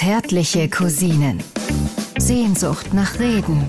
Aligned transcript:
Zärtliche 0.00 0.70
Cousinen. 0.70 1.42
Sehnsucht 2.16 2.94
nach 2.94 3.18
Reden. 3.18 3.66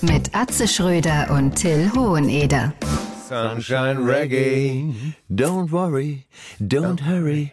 Mit 0.00 0.34
Atze 0.34 0.66
Schröder 0.66 1.30
und 1.32 1.54
Till 1.54 1.92
Hoheneder. 1.94 2.72
Sunshine 3.28 3.98
Reggae. 4.02 4.94
Don't 5.28 5.70
worry, 5.70 6.24
don't 6.58 7.04
hurry, 7.06 7.52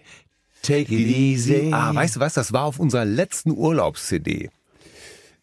take 0.62 0.84
it 0.84 0.92
easy. 0.92 1.70
Ah, 1.74 1.94
weißt 1.94 2.16
du 2.16 2.20
was? 2.22 2.34
Das 2.34 2.54
war 2.54 2.64
auf 2.64 2.80
unserer 2.80 3.04
letzten 3.04 3.52
Urlaubs-CD. 3.52 4.52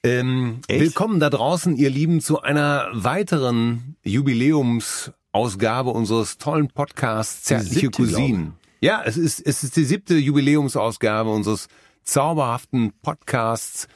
Ähm, 0.02 0.60
willkommen 0.66 1.20
da 1.20 1.28
draußen, 1.28 1.76
ihr 1.76 1.90
Lieben, 1.90 2.22
zu 2.22 2.40
einer 2.40 2.88
weiteren 2.94 3.96
Jubiläumsausgabe 4.04 5.90
unseres 5.90 6.38
tollen 6.38 6.68
Podcasts 6.68 7.42
Zärtliche 7.42 7.90
Cousinen. 7.90 8.54
Ja, 8.80 9.02
es 9.04 9.18
ist, 9.18 9.40
es 9.46 9.64
ist 9.64 9.76
die 9.76 9.84
siebte 9.84 10.14
Jubiläumsausgabe 10.14 11.28
unseres 11.30 11.68
zauberhaften 12.04 12.92
Podcasts. 13.02 13.88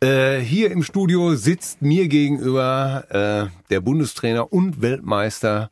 Äh, 0.00 0.38
hier 0.38 0.70
im 0.70 0.82
Studio 0.82 1.34
sitzt 1.36 1.82
mir 1.82 2.08
gegenüber 2.08 3.04
äh, 3.10 3.46
der 3.70 3.80
Bundestrainer 3.80 4.52
und 4.52 4.82
Weltmeister 4.82 5.70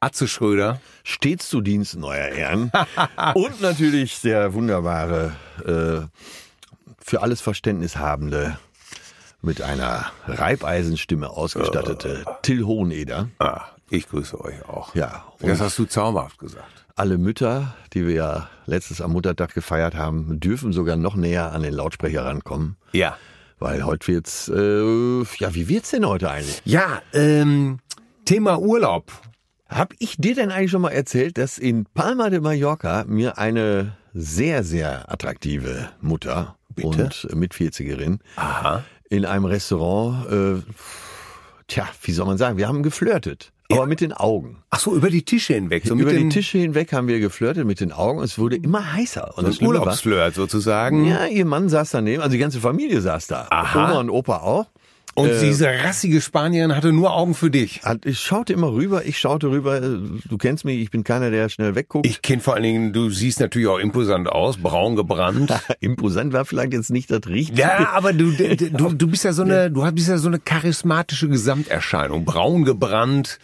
Atze 0.00 0.28
Schröder. 0.28 0.80
Stets 1.02 1.48
zu 1.48 1.60
Diensten, 1.60 2.04
euer 2.04 2.28
Ehren. 2.28 2.70
Und 3.34 3.60
natürlich 3.60 4.20
der 4.20 4.54
wunderbare, 4.54 5.34
äh, 5.66 6.06
für 7.00 7.22
alles 7.22 7.40
Verständnis 7.40 7.96
habende, 7.96 8.58
mit 9.42 9.60
einer 9.60 10.12
Reibeisenstimme 10.26 11.30
ausgestattete 11.30 12.24
Till 12.42 12.64
Hoheneder. 12.64 13.28
Ah, 13.38 13.62
ich 13.90 14.08
grüße 14.08 14.40
euch 14.40 14.68
auch. 14.68 14.94
Ja, 14.94 15.24
Das 15.40 15.60
hast 15.60 15.78
du 15.78 15.84
zauberhaft 15.84 16.38
gesagt. 16.38 16.86
Alle 16.98 17.18
Mütter, 17.18 17.74
die 17.92 18.06
wir 18.06 18.14
ja 18.14 18.50
letztes 18.66 19.00
am 19.00 19.12
Muttertag 19.12 19.54
gefeiert 19.54 19.94
haben, 19.94 20.40
dürfen 20.40 20.72
sogar 20.72 20.96
noch 20.96 21.14
näher 21.14 21.52
an 21.52 21.62
den 21.62 21.72
Lautsprecher 21.72 22.24
rankommen. 22.24 22.76
Ja. 22.92 23.16
Weil 23.58 23.84
heute 23.84 24.08
wird's, 24.08 24.48
äh, 24.48 25.22
ja, 25.38 25.54
wie 25.54 25.68
wird's 25.68 25.90
denn 25.90 26.06
heute 26.06 26.30
eigentlich? 26.30 26.60
Ja, 26.64 27.02
ähm, 27.12 27.78
Thema 28.24 28.58
Urlaub. 28.58 29.12
Hab 29.68 29.94
ich 29.98 30.16
dir 30.16 30.34
denn 30.34 30.50
eigentlich 30.50 30.70
schon 30.70 30.82
mal 30.82 30.90
erzählt, 30.90 31.38
dass 31.38 31.58
in 31.58 31.86
Palma 31.94 32.30
de 32.30 32.40
Mallorca 32.40 33.04
mir 33.06 33.38
eine 33.38 33.96
sehr, 34.14 34.64
sehr 34.64 35.10
attraktive 35.12 35.90
Mutter 36.00 36.56
Bitte? 36.74 36.88
und 36.88 37.34
mit 37.34 37.52
40erin 37.52 38.18
Aha. 38.36 38.84
in 39.10 39.24
einem 39.24 39.44
Restaurant, 39.44 40.30
äh, 40.30 40.62
tja, 41.66 41.88
wie 42.02 42.12
soll 42.12 42.26
man 42.26 42.38
sagen, 42.38 42.56
wir 42.56 42.66
haben 42.66 42.82
geflirtet. 42.82 43.52
Aber 43.70 43.86
mit 43.86 44.00
den 44.00 44.12
Augen. 44.14 44.62
Ach 44.70 44.80
so, 44.80 44.94
über 44.94 45.10
die 45.10 45.22
Tische 45.22 45.54
hinweg. 45.54 45.84
So 45.84 45.94
Über 45.94 46.12
mit 46.12 46.20
die 46.20 46.28
Tische 46.30 46.58
hinweg 46.58 46.92
haben 46.92 47.06
wir 47.06 47.20
geflirtet 47.20 47.66
mit 47.66 47.80
den 47.80 47.92
Augen 47.92 48.18
und 48.18 48.24
es 48.24 48.38
wurde 48.38 48.56
immer 48.56 48.94
heißer. 48.94 49.36
Und 49.36 49.52
so 49.52 49.60
war, 49.60 49.68
Urlaubsflirt 49.68 50.34
sozusagen. 50.34 51.04
ja, 51.04 51.26
ihr 51.26 51.44
Mann 51.44 51.68
saß 51.68 51.90
daneben, 51.90 52.22
also 52.22 52.32
die 52.32 52.38
ganze 52.38 52.60
Familie 52.60 53.00
saß 53.02 53.26
da. 53.26 53.46
Aha. 53.50 53.90
Oma 53.90 54.00
und 54.00 54.10
Opa 54.10 54.38
auch. 54.38 54.66
Und 55.18 55.30
Äh, 55.30 55.40
diese 55.40 55.66
rassige 55.84 56.20
Spanierin 56.20 56.74
hatte 56.76 56.92
nur 56.92 57.12
Augen 57.14 57.34
für 57.34 57.50
dich. 57.50 57.82
Hat- 57.82 58.06
Ich 58.06 58.20
schaute 58.20 58.52
immer 58.52 58.72
rüber, 58.72 59.04
ich 59.04 59.18
schaute 59.18 59.48
rüber, 59.50 59.80
du 59.80 60.38
kennst 60.38 60.64
mich, 60.64 60.80
ich 60.80 60.90
bin 60.90 61.02
keiner, 61.04 61.30
der 61.30 61.48
schnell 61.48 61.74
wegguckt. 61.74 62.06
Ich 62.06 62.22
kenne 62.22 62.40
vor 62.40 62.54
allen 62.54 62.62
Dingen, 62.62 62.92
du 62.92 63.10
siehst 63.10 63.40
natürlich 63.40 63.68
auch 63.68 63.78
imposant 63.78 64.28
aus, 64.28 64.56
braun 64.58 64.96
gebrannt. 64.96 65.52
Imposant 65.80 66.32
war 66.32 66.44
vielleicht 66.44 66.72
jetzt 66.72 66.90
nicht 66.90 67.10
das 67.10 67.26
Richtige. 67.26 67.60
Ja, 67.62 67.90
aber 67.94 68.12
du, 68.12 68.30
du, 68.30 68.92
du, 68.94 69.06
bist 69.08 69.24
ja 69.24 69.32
so 69.32 69.42
eine, 69.42 69.70
du 69.70 69.90
bist 69.92 70.08
ja 70.08 70.18
so 70.18 70.28
eine 70.28 70.38
charismatische 70.38 71.28
Gesamterscheinung. 71.28 72.24
Braun 72.24 72.64
gebrannt, 72.64 73.38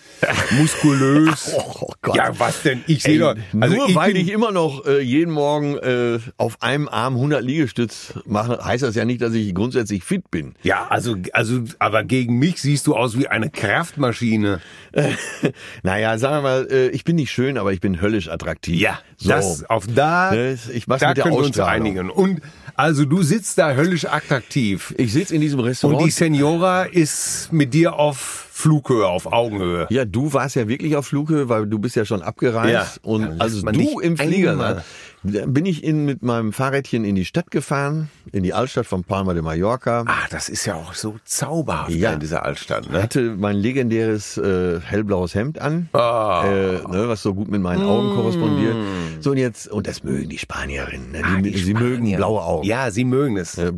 muskulös. 0.59 1.53
Oh 1.77 1.91
Gott. 2.03 2.17
Ja, 2.17 2.31
was 2.39 2.63
denn? 2.63 2.83
Ich 2.87 3.03
sehe 3.03 3.19
doch, 3.19 3.35
also 3.61 3.75
nur 3.77 3.89
ich 3.89 3.95
weil 3.95 4.17
ich 4.17 4.31
immer 4.31 4.53
noch 4.53 4.87
äh, 4.87 5.01
jeden 5.01 5.33
Morgen 5.33 5.77
äh, 5.79 6.19
auf 6.37 6.61
einem 6.63 6.89
Arm 6.89 7.15
100 7.15 7.43
Liegestütz 7.43 8.15
mache, 8.27 8.63
heißt 8.65 8.83
das 8.83 8.95
ja 8.95 9.05
nicht, 9.05 9.21
dass 9.23 9.35
ich 9.35 9.55
grundsätzlich 9.55 10.05
fit 10.05 10.31
bin. 10.31 10.55
ja, 10.63 10.87
also, 10.89 11.17
also, 11.33 11.64
aber 11.79 12.05
gegen 12.05 12.39
mich 12.39 12.61
siehst 12.61 12.87
du 12.87 12.95
aus 12.95 13.19
wie 13.19 13.29
eine 13.29 13.51
Kraftmaschine. 13.51 14.61
naja, 15.83 16.19
sagen 16.19 16.37
wir 16.37 16.43
mal, 16.43 16.69
äh, 16.71 16.89
ich 16.89 17.05
bin 17.05 17.17
nicht 17.17 17.31
schön, 17.31 17.59
aber 17.59 17.73
ich 17.73 17.81
bin 17.81 18.01
höllisch 18.01 18.29
attraktiv. 18.29 18.81
Ja, 18.81 18.99
so. 19.17 19.31
das 19.31 19.65
auf 19.69 19.87
da, 19.87 20.31
Ne, 20.33 20.59
ich 20.73 20.87
mach's 20.87 21.01
da 21.01 21.09
mit 21.09 21.17
der 21.17 21.25
können 21.25 21.37
wir 21.37 21.45
uns 21.45 21.59
einigen. 21.59 22.11
Und 22.11 22.41
also 22.77 23.05
du 23.05 23.23
sitzt 23.23 23.59
da 23.59 23.73
höllisch 23.75 24.05
attraktiv. 24.07 24.95
Ich 24.99 25.13
sitze 25.13 25.35
in 25.35 25.41
diesem 25.41 25.61
Und 25.61 25.67
Restaurant. 25.67 26.05
die 26.07 26.11
Senora 26.11 26.85
ist 26.85 27.49
mit 27.53 27.75
dir 27.75 27.95
auf 27.95 28.41
Flughöhe, 28.53 29.07
auf 29.09 29.33
Augenhöhe. 29.33 29.87
ja, 29.91 30.05
du 30.05 30.33
warst 30.33 30.55
ja 30.57 30.69
wirklich 30.69 30.95
auf 30.97 31.07
Flughöhe, 31.07 31.49
weil 31.49 31.67
du 31.67 31.79
bist 31.79 31.97
ja 31.97 32.05
schon 32.05 32.23
abgereist. 32.23 32.73
Ja. 32.73 32.87
Und 33.03 33.41
also 33.41 33.63
du 33.67 33.99
im 34.01 34.17
Flieger, 34.17 34.55
ne? 34.55 34.85
Da 35.27 35.47
bin 35.47 35.65
ich 35.65 35.83
in, 35.83 36.05
mit 36.05 36.23
meinem 36.23 36.53
Fahrrädchen 36.53 37.03
in 37.07 37.15
die 37.15 37.25
Stadt 37.25 37.51
gefahren, 37.51 38.11
in 38.31 38.43
die 38.43 38.53
Altstadt 38.53 38.85
von 38.85 39.05
Palma 39.05 39.33
de 39.33 39.41
Mallorca. 39.43 40.05
Ah, 40.07 40.27
das 40.31 40.51
ist 40.51 40.67
ja 40.67 40.75
auch 40.75 40.93
so 40.93 41.17
zauberhaft 41.25 41.91
Ja. 41.93 42.13
in 42.13 42.21
dieser 42.21 42.45
Altstadt, 42.45 42.91
ne? 42.91 43.03
hatte 43.03 43.35
mein 43.35 43.57
legendäres 43.57 44.37
äh, 44.37 44.81
hellblaues 44.83 45.35
Hemd 45.35 45.59
an, 45.63 45.89
Ah. 45.95 46.45
äh, 46.47 46.73
ne, 46.93 47.09
was 47.09 47.23
so 47.23 47.33
gut 47.35 47.51
mit 47.51 47.63
meinen 47.63 47.83
Augen 47.85 48.15
korrespondiert. 48.15 48.77
So 49.21 49.31
und 49.31 49.39
jetzt 49.39 49.67
und 49.69 49.87
das 49.87 50.05
mögen 50.05 50.29
die 50.29 50.37
Spanierinnen. 50.39 51.11
Ne? 51.13 51.19
Die, 51.23 51.25
Ah, 51.25 51.41
die 51.41 51.57
sie 51.59 51.73
mögen 51.73 51.95
Spanier. 51.97 52.17
blaue 52.19 52.43
Augen. 52.43 52.64
Ja, 52.65 52.91
sie 52.91 53.05
mögen 53.05 53.37
es. 53.37 53.59
Äh. 53.59 53.73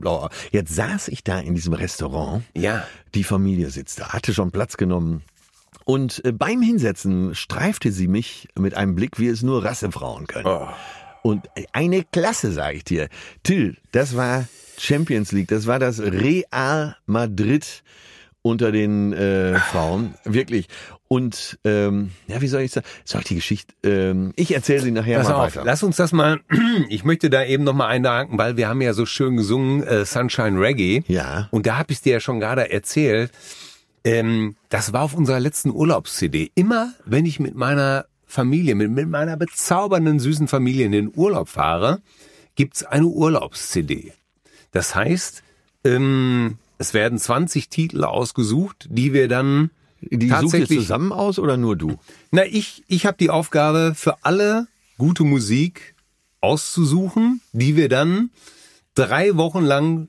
Jetzt 0.53 0.75
saß 0.75 1.09
ich 1.09 1.25
da 1.25 1.39
in 1.39 1.55
diesem 1.55 1.73
Restaurant. 1.73 2.43
Ja. 2.55 2.87
Die 3.15 3.25
Familie 3.25 3.71
sitzt 3.71 4.01
da, 4.01 4.11
hatte 4.11 4.33
schon 4.35 4.51
Platz 4.51 4.77
genommen. 4.77 5.23
Und 5.85 6.25
äh, 6.25 6.33
beim 6.33 6.63
Hinsetzen 6.63 7.35
streifte 7.35 7.93
sie 7.93 8.09
mich 8.09 8.49
mit 8.59 8.75
einem 8.75 8.95
Blick, 8.95 9.19
wie 9.19 9.29
es 9.29 9.43
nur 9.43 9.65
Rassefrauen 9.65 10.27
können. 10.27 10.47
Oh. 10.47 10.69
Und 11.23 11.49
eine 11.73 12.05
Klasse, 12.05 12.53
sage 12.53 12.77
ich 12.77 12.85
dir. 12.85 13.09
Till, 13.43 13.77
das 13.93 14.17
war 14.17 14.47
Champions 14.79 15.33
League, 15.33 15.49
das 15.49 15.67
war 15.67 15.79
das 15.79 16.01
Real 16.01 16.97
Madrid 17.07 17.83
unter 18.43 18.71
den 18.71 19.13
äh, 19.13 19.59
Frauen, 19.59 20.15
wirklich. 20.25 20.69
Und 21.09 21.59
ähm, 21.65 22.11
ja, 22.27 22.41
wie 22.41 22.49
soll 22.49 22.63
ich 22.63 22.73
sagen? 22.73 22.87
Soll 23.05 23.21
ich 23.21 23.29
die 23.29 23.35
Geschichte? 23.37 23.75
Ähm, 23.85 24.33
ich 24.37 24.55
erzähle 24.55 24.81
sie 24.81 24.91
nachher 24.91 25.19
Pass 25.19 25.29
mal 25.29 25.35
auf, 25.35 25.57
weiter. 25.57 25.65
lass 25.65 25.83
uns 25.83 25.97
das 25.97 26.13
mal, 26.13 26.41
ich 26.89 27.05
möchte 27.05 27.31
da 27.31 27.45
eben 27.45 27.63
nochmal 27.65 27.89
einhaken, 27.89 28.39
weil 28.39 28.57
wir 28.57 28.69
haben 28.69 28.81
ja 28.81 28.93
so 28.93 29.07
schön 29.07 29.37
gesungen, 29.37 29.85
äh, 29.85 30.05
Sunshine 30.05 30.59
Reggae. 30.61 31.05
Ja. 31.07 31.49
Und 31.53 31.67
da 31.67 31.79
hab 31.79 31.91
ich 31.91 32.01
dir 32.01 32.15
ja 32.15 32.21
schon 32.21 32.41
gerade 32.41 32.71
erzählt, 32.71 33.31
ähm, 34.05 34.57
das 34.69 34.93
war 34.93 35.03
auf 35.03 35.15
unserer 35.15 35.41
letzten 35.41 35.71
Urlaubs-CD. 35.71 36.51
Immer, 36.55 36.93
wenn 37.05 37.25
ich 37.25 37.39
mit 37.41 37.55
meiner 37.55 38.07
Familie, 38.27 38.75
mit, 38.75 38.91
mit 38.91 39.09
meiner 39.09 39.37
bezaubernden, 39.37 40.19
süßen 40.19 40.49
Familie 40.49 40.87
in 40.87 40.93
den 40.93 41.13
Urlaub 41.15 41.49
fahre, 41.49 42.01
gibt's 42.57 42.83
eine 42.83 43.07
Urlaubs-CD. 43.07 44.13
Das 44.73 44.95
heißt, 44.95 45.43
ähm, 45.85 46.59
es 46.79 46.95
werden 46.95 47.19
20 47.19 47.69
Titel 47.69 48.05
ausgesucht, 48.05 48.89
die 48.91 49.13
wir 49.13 49.29
dann 49.29 49.71
die 50.01 50.29
sucht 50.29 50.55
ihr 50.55 50.67
zusammen 50.67 51.13
aus 51.13 51.39
oder 51.39 51.57
nur 51.57 51.77
du? 51.77 51.97
na, 52.31 52.45
ich, 52.45 52.85
ich 52.89 53.07
habe 53.07 53.17
die 53.19 53.31
Aufgabe, 53.31 53.93
für 53.97 54.17
alle 54.23 54.67
gute 54.99 55.25
Musik 55.25 55.95
auszusuchen, 56.41 57.41
die 57.53 57.77
wir 57.77 57.89
dann 57.89 58.31
drei 58.95 59.37
Wochen 59.37 59.63
lang 59.65 60.09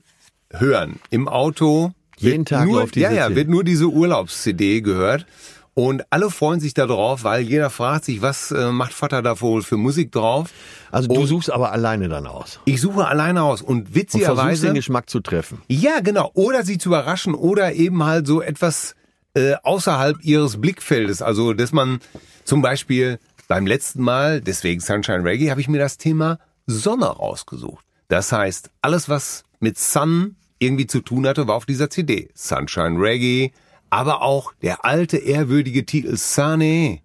hören. 0.50 0.98
Im 1.10 1.28
Auto. 1.28 1.92
Jeden 2.18 2.44
Tag 2.44 2.66
nur, 2.66 2.80
läuft 2.80 2.94
diese 2.96 3.06
Ja, 3.06 3.12
ja, 3.28 3.34
wird 3.34 3.48
nur 3.48 3.64
diese 3.64 3.86
Urlaubs-CD 3.86 4.80
gehört. 4.80 5.26
Und 5.74 6.02
alle 6.10 6.28
freuen 6.30 6.58
sich 6.58 6.74
da 6.74 6.86
drauf, 6.86 7.22
weil 7.22 7.42
jeder 7.42 7.70
fragt 7.70 8.04
sich, 8.04 8.20
was 8.20 8.50
äh, 8.50 8.72
macht 8.72 8.92
Vater 8.92 9.22
da 9.22 9.40
wohl 9.40 9.62
für 9.62 9.76
Musik 9.76 10.10
drauf? 10.10 10.50
Also 10.90 11.06
du 11.06 11.20
Und 11.20 11.26
suchst 11.28 11.52
aber 11.52 11.70
alleine 11.70 12.08
dann 12.08 12.26
aus. 12.26 12.58
Ich 12.64 12.80
suche 12.80 13.06
alleine 13.06 13.44
aus 13.44 13.62
und 13.62 13.68
Und 13.68 13.82
versuchst 13.84 13.94
witzigerweise. 14.14 14.66
den 14.66 14.74
Geschmack 14.74 15.08
zu 15.08 15.20
treffen. 15.20 15.62
Ja, 15.68 16.00
genau. 16.00 16.32
Oder 16.34 16.64
sie 16.64 16.78
zu 16.78 16.88
überraschen 16.88 17.34
oder 17.34 17.74
eben 17.74 18.02
halt 18.02 18.26
so 18.26 18.42
etwas 18.42 18.96
äh, 19.38 19.56
außerhalb 19.62 20.22
ihres 20.22 20.60
Blickfeldes. 20.60 21.22
Also, 21.22 21.52
dass 21.52 21.72
man 21.72 22.00
zum 22.44 22.60
Beispiel 22.60 23.18
beim 23.46 23.66
letzten 23.66 24.02
Mal, 24.02 24.40
deswegen 24.40 24.80
Sunshine 24.80 25.24
Reggae, 25.24 25.50
habe 25.50 25.60
ich 25.60 25.68
mir 25.68 25.78
das 25.78 25.96
Thema 25.96 26.38
Sonne 26.66 27.06
rausgesucht. 27.06 27.84
Das 28.08 28.32
heißt, 28.32 28.70
alles, 28.82 29.08
was 29.08 29.44
mit 29.60 29.78
Sun 29.78 30.36
irgendwie 30.58 30.86
zu 30.86 31.00
tun 31.00 31.26
hatte, 31.26 31.46
war 31.46 31.54
auf 31.54 31.66
dieser 31.66 31.88
CD. 31.88 32.30
Sunshine 32.34 33.00
Reggae, 33.00 33.52
aber 33.90 34.22
auch 34.22 34.52
der 34.60 34.84
alte, 34.84 35.16
ehrwürdige 35.18 35.86
Titel 35.86 36.16
Sunny. 36.16 37.02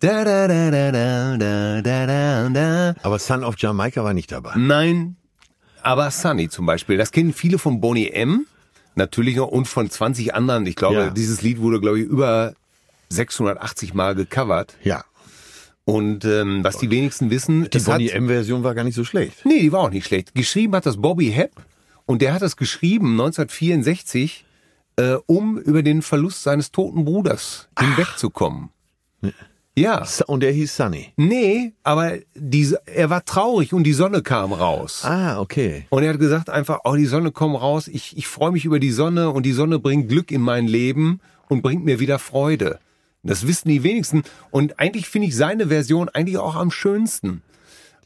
Da, 0.00 0.24
da, 0.24 0.46
da, 0.46 0.70
da, 0.70 0.92
da, 0.92 1.36
da, 1.36 2.06
da, 2.06 2.48
da. 2.48 2.94
Aber 3.02 3.18
Sun 3.18 3.44
of 3.44 3.56
Jamaica 3.58 4.04
war 4.04 4.14
nicht 4.14 4.30
dabei. 4.30 4.52
Nein, 4.56 5.16
aber 5.82 6.10
Sunny 6.10 6.48
zum 6.48 6.66
Beispiel. 6.66 6.96
Das 6.96 7.12
kennen 7.12 7.32
viele 7.32 7.58
von 7.58 7.80
Bonnie 7.80 8.10
M. 8.10 8.46
Natürlich 8.96 9.36
noch 9.36 9.48
und 9.48 9.66
von 9.68 9.88
20 9.88 10.34
anderen. 10.34 10.66
Ich 10.66 10.74
glaube, 10.76 10.96
Ja. 10.96 11.10
dieses 11.10 11.42
Lied 11.42 11.60
wurde, 11.60 11.80
glaube 11.80 12.00
ich, 12.00 12.06
über 12.06 12.54
680 13.10 13.94
Mal 13.94 14.14
gecovert. 14.14 14.74
Ja. 14.82 15.04
Und 15.84 16.24
ähm, 16.24 16.64
was 16.64 16.78
die 16.78 16.90
wenigsten 16.90 17.30
wissen, 17.30 17.68
Die 17.70 17.78
Bonnie 17.78 18.08
M-Version 18.10 18.64
war 18.64 18.74
gar 18.74 18.82
nicht 18.82 18.96
so 18.96 19.04
schlecht. 19.04 19.44
nee, 19.46 19.60
die 19.60 19.70
war 19.70 19.80
auch 19.80 19.90
nicht 19.90 20.06
schlecht. 20.06 20.34
Geschrieben 20.34 20.74
hat 20.74 20.84
das 20.86 20.96
Bobby 20.96 21.30
Hepp 21.30 21.52
und 22.06 22.22
der 22.22 22.32
hat 22.34 22.42
das 22.42 22.56
geschrieben 22.56 23.12
1964, 23.12 24.44
äh, 24.96 25.16
um 25.26 25.58
über 25.58 25.82
den 25.84 26.02
Verlust 26.02 26.42
seines 26.42 26.72
toten 26.72 27.04
Bruders 27.04 27.68
hinwegzukommen. 27.78 28.70
Ja. 29.22 29.30
Su- 30.06 30.24
Und 30.26 30.40
der 30.40 30.52
hieß 30.52 30.74
Sunny. 30.76 31.12
Nee, 31.16 31.72
aber 31.82 32.14
diese, 32.34 32.80
er 32.86 33.10
war 33.10 33.24
traurig 33.24 33.72
und 33.74 33.84
die 33.84 33.92
Sonne 33.92 34.22
kam 34.22 34.52
raus. 34.52 35.02
Ah, 35.04 35.38
okay. 35.38 35.86
Und 35.90 36.02
er 36.02 36.14
hat 36.14 36.18
gesagt 36.18 36.48
einfach, 36.50 36.80
oh, 36.84 36.94
die 36.96 37.04
Sonne 37.06 37.30
kommt 37.30 37.60
raus, 37.60 37.86
ich, 37.88 38.16
ich 38.16 38.26
freue 38.26 38.52
mich 38.52 38.64
über 38.64 38.80
die 38.80 38.90
Sonne 38.90 39.30
und 39.30 39.44
die 39.44 39.52
Sonne 39.52 39.78
bringt 39.78 40.08
Glück 40.08 40.30
in 40.30 40.40
mein 40.40 40.66
Leben 40.66 41.20
und 41.48 41.62
bringt 41.62 41.84
mir 41.84 42.00
wieder 42.00 42.18
Freude. 42.18 42.78
Das 43.22 43.46
wissen 43.46 43.68
die 43.68 43.82
wenigsten. 43.82 44.22
Und 44.50 44.78
eigentlich 44.78 45.08
finde 45.08 45.28
ich 45.28 45.36
seine 45.36 45.66
Version 45.68 46.08
eigentlich 46.08 46.38
auch 46.38 46.54
am 46.54 46.70
schönsten. 46.70 47.42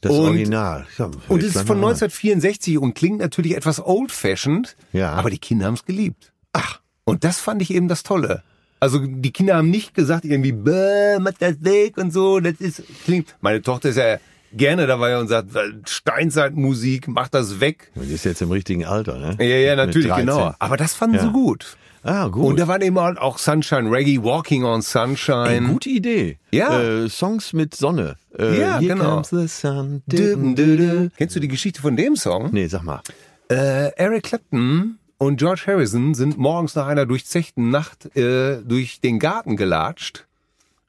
Das 0.01 0.11
Und- 0.11 0.19
Original. 0.25 0.87
Ja, 0.97 1.05
hör 1.05 1.11
Und 1.29 1.43
es 1.43 1.55
ist 1.55 1.67
von 1.67 1.79
mal 1.79 1.89
rein. 1.89 1.93
1964 1.93 2.79
und 2.79 2.95
klingt 2.95 3.19
natürlich 3.19 3.55
etwas 3.55 3.79
old-fashioned, 3.85 4.75
Ja. 4.93 5.11
aber 5.13 5.29
die 5.29 5.37
Kinder 5.37 5.67
haben 5.67 5.75
es 5.75 5.85
geliebt. 5.85 6.33
Ach. 6.53 6.79
Und 7.05 7.23
das 7.23 7.39
fand 7.39 7.61
ich 7.61 7.71
eben 7.73 7.87
das 7.87 8.03
Tolle. 8.03 8.43
Also 8.81 8.99
die 8.99 9.31
Kinder 9.31 9.55
haben 9.57 9.69
nicht 9.69 9.93
gesagt 9.93 10.25
irgendwie, 10.25 10.51
bäh, 10.51 11.19
mach 11.19 11.33
das 11.39 11.63
weg 11.63 11.97
und 11.97 12.11
so, 12.11 12.39
das 12.39 12.55
ist, 12.59 12.81
klingt. 13.05 13.35
Meine 13.39 13.61
Tochter 13.61 13.89
ist 13.89 13.95
ja 13.97 14.17
gerne 14.53 14.87
dabei 14.87 15.17
und 15.19 15.27
sagt, 15.27 15.49
Steinzeitmusik, 15.87 17.07
mach 17.07 17.27
das 17.29 17.59
weg. 17.59 17.91
Die 17.95 18.13
ist 18.13 18.25
jetzt 18.25 18.41
im 18.41 18.51
richtigen 18.51 18.85
Alter, 18.85 19.17
ne? 19.17 19.37
Ja, 19.39 19.45
ja, 19.57 19.75
natürlich, 19.75 20.07
13. 20.09 20.25
genau. 20.25 20.53
Aber 20.59 20.77
das 20.77 20.93
fanden 20.93 21.15
Ja. 21.17 21.21
sie 21.21 21.31
gut. 21.31 21.77
Ah, 22.03 22.27
gut. 22.29 22.45
Und 22.45 22.59
da 22.59 22.67
waren 22.67 22.81
eben 22.81 22.97
auch 22.97 23.37
Sunshine 23.37 23.91
Reggae, 23.91 24.23
Walking 24.23 24.63
on 24.63 24.79
Ey, 24.79 24.81
Sunshine. 24.81 25.67
gute 25.67 25.89
Idee. 25.89 26.39
Ja. 26.51 26.81
Äh, 26.81 27.09
Songs 27.09 27.53
mit 27.53 27.75
Sonne. 27.75 28.15
Äh, 28.37 28.59
Ja, 28.59 28.79
Here 28.79 28.95
genau. 28.95 29.21
Comes 29.21 29.29
the 29.29 29.47
sun. 29.47 30.01
Dü- 30.09 30.35
dü- 30.55 30.75
dü. 30.77 31.09
Kennst 31.15 31.35
du 31.35 31.39
die 31.39 31.47
Geschichte 31.47 31.79
von 31.79 31.95
dem 31.95 32.15
Song? 32.15 32.49
Nee, 32.51 32.65
sag 32.65 32.81
mal. 32.83 33.01
Äh, 33.51 33.91
Eric 33.97 34.23
Clapton 34.23 34.97
und 35.21 35.37
George 35.37 35.65
Harrison 35.67 36.15
sind 36.15 36.39
morgens 36.39 36.73
nach 36.73 36.87
einer 36.87 37.05
durchzechten 37.05 37.69
Nacht 37.69 38.15
äh, 38.17 38.63
durch 38.63 39.01
den 39.01 39.19
Garten 39.19 39.55
gelatscht 39.55 40.25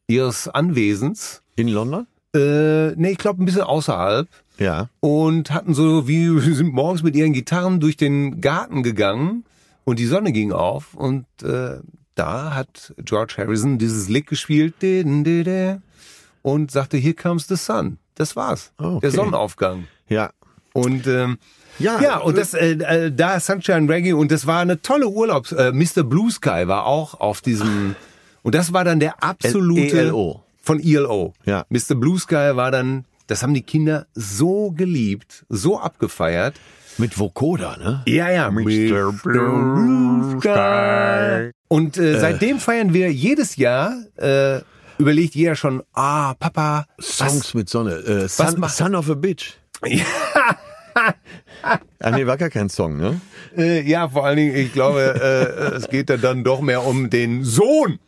ihres 0.06 0.48
Anwesens. 0.48 1.42
In 1.54 1.68
London? 1.68 2.06
Äh, 2.34 2.92
nee, 2.92 3.10
ich 3.10 3.18
glaube 3.18 3.42
ein 3.42 3.44
bisschen 3.44 3.60
außerhalb. 3.60 4.26
Ja. 4.56 4.88
Und 5.00 5.50
hatten 5.50 5.74
so, 5.74 6.08
wie 6.08 6.28
sind 6.54 6.72
morgens 6.72 7.02
mit 7.02 7.14
ihren 7.14 7.34
Gitarren 7.34 7.78
durch 7.78 7.98
den 7.98 8.40
Garten 8.40 8.82
gegangen 8.82 9.44
und 9.84 9.98
die 9.98 10.06
Sonne 10.06 10.32
ging 10.32 10.50
auf 10.50 10.94
und 10.94 11.26
äh, 11.42 11.80
da 12.14 12.54
hat 12.54 12.94
George 13.04 13.34
Harrison 13.36 13.76
dieses 13.76 14.08
Lick 14.08 14.28
gespielt 14.28 14.76
und 16.40 16.70
sagte, 16.70 16.96
here 16.96 17.12
comes 17.12 17.48
the 17.48 17.56
sun. 17.56 17.98
Das 18.14 18.34
war's. 18.34 18.72
Okay. 18.78 19.00
Der 19.02 19.10
Sonnenaufgang. 19.10 19.88
Ja. 20.08 20.30
Und 20.72 21.06
ähm, 21.06 21.36
Ja, 21.78 22.00
ja, 22.00 22.18
und 22.18 22.36
das 22.36 22.54
äh, 22.54 22.72
äh, 22.72 23.12
da 23.12 23.40
Sunshine 23.40 23.88
Reggae 23.88 24.12
und 24.12 24.30
das 24.30 24.46
war 24.46 24.60
eine 24.60 24.82
tolle 24.82 25.08
Urlaubs. 25.08 25.52
Äh, 25.52 25.72
Mr. 25.72 26.02
Blue 26.04 26.30
Sky 26.30 26.68
war 26.68 26.86
auch 26.86 27.18
auf 27.20 27.40
diesem 27.40 27.96
und 28.42 28.54
das 28.54 28.72
war 28.72 28.84
dann 28.84 29.00
der 29.00 29.22
absolute 29.22 29.98
ELO. 29.98 30.42
von 30.62 30.80
ELO. 30.80 31.32
Ja. 31.44 31.64
Mr. 31.68 31.94
Blue 31.94 32.18
Sky 32.18 32.56
war 32.56 32.70
dann, 32.70 33.04
das 33.26 33.42
haben 33.42 33.54
die 33.54 33.62
Kinder 33.62 34.06
so 34.14 34.72
geliebt, 34.72 35.44
so 35.48 35.78
abgefeiert. 35.78 36.54
Mit 36.98 37.18
Vokoda, 37.18 37.78
ne? 37.78 38.02
Ja, 38.06 38.30
ja. 38.30 38.50
Mr. 38.50 39.12
Blue 39.22 40.38
Sky. 40.38 41.50
Und 41.68 41.96
äh, 41.96 42.20
seitdem 42.20 42.58
feiern 42.58 42.92
wir 42.92 43.10
jedes 43.10 43.56
Jahr. 43.56 43.96
Äh, 44.16 44.60
überlegt 44.98 45.34
jeder 45.34 45.56
schon, 45.56 45.82
ah, 45.94 46.34
Papa, 46.34 46.84
Songs 47.00 47.54
mit 47.54 47.70
Sonne. 47.70 47.94
Äh, 47.94 48.28
Son, 48.28 48.62
Son 48.68 48.94
of 48.94 49.08
a 49.08 49.14
Bitch. 49.14 49.54
Ah, 52.00 52.10
nee, 52.10 52.26
war 52.26 52.36
gar 52.36 52.50
kein 52.50 52.68
Song, 52.68 52.96
ne? 52.96 53.20
Äh, 53.56 53.82
ja, 53.88 54.08
vor 54.08 54.26
allen 54.26 54.36
Dingen, 54.36 54.56
ich 54.56 54.72
glaube, 54.72 55.00
äh, 55.00 55.76
es 55.76 55.88
geht 55.88 56.10
da 56.10 56.16
dann 56.16 56.42
doch 56.42 56.60
mehr 56.60 56.84
um 56.84 57.08
den 57.08 57.44
Sohn 57.44 58.00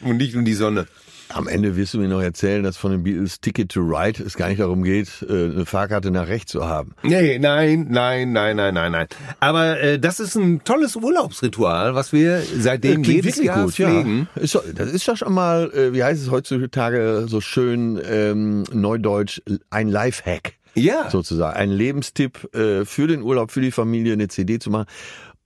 und 0.00 0.16
nicht 0.16 0.34
um 0.34 0.46
die 0.46 0.54
Sonne. 0.54 0.86
Am 1.28 1.48
Ende 1.48 1.76
wirst 1.76 1.92
du 1.94 1.98
mir 1.98 2.08
noch 2.08 2.22
erzählen, 2.22 2.62
dass 2.62 2.76
von 2.76 2.90
den 2.90 3.02
Beatles 3.02 3.40
Ticket 3.40 3.70
to 3.70 3.80
Ride 3.80 4.22
es 4.22 4.36
gar 4.36 4.48
nicht 4.48 4.60
darum 4.60 4.82
geht, 4.82 5.08
äh, 5.28 5.32
eine 5.32 5.66
Fahrkarte 5.66 6.10
nach 6.10 6.28
rechts 6.28 6.52
zu 6.52 6.66
haben. 6.66 6.94
Nee, 7.02 7.38
nein, 7.38 7.86
nein, 7.90 8.32
nein, 8.32 8.56
nein, 8.56 8.74
nein, 8.74 8.92
nein. 8.92 9.06
Aber 9.40 9.78
äh, 9.80 9.98
das 9.98 10.18
ist 10.20 10.34
ein 10.34 10.64
tolles 10.64 10.96
Urlaubsritual, 10.96 11.94
was 11.94 12.12
wir 12.12 12.42
seitdem 12.58 13.02
Klingt 13.02 13.24
jedes 13.24 13.42
Jahr 13.42 13.68
pflegen. 13.68 14.28
ja. 14.36 14.42
Ist, 14.42 14.58
das 14.74 14.90
ist 14.90 15.06
doch 15.08 15.16
schon 15.16 15.32
mal, 15.34 15.70
äh, 15.74 15.92
wie 15.92 16.02
heißt 16.02 16.22
es 16.22 16.30
heutzutage 16.30 17.24
so 17.28 17.40
schön 17.42 18.00
ähm, 18.06 18.64
neudeutsch, 18.72 19.42
ein 19.70 19.88
Lifehack. 19.88 20.54
Ja. 20.74 21.10
sozusagen. 21.10 21.56
Ein 21.56 21.70
Lebenstipp 21.70 22.54
äh, 22.54 22.84
für 22.84 23.06
den 23.06 23.22
Urlaub, 23.22 23.50
für 23.50 23.60
die 23.60 23.70
Familie, 23.70 24.12
eine 24.14 24.28
CD 24.28 24.58
zu 24.58 24.70
machen 24.70 24.86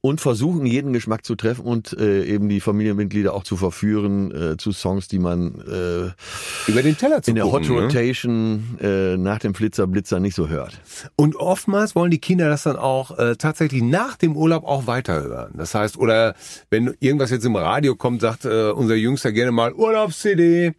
und 0.01 0.21
versuchen, 0.21 0.67
jeden 0.67 0.93
Geschmack 0.93 1.25
zu 1.25 1.35
treffen 1.35 1.65
und 1.65 1.93
äh, 1.99 2.25
eben 2.25 2.49
die 2.49 2.61
Familienmitglieder 2.61 3.35
auch 3.35 3.43
zu 3.43 3.57
verführen 3.57 4.31
äh, 4.31 4.57
zu 4.57 4.73
Songs, 4.73 5.09
die 5.09 5.19
man 5.19 5.55
äh, 5.67 6.71
Über 6.71 6.83
den 6.83 6.97
Teller 6.97 7.23
zu 7.23 7.31
in 7.31 7.35
der 7.35 7.47
Hot 7.47 7.63
gucken, 7.63 7.77
ne? 7.77 7.83
Rotation 7.83 8.79
äh, 8.81 9.17
nach 9.17 9.41
dem 9.41 9.55
Flitzer 9.55 9.87
Blitzer 9.87 10.21
nicht 10.21 10.37
so 10.37 10.49
hört. 10.49 10.81
Und 11.17 11.37
oftmals 11.37 11.97
wollen 11.97 12.11
die 12.11 12.21
Kinder 12.21 12.49
das 12.49 12.63
dann 12.63 12.77
auch 12.77 13.19
äh, 13.19 13.37
tatsächlich 13.37 13.83
nach 13.83 14.17
dem 14.17 14.37
Urlaub 14.37 14.65
auch 14.65 14.87
weiterhören. 14.87 15.55
Das 15.57 15.75
heißt, 15.75 15.99
oder 15.99 16.35
wenn 16.71 16.95
irgendwas 17.01 17.31
jetzt 17.31 17.45
im 17.45 17.57
Radio 17.57 17.97
kommt, 17.97 18.21
sagt 18.21 18.45
äh, 18.45 18.71
unser 18.71 18.95
Jüngster 18.95 19.33
gerne 19.33 19.51
mal 19.51 19.73
Urlaubs-CD. 19.73 20.75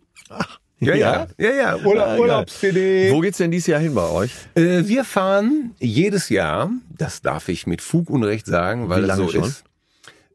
Ja, 0.79 0.93
ja, 0.93 1.27
ja, 1.39 1.51
ja, 1.51 1.75
Urla. 1.77 2.17
Urlaubs-CD. 2.17 3.11
Wo 3.11 3.19
geht's 3.21 3.39
denn 3.39 3.49
dieses 3.49 3.67
Jahr 3.67 3.79
hin 3.79 3.95
bei 3.95 4.07
euch? 4.09 4.31
Äh, 4.53 4.87
wir 4.87 5.03
fahren 5.03 5.73
jedes 5.79 6.29
Jahr, 6.29 6.69
das 6.95 7.21
darf 7.21 7.49
ich 7.49 7.65
mit 7.65 7.81
Fug 7.81 8.09
und 8.09 8.23
Recht 8.23 8.45
sagen, 8.45 8.87
weil 8.87 9.03
Wie 9.03 9.07
lange 9.07 9.23
es 9.25 9.31
so 9.31 9.39
schon? 9.39 9.49
ist. 9.49 9.63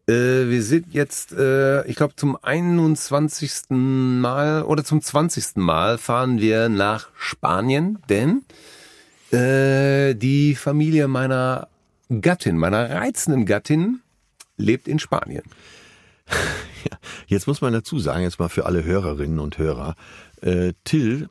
Äh, 0.08 0.50
wir 0.50 0.62
sind 0.64 0.92
jetzt, 0.92 1.32
äh, 1.32 1.86
ich 1.86 1.94
glaube, 1.94 2.16
zum 2.16 2.36
21. 2.42 3.70
Mal 3.70 4.62
oder 4.64 4.84
zum 4.84 5.00
20. 5.00 5.56
Mal 5.56 5.96
fahren 5.96 6.40
wir 6.40 6.68
nach 6.68 7.10
Spanien, 7.16 7.98
denn 8.08 8.42
äh, 9.30 10.14
die 10.16 10.56
Familie 10.56 11.06
meiner 11.06 11.68
Gattin, 12.20 12.58
meiner 12.58 12.90
reizenden 12.90 13.46
Gattin, 13.46 14.00
lebt 14.56 14.88
in 14.88 14.98
Spanien. 14.98 15.44
Jetzt 17.26 17.46
muss 17.46 17.60
man 17.60 17.72
dazu 17.72 17.98
sagen, 17.98 18.22
jetzt 18.22 18.38
mal 18.38 18.48
für 18.48 18.66
alle 18.66 18.84
Hörerinnen 18.84 19.38
und 19.38 19.58
Hörer, 19.58 19.94
äh, 20.40 20.72
Till 20.84 21.28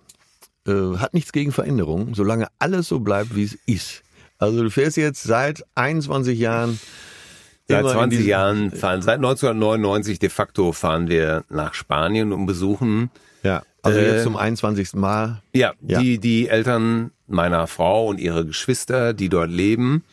äh, 0.68 0.98
hat 0.98 1.14
nichts 1.14 1.32
gegen 1.32 1.52
Veränderung, 1.52 2.14
solange 2.16 2.48
alles 2.60 2.88
so 2.88 3.00
bleibt, 3.00 3.36
wie 3.36 3.44
es 3.44 3.58
ist. 3.66 4.04
Also 4.38 4.64
du 4.64 4.70
fährst 4.70 4.98
jetzt 4.98 5.24
seit 5.24 5.64
21 5.76 6.38
Jahren 6.40 6.80
Seit 7.68 7.80
immer 7.82 7.90
in 7.92 7.96
20 7.98 8.18
diesem- 8.20 8.30
Jahren 8.30 8.72
fahren, 8.72 9.02
seit 9.02 9.18
1999 9.18 10.20
de 10.20 10.30
facto 10.30 10.72
fahren 10.72 11.08
wir 11.08 11.46
nach 11.50 11.74
Spanien 11.74 12.34
und 12.34 12.46
besuchen 12.46 13.10
Ja, 13.44 13.64
also 13.82 13.98
Äh, 14.00 14.14
jetzt 14.14 14.24
zum 14.24 14.36
21. 14.36 14.94
Mal. 14.96 15.42
Ja, 15.54 15.74
Ja. 15.82 16.00
Die, 16.00 16.20
die 16.20 16.48
Eltern 16.48 17.12
meiner 17.28 17.66
Frau 17.68 18.08
und 18.08 18.20
ihre 18.20 18.46
Geschwister, 18.46 19.14
die 19.14 19.30
dort 19.30 19.50
leben, 19.50 20.04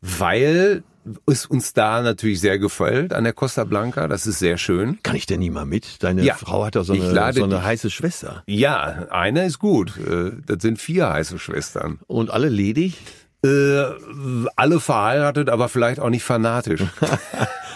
weil 0.00 0.82
es 1.26 1.46
uns 1.46 1.72
da 1.72 2.02
natürlich 2.02 2.40
sehr 2.40 2.58
gefällt 2.58 3.12
an 3.12 3.24
der 3.24 3.32
Costa 3.32 3.64
Blanca. 3.64 4.08
Das 4.08 4.26
ist 4.26 4.38
sehr 4.38 4.58
schön. 4.58 4.98
Kann 5.02 5.16
ich 5.16 5.26
denn 5.26 5.40
nie 5.40 5.50
mal 5.50 5.64
mit? 5.66 6.02
Deine 6.02 6.22
Ja. 6.22 6.34
Frau 6.34 6.64
hat 6.64 6.76
doch 6.76 6.84
so 6.84 6.92
eine, 6.94 7.32
so 7.32 7.44
eine 7.44 7.62
heiße 7.64 7.90
Schwester. 7.90 8.42
Ja, 8.46 9.06
eine 9.10 9.44
ist 9.46 9.58
gut. 9.58 9.92
Äh, 9.98 10.32
Das 10.46 10.62
sind 10.62 10.78
vier 10.80 11.10
heiße 11.10 11.38
Schwestern. 11.38 11.98
Und 12.06 12.30
alle 12.30 12.48
ledig? 12.48 12.96
Äh, 13.44 13.82
Alle 14.56 14.80
verheiratet, 14.80 15.50
aber 15.50 15.68
vielleicht 15.68 16.00
auch 16.00 16.10
nicht 16.10 16.24
fanatisch. 16.24 16.80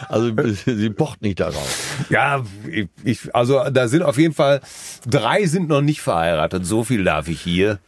Also 0.09 0.31
sie 0.65 0.91
pocht 0.91 1.23
nicht 1.23 1.41
darauf. 1.41 2.07
Ja, 2.09 2.43
ich, 2.71 2.89
ich, 3.03 3.35
also 3.35 3.65
da 3.71 3.89
sind 3.89 4.03
auf 4.03 4.17
jeden 4.17 4.33
Fall 4.33 4.61
drei 5.07 5.45
sind 5.47 5.69
noch 5.69 5.83
nicht 5.83 6.01
verheiratet. 6.01 6.65
So 6.65 6.85
viel 6.85 7.03
darf 7.05 7.29
ich 7.29 7.41
hier 7.41 7.79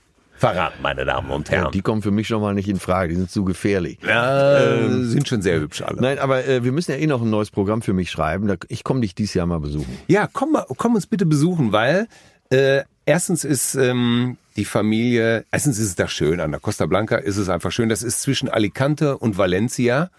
verraten, 0.41 0.79
meine 0.83 1.05
Damen 1.05 1.31
und 1.31 1.49
Ja, 1.49 1.57
Herren. 1.59 1.73
die 1.73 1.83
kommen 1.83 2.03
für 2.03 2.11
mich 2.11 2.27
schon 2.27 2.41
mal 2.41 2.55
nicht 2.55 2.69
in 2.69 2.81
Frage, 2.81 3.11
die 3.11 3.15
sind 3.17 3.31
zu 3.31 3.45
gefährlich. 3.45 3.99
Ja, 4.07 4.89
sind 5.03 5.29
schon 5.29 5.43
sehr 5.43 5.61
hübsch 5.61 5.83
alle. 5.83 6.01
Nein, 6.01 6.19
aber 6.19 6.45
äh, 6.47 6.65
wir 6.65 6.73
müssen 6.73 6.91
ja 6.93 6.97
eh 6.99 7.07
noch 7.07 7.23
ein 7.23 7.31
neues 7.31 7.51
Programm 7.51 7.83
für 7.83 7.93
mich 7.93 8.11
schreiben. 8.11 8.53
Ich 8.69 8.83
komme 8.83 9.01
dich 9.03 9.15
dieses 9.15 9.35
Jahr 9.35 9.47
mal 9.47 9.61
besuchen. 9.61 9.97
Ja, 10.09 10.29
komm, 10.33 10.53
mal, 10.53 10.65
komm 10.77 10.95
uns 10.95 11.07
bitte 11.07 11.27
besuchen, 11.27 11.73
weil 11.73 12.09
äh, 12.51 12.83
erstens 13.07 13.45
ist 13.45 13.75
ähm, 13.77 14.37
die 14.57 14.65
Familie, 14.65 15.45
erstens 15.53 15.79
ist 15.79 15.87
es 15.87 15.95
da 15.95 16.09
schön, 16.09 16.41
an 16.41 16.51
der 16.51 16.61
Costa 16.61 16.87
Blanca 16.87 17.17
ist 17.17 17.37
es 17.37 17.49
einfach 17.49 17.71
schön. 17.71 17.89
Das 17.89 18.03
ist 18.03 18.23
zwischen 18.23 18.49
Alicante 18.49 19.17
und 19.19 19.39
Valencia. 19.39 20.11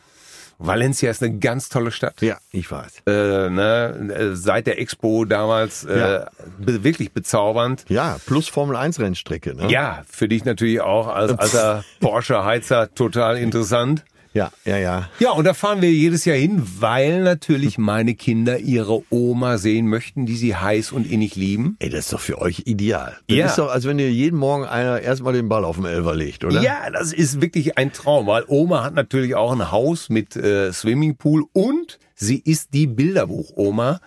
Valencia 0.65 1.09
ist 1.09 1.23
eine 1.23 1.37
ganz 1.39 1.69
tolle 1.69 1.91
Stadt. 1.91 2.21
Ja, 2.21 2.37
ich 2.51 2.69
weiß. 2.69 3.03
Äh, 3.07 3.49
ne, 3.49 4.13
äh, 4.15 4.35
seit 4.35 4.67
der 4.67 4.79
Expo 4.79 5.25
damals 5.25 5.83
äh, 5.85 5.99
Ja. 5.99 6.29
be 6.59 6.83
wirklich 6.83 7.11
bezaubernd. 7.13 7.85
Ja, 7.89 8.17
plus 8.25 8.47
Formel 8.47 8.75
1 8.75 8.99
Rennstrecke, 8.99 9.55
ne? 9.55 9.69
Ja, 9.71 10.03
für 10.09 10.27
dich 10.27 10.45
natürlich 10.45 10.81
auch 10.81 11.07
als 11.07 11.37
alter 11.37 11.83
Porsche-Heizer 11.99 12.93
total 12.93 13.37
interessant. 13.37 14.03
Ja, 14.33 14.49
ja, 14.63 14.77
ja. 14.77 15.09
Ja, 15.19 15.31
und 15.31 15.43
da 15.43 15.53
fahren 15.53 15.81
wir 15.81 15.91
jedes 15.91 16.23
Jahr 16.23 16.37
hin, 16.37 16.61
weil 16.79 17.21
natürlich 17.21 17.77
meine 17.77 18.15
Kinder 18.15 18.59
ihre 18.59 19.03
Oma 19.09 19.57
sehen 19.57 19.87
möchten, 19.87 20.25
die 20.25 20.37
sie 20.37 20.55
heiß 20.55 20.93
und 20.93 21.05
innig 21.09 21.35
lieben. 21.35 21.75
Ey, 21.79 21.89
das 21.89 22.05
ist 22.05 22.13
doch 22.13 22.21
für 22.21 22.39
euch 22.39 22.63
ideal. 22.65 23.17
Das 23.27 23.37
Ja. 23.37 23.45
ist 23.47 23.57
doch, 23.57 23.69
als 23.69 23.83
wenn 23.85 23.97
dir 23.97 24.09
jeden 24.09 24.39
Morgen 24.39 24.63
einer 24.63 25.01
erstmal 25.01 25.33
den 25.33 25.49
Ball 25.49 25.65
auf 25.65 25.75
den 25.75 25.83
Elfer 25.85 26.15
legt, 26.15 26.45
oder? 26.45 26.61
Ja, 26.61 26.89
das 26.91 27.11
ist 27.11 27.41
wirklich 27.41 27.77
ein 27.77 27.91
Traum, 27.91 28.25
weil 28.27 28.45
Oma 28.47 28.83
hat 28.85 28.93
natürlich 28.93 29.35
auch 29.35 29.51
ein 29.51 29.69
Haus 29.69 30.07
mit 30.09 30.37
äh, 30.37 30.71
Swimmingpool 30.71 31.43
und 31.51 31.99
sie 32.15 32.39
ist 32.39 32.73
die 32.73 32.87
Bilderbuch-Oma. 32.87 33.99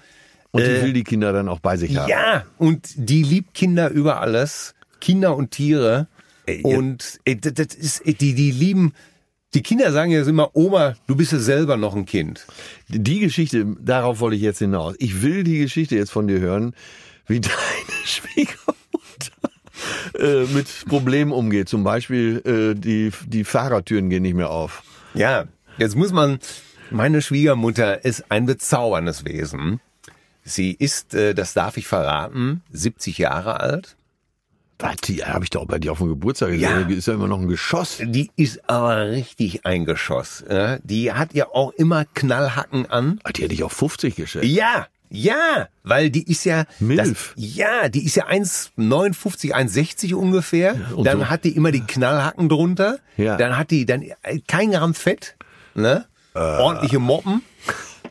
Und 0.53 0.63
die 0.65 0.83
will 0.83 0.93
die 0.93 1.03
Kinder 1.05 1.33
dann 1.33 1.49
auch 1.49 1.59
bei 1.59 1.77
sich 1.77 1.97
haben. 1.97 2.09
Ja, 2.09 2.45
und 2.59 2.89
die 2.97 3.25
liebt 3.25 3.55
Kinder 3.55 3.91
über 3.91 4.21
alles. 4.21 4.75
Kinder 5.01 5.37
und 5.37 5.51
Tiere. 5.51 6.07
Ey, 6.47 6.63
und 6.63 7.19
ey, 7.25 7.41
das, 7.41 7.55
das 7.55 7.75
ist, 7.75 8.07
ey, 8.07 8.15
die, 8.15 8.35
die 8.35 8.53
lieben, 8.53 8.93
die 9.55 9.63
Kinder 9.63 9.93
sagen 9.93 10.11
jetzt 10.11 10.27
immer, 10.27 10.51
Oma, 10.55 10.95
du 11.07 11.15
bist 11.15 11.33
ja 11.33 11.39
selber 11.39 11.77
noch 11.77 11.95
ein 11.95 12.07
Kind. 12.07 12.47
Die 12.89 13.21
Geschichte, 13.21 13.65
darauf 13.81 14.21
wollte 14.21 14.37
ich 14.37 14.43
jetzt 14.43 14.59
hinaus. 14.59 14.97
Ich 14.99 15.23
will 15.23 15.45
die 15.45 15.59
Geschichte 15.59 15.95
jetzt 15.97 16.11
von 16.11 16.27
dir 16.27 16.41
hören, 16.41 16.75
wie 17.27 17.41
deine 17.41 17.55
Schwiegermutter 18.05 18.65
äh, 20.19 20.45
mit 20.53 20.67
Problemen 20.87 21.33
umgeht. 21.33 21.69
Zum 21.69 21.85
Beispiel 21.85 22.43
äh, 22.45 22.79
die, 22.79 23.13
die 23.27 23.45
Fahrertüren 23.45 24.11
gehen 24.11 24.23
nicht 24.23 24.35
mehr 24.35 24.51
auf. 24.51 24.83
Ja, 25.15 25.45
jetzt 25.79 25.95
muss 25.95 26.13
man, 26.13 26.41
meine 26.91 27.23
Schwiegermutter 27.23 28.05
ist 28.05 28.31
ein 28.31 28.47
bezauberndes 28.47 29.25
Wesen. 29.25 29.81
Sie 30.43 30.73
ist, 30.73 31.15
äh, 31.15 31.35
das 31.35 31.55
darf 31.55 31.77
ich 31.77 31.87
verraten, 31.87 32.63
70 32.73 33.19
Jahre 33.19 33.61
alt. 33.61 33.97
Was, 34.85 34.97
die 34.97 35.25
habe 35.25 35.45
ich 35.45 35.51
doch 35.51 35.65
bei 35.67 35.79
dir 35.79 35.93
auf 35.93 35.99
dem 35.99 36.09
Geburtstag 36.09 36.51
gesehen. 36.51 36.63
Ja. 36.63 36.83
Die 36.83 36.95
ist 36.95 37.07
ja 37.07 37.15
immer 37.15 37.27
noch 37.29 37.41
ein 37.41 37.49
Geschoss. 37.49 37.99
Die 38.03 38.31
ist 38.37 38.69
aber 38.69 39.11
richtig 39.11 39.65
ein 39.65 39.85
Geschoss. 39.87 40.45
Ja? 40.49 40.79
Die 40.83 41.13
hat 41.13 41.33
ja 41.33 41.47
auch 41.49 41.73
immer 41.73 42.05
Knallhacken 42.05 42.91
an. 42.91 43.19
Ah, 43.25 43.31
Die 43.33 43.43
hätte 43.43 43.55
ich 43.55 43.63
auf 43.63 43.73
50 43.73 44.17
geschätzt. 44.17 44.45
Ja, 44.45 44.87
ja, 45.11 45.69
weil 45.85 46.11
die 46.11 46.29
ist 46.31 46.45
ja 46.45 46.65
Milf. 46.81 47.35
Das, 47.37 47.45
ja, 47.45 47.89
die 47.89 48.05
ist 48.05 48.17
ja 48.17 48.27
1,59, 48.27 49.53
1,60 49.53 50.15
ungefähr. 50.15 50.75
und 50.97 51.05
dann 51.07 51.19
so. 51.21 51.31
hat 51.31 51.45
die 51.45 51.51
immer 51.57 51.71
die 51.73 51.83
Knallhacken 51.83 52.49
drunter. 52.49 52.99
Ja. 53.17 53.37
Dann 53.37 53.57
hat 53.57 53.71
die 53.71 53.87
dann 53.87 54.03
äh, 54.03 54.41
kein 54.47 54.73
Gramm 54.73 54.93
Fett, 54.95 55.37
ne? 55.75 56.05
Ordentliche 56.35 56.99
Moppen, 56.99 57.43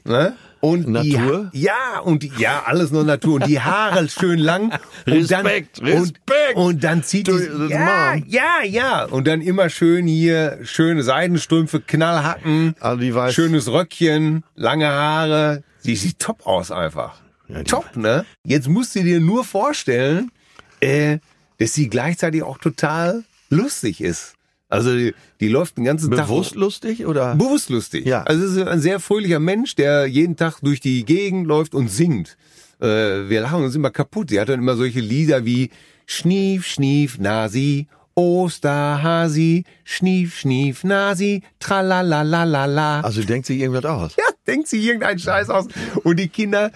ne? 0.06 0.34
Und 0.64 0.88
Natur? 0.88 1.52
Die, 1.54 1.62
ja, 1.64 2.00
und 2.06 2.24
die, 2.24 2.32
ja, 2.38 2.64
alles 2.66 2.90
nur 2.92 3.04
Natur. 3.04 3.36
Und 3.36 3.48
die 3.48 3.60
Haare 3.60 4.08
schön 4.20 4.40
lang. 4.40 4.72
Und 5.06 5.30
dann, 5.30 5.46
Respekt, 5.46 5.80
Und, 5.80 5.88
Respekt. 5.90 6.56
und 6.56 6.84
dann 6.86 7.04
zieht 7.04 7.28
Du, 7.28 7.38
die, 7.38 7.74
ja, 7.74 8.14
Mom. 8.16 8.24
ja, 8.28 8.64
ja. 8.64 9.04
Und 9.04 9.28
dann 9.28 9.42
immer 9.42 9.68
schön 9.70 10.08
hier, 10.08 10.60
schöne 10.64 11.04
Seidenstrümpfe, 11.04 11.82
Knallhacken, 11.82 12.76
Also 12.80 13.02
die 13.02 13.12
weiß- 13.14 13.32
schönes 13.34 13.68
Röckchen, 13.70 14.46
lange 14.56 14.88
Haare. 14.88 15.64
Die 15.84 15.98
sieht 15.98 16.20
top 16.20 16.48
aus 16.48 16.72
einfach. 16.72 17.16
Ja, 17.50 17.62
top, 17.64 17.98
ne? 17.98 18.26
Jetzt 18.46 18.70
musst 18.70 18.96
du 18.96 19.04
dir 19.04 19.20
nur 19.20 19.44
vorstellen, 19.44 20.32
äh, 20.80 21.18
dass 21.60 21.74
sie 21.74 21.90
gleichzeitig 21.90 22.42
auch 22.42 22.58
total 22.58 23.26
lustig 23.50 24.00
ist. 24.00 24.36
Also 24.74 24.96
die, 24.96 25.14
die 25.40 25.50
läuft 25.50 25.78
den 25.78 25.84
ganzen 25.84 26.10
Tag 26.10 26.26
Bewusst 26.26 26.56
lustig 26.56 27.06
oder? 27.06 27.36
bewusst 27.36 27.70
lustig. 27.70 28.08
Ja. 28.08 28.24
Also 28.24 28.44
es 28.44 28.56
ist 28.56 28.68
ein 28.68 28.82
sehr 28.82 29.00
fröhlicher 29.00 29.40
Mensch, 29.40 29.76
der 29.76 30.08
jeden 30.08 30.36
Tag 30.36 30.62
durch 30.62 30.80
die 30.80 31.06
Gegend 31.06 31.46
läuft 31.46 31.76
und 31.76 31.90
singt. 31.90 32.38
Äh, 32.82 33.30
wir 33.30 33.42
lachen 33.42 33.64
uns 33.64 33.76
immer 33.76 33.92
kaputt. 33.92 34.32
Sie 34.32 34.40
hat 34.40 34.50
dann 34.50 34.60
immer 34.60 34.76
solche 34.76 35.00
Lieder 35.00 35.46
wie 35.46 35.70
Schnief, 36.08 36.66
Schnief, 36.66 37.20
Nasi, 37.20 37.88
Osterhasi, 38.16 39.64
Schnief, 39.84 40.40
Schnief, 40.40 40.84
Nasi, 40.84 41.44
Tralalalala. 41.60 43.02
Also 43.02 43.22
denkt 43.22 43.46
sich 43.46 43.60
irgendwas 43.60 43.86
aus. 43.86 44.16
Ja, 44.18 44.26
denkt 44.48 44.68
sie 44.68 44.84
irgendeinen 44.84 45.20
Scheiß 45.20 45.52
aus. 45.52 45.68
Und 46.04 46.18
die 46.18 46.30
Kinder 46.30 46.72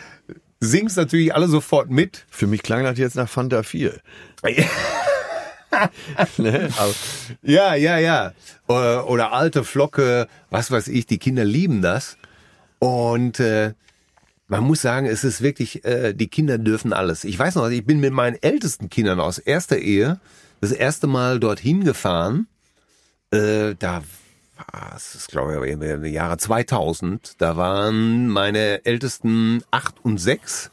singen 0.60 0.92
natürlich 0.96 1.34
alle 1.34 1.48
sofort 1.48 1.90
mit. 1.90 2.26
Für 2.30 2.46
mich 2.46 2.62
klang 2.62 2.84
das 2.84 3.00
jetzt 3.00 3.16
nach 3.16 3.28
Fanta 3.28 3.64
4. 3.64 4.00
ne? 6.38 6.70
Ja, 7.42 7.76
ja, 7.76 7.98
ja. 7.98 8.34
Oder, 8.68 9.10
oder 9.10 9.34
alte 9.34 9.64
Flocke, 9.64 10.28
was 10.50 10.72
weiß 10.72 10.88
ich, 10.88 11.06
die 11.06 11.18
Kinder 11.18 11.46
lieben 11.46 11.82
das. 11.82 12.18
Und 12.80 13.40
äh, 13.40 13.74
man 14.48 14.64
muss 14.64 14.82
sagen, 14.82 15.08
es 15.08 15.24
ist 15.24 15.42
wirklich, 15.42 15.84
äh, 15.86 16.14
die 16.14 16.28
Kinder 16.28 16.58
dürfen 16.58 16.94
alles. 16.94 17.24
Ich 17.24 17.38
weiß 17.38 17.56
noch, 17.56 17.70
ich 17.70 17.86
bin 17.86 18.00
mit 18.00 18.14
meinen 18.14 18.38
ältesten 18.42 18.90
Kindern 18.90 19.20
aus 19.20 19.38
erster 19.40 19.78
Ehe 19.78 20.20
das 20.62 20.72
erste 20.72 21.08
Mal 21.08 21.40
dorthin 21.40 21.84
gefahren. 21.84 22.48
Äh, 23.32 23.76
da 23.78 24.04
war 24.56 24.94
es, 24.96 25.28
glaube 25.30 25.68
ich, 25.68 25.74
im 25.74 26.06
Jahre 26.06 26.38
2000. 26.38 27.36
Da 27.38 27.58
waren 27.58 28.28
meine 28.28 28.86
Ältesten 28.86 29.64
acht 29.70 29.96
und 30.04 30.18
sechs. 30.18 30.72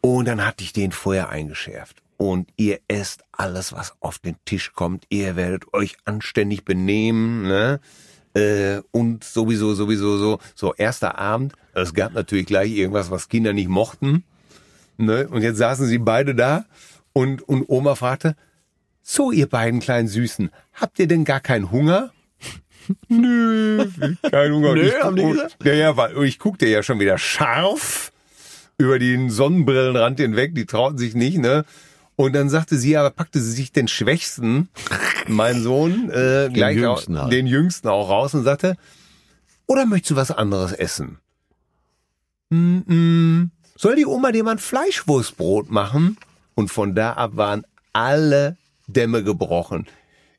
Und 0.00 0.26
dann 0.26 0.44
hatte 0.44 0.64
ich 0.64 0.72
den 0.72 0.92
vorher 0.92 1.28
eingeschärft. 1.28 2.02
Und 2.18 2.50
ihr 2.56 2.80
esst 2.88 3.22
alles, 3.32 3.72
was 3.72 3.94
auf 4.00 4.18
den 4.18 4.36
Tisch 4.44 4.72
kommt. 4.74 5.04
Ihr 5.08 5.36
werdet 5.36 5.72
euch 5.72 5.96
anständig 6.04 6.64
benehmen, 6.64 7.42
ne? 7.42 7.80
Äh, 8.34 8.82
und 8.90 9.24
sowieso, 9.24 9.72
sowieso 9.74 10.18
so, 10.18 10.38
so 10.54 10.74
erster 10.74 11.16
Abend. 11.18 11.54
Es 11.74 11.94
gab 11.94 12.12
natürlich 12.12 12.46
gleich 12.46 12.72
irgendwas, 12.72 13.10
was 13.10 13.28
Kinder 13.28 13.52
nicht 13.54 13.68
mochten. 13.68 14.24
Ne? 14.98 15.28
Und 15.28 15.42
jetzt 15.42 15.56
saßen 15.58 15.86
sie 15.86 15.98
beide 15.98 16.34
da 16.34 16.66
und, 17.12 17.40
und 17.42 17.64
Oma 17.68 17.94
fragte, 17.94 18.36
so 19.02 19.30
ihr 19.32 19.46
beiden 19.48 19.80
kleinen 19.80 20.08
Süßen, 20.08 20.50
habt 20.74 20.98
ihr 20.98 21.06
denn 21.06 21.24
gar 21.24 21.40
keinen 21.40 21.70
Hunger? 21.70 22.12
Nö, 23.08 23.86
kein 24.30 24.52
Hunger. 24.52 24.74
Nö, 24.74 24.88
ich, 24.88 25.00
haben 25.02 25.16
die 25.16 25.22
guck- 25.22 25.32
gesagt? 25.34 25.56
ja, 25.64 25.72
ja, 25.72 25.96
weil 25.96 26.22
ich 26.24 26.38
guckte 26.38 26.66
ja 26.66 26.82
schon 26.82 27.00
wieder 27.00 27.16
scharf 27.16 28.12
über 28.76 28.98
den 28.98 29.30
Sonnenbrillenrand 29.30 30.20
hinweg, 30.20 30.54
die 30.54 30.66
trauten 30.66 30.98
sich 30.98 31.14
nicht, 31.14 31.38
ne? 31.38 31.64
Und 32.18 32.32
dann 32.32 32.50
sagte 32.50 32.76
sie, 32.76 32.96
aber 32.96 33.10
packte 33.10 33.40
sie 33.40 33.52
sich 33.52 33.70
den 33.70 33.86
Schwächsten, 33.86 34.70
mein 35.28 35.62
Sohn, 35.62 36.10
äh, 36.10 36.50
gleich 36.52 36.76
Jüngsten 36.76 37.16
auch, 37.16 37.22
halt. 37.22 37.32
den 37.32 37.46
Jüngsten 37.46 37.86
auch 37.86 38.10
raus 38.10 38.34
und 38.34 38.42
sagte, 38.42 38.76
oder 39.68 39.86
möchtest 39.86 40.10
du 40.10 40.16
was 40.16 40.32
anderes 40.32 40.72
essen? 40.72 41.18
Mm 42.50 42.78
-mm. 42.78 43.48
Soll 43.76 43.94
die 43.94 44.04
Oma 44.04 44.32
dir 44.32 44.42
mal 44.42 44.52
ein 44.52 44.58
Fleischwurstbrot 44.58 45.70
machen? 45.70 46.16
Und 46.56 46.72
von 46.72 46.96
da 46.96 47.12
ab 47.12 47.36
waren 47.36 47.64
alle 47.92 48.56
Dämme 48.88 49.22
gebrochen. 49.22 49.86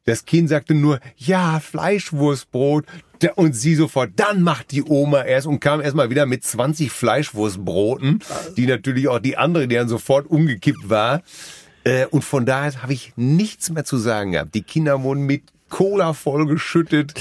Das 0.04 0.26
Kind 0.26 0.50
sagte 0.50 0.74
nur, 0.74 1.00
ja, 1.16 1.62
Fleischwurstbrot. 1.62 2.88
Und 3.36 3.54
sie 3.54 3.76
sofort, 3.76 4.12
dann 4.18 4.42
macht 4.42 4.72
die 4.72 4.84
Oma 4.84 5.24
erst 5.24 5.48
und 5.48 5.62
kam 5.62 5.80
erstmal 5.80 6.10
wieder 6.10 6.26
mit 6.26 6.44
20 6.44 6.92
Fleischwurstbroten, 6.92 8.20
die 8.58 8.66
natürlich 8.66 9.08
auch 9.08 9.20
die 9.20 9.38
andere, 9.38 9.70
die 9.70 9.76
dann 9.76 9.88
sofort 9.88 10.28
umgekippt 10.28 10.90
war. 10.90 11.22
Äh, 11.84 12.06
Und 12.08 12.24
von 12.24 12.46
daher 12.46 12.82
habe 12.82 12.94
ich 12.94 13.14
nichts 13.16 13.70
mehr 13.70 13.86
zu 13.86 13.98
sagen 13.98 14.34
gehabt. 14.34 14.54
Die 14.56 14.64
Kinder 14.64 15.02
wurden 15.04 15.26
mit 15.26 15.44
Cola 15.70 16.14
vollgeschüttet 16.14 17.14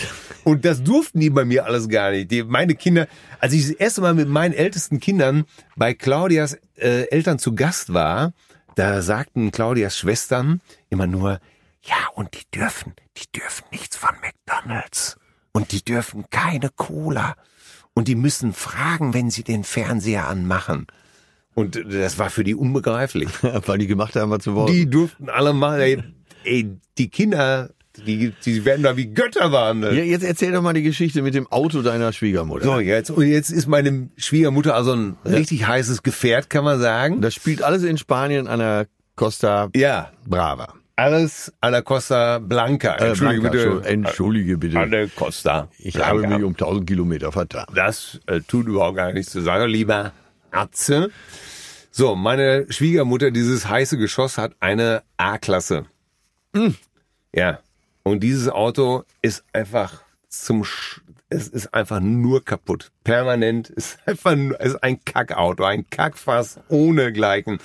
und 0.45 0.65
das 0.65 0.83
durften 0.83 1.21
die 1.21 1.31
bei 1.31 1.45
mir 1.45 1.67
alles 1.67 1.89
gar 1.89 2.11
nicht. 2.11 2.31
Die, 2.31 2.43
meine 2.43 2.75
Kinder, 2.75 3.07
als 3.41 3.53
ich 3.53 3.63
das 3.69 3.73
erste 3.73 4.01
Mal 4.01 4.15
mit 4.15 4.29
meinen 4.29 4.55
ältesten 4.55 5.01
Kindern 5.01 5.45
bei 5.77 5.93
Claudias 5.93 6.57
äh, 6.77 7.05
Eltern 7.11 7.39
zu 7.39 7.55
Gast 7.55 7.93
war, 7.93 8.33
da 8.75 9.03
sagten 9.03 9.51
Claudias 9.51 9.99
Schwestern 9.99 10.61
immer 10.89 11.07
nur, 11.07 11.41
ja, 11.83 11.97
und 12.15 12.35
die 12.35 12.59
dürfen, 12.59 12.95
die 13.17 13.31
dürfen 13.39 13.65
nichts 13.71 13.97
von 13.97 14.11
McDonalds. 14.23 15.17
Und 15.53 15.73
die 15.73 15.85
dürfen 15.85 16.25
keine 16.31 16.71
Cola. 16.71 17.35
Und 17.95 18.09
die 18.09 18.15
müssen 18.15 18.53
fragen, 18.53 19.13
wenn 19.13 19.31
sie 19.31 19.43
den 19.43 19.65
Fernseher 19.65 20.29
anmachen. 20.29 20.87
Und 21.59 21.83
das 21.93 22.19
war 22.19 22.31
für 22.31 22.45
die 22.45 22.55
unbegreiflich. 22.55 23.29
weil 23.67 23.79
die 23.79 23.87
gemacht 23.89 24.15
haben, 24.17 24.31
was 24.31 24.45
sie 24.45 24.55
wollten. 24.55 24.73
Die 24.73 24.89
durften 24.89 25.29
alle 25.29 25.53
mal, 25.53 25.81
ey, 25.81 26.03
ey 26.45 26.71
die 26.99 27.09
Kinder, 27.09 27.71
die, 28.07 28.33
die 28.45 28.65
werden 28.65 28.85
da 28.85 28.97
wie 28.97 29.07
Götter 29.13 29.49
behandelt. 29.51 29.95
Ja, 29.95 30.05
jetzt 30.05 30.23
erzähl 30.25 30.53
doch 30.53 30.63
mal 30.63 30.73
die 30.73 30.83
Geschichte 30.85 31.21
mit 31.21 31.35
dem 31.35 31.47
Auto 31.49 31.83
deiner 31.83 32.13
Schwiegermutter. 32.13 32.65
So, 32.65 32.79
jetzt, 32.79 33.11
und 33.11 33.27
jetzt 33.27 33.51
ist 33.51 33.67
meine 33.67 34.09
Schwiegermutter 34.17 34.75
also 34.77 34.93
ein 34.93 35.17
richtig 35.25 35.67
heißes 35.67 36.05
Gefährt, 36.05 36.49
kann 36.49 36.63
man 36.65 36.79
sagen. 36.79 37.21
Das 37.23 37.35
spielt 37.35 37.63
alles 37.63 37.83
in 37.83 37.99
Spanien 37.99 38.47
an 38.47 38.61
der 38.61 38.87
Costa 39.17 39.69
Ja, 39.75 40.13
Brava. 40.27 40.75
alles 40.95 41.53
a 41.61 41.71
la 41.71 41.83
Costa 41.83 42.39
Blanca. 42.39 42.95
Äh, 42.95 43.09
Entschuldige 43.09 43.41
Blanca, 43.51 43.71
bitte. 43.75 43.89
Entschuldige, 43.89 44.59
bitte. 44.59 44.79
A 44.79 44.85
la 44.85 45.07
Costa 45.07 45.69
Ich 45.79 45.95
Blanca. 45.95 46.09
habe 46.11 46.29
mich 46.29 46.45
um 46.45 46.53
1000 46.53 46.87
Kilometer 46.87 47.33
vertan. 47.33 47.67
Das 47.75 48.21
äh, 48.29 48.41
tut 48.47 48.69
überhaupt 48.69 48.97
gar 48.97 49.13
nichts 49.13 49.33
zu 49.33 49.41
sagen, 49.41 49.69
lieber 49.69 50.13
Atze. 50.53 51.11
So, 51.99 52.15
meine 52.15 52.65
Schwiegermutter, 52.69 53.33
dieses 53.33 53.69
heiße 53.69 53.99
Geschoss, 53.99 54.39
hat 54.39 54.53
eine 54.61 55.03
A-Klasse. 55.17 55.87
Ja. 57.35 57.59
Und 58.05 58.21
dieses 58.21 58.49
Auto 58.49 59.03
ist 59.21 59.43
einfach 59.53 60.05
zum, 60.29 60.63
Sch 60.63 61.01
es 61.29 61.49
ist 61.49 61.75
einfach 61.75 61.99
nur 61.99 62.45
kaputt. 62.45 62.93
Permanent 63.03 63.69
ist 63.77 63.99
einfach 64.07 64.37
nur, 64.37 64.61
es 64.61 64.75
ist 64.75 64.83
ein 64.85 65.05
Kackauto, 65.05 65.65
ein 65.65 65.91
Kackfass 65.91 66.61
ohne 66.69 67.13
Gleichen. 67.13 67.59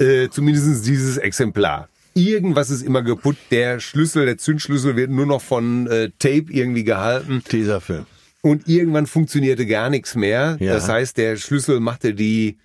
Äh, 0.00 0.28
zumindest 0.28 0.84
dieses 0.84 1.16
Exemplar. 1.18 1.88
Irgendwas 2.14 2.68
ist 2.68 2.82
immer 2.82 3.04
kaputt. 3.04 3.36
Der 3.52 3.78
Schlüssel, 3.78 4.26
der 4.26 4.38
Zündschlüssel 4.38 4.96
wird 4.96 5.12
nur 5.12 5.26
noch 5.26 5.40
von 5.40 5.86
äh, 5.86 6.10
Tape 6.18 6.46
irgendwie 6.48 6.82
gehalten. 6.82 7.44
Tesafilm. 7.48 8.06
Und 8.40 8.66
irgendwann 8.66 9.06
funktionierte 9.06 9.66
gar 9.66 9.88
nichts 9.88 10.16
mehr. 10.16 10.56
Ja. 10.58 10.72
Das 10.72 10.88
heißt, 10.88 11.16
der 11.16 11.36
Schlüssel 11.36 11.78
machte 11.78 12.12
die 12.12 12.58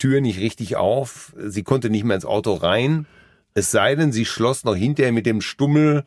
Tür 0.00 0.20
nicht 0.20 0.40
richtig 0.40 0.74
auf. 0.74 1.32
Sie 1.38 1.62
konnte 1.62 1.90
nicht 1.90 2.02
mehr 2.04 2.16
ins 2.16 2.24
Auto 2.24 2.54
rein. 2.54 3.06
Es 3.54 3.70
sei 3.70 3.94
denn, 3.94 4.10
sie 4.10 4.24
schloss 4.24 4.64
noch 4.64 4.74
hinterher 4.74 5.12
mit 5.12 5.26
dem 5.26 5.40
Stummel 5.40 6.04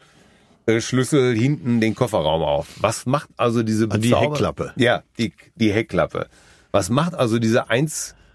äh, 0.65 0.81
Schlüssel 0.81 1.35
hinten 1.35 1.79
den 1.79 1.93
Kofferraum 1.95 2.41
auf. 2.41 2.67
Was 2.81 3.05
macht 3.05 3.29
also 3.37 3.63
diese 3.63 3.85
Ah, 3.89 3.97
die 3.97 4.09
Bezauber- 4.09 4.21
Heckklappe. 4.31 4.73
Ja, 4.75 5.03
die, 5.17 5.33
die 5.55 5.71
Heckklappe. 5.71 6.27
Was 6.71 6.89
macht 6.89 7.13
also 7.15 7.39
diese 7.39 7.65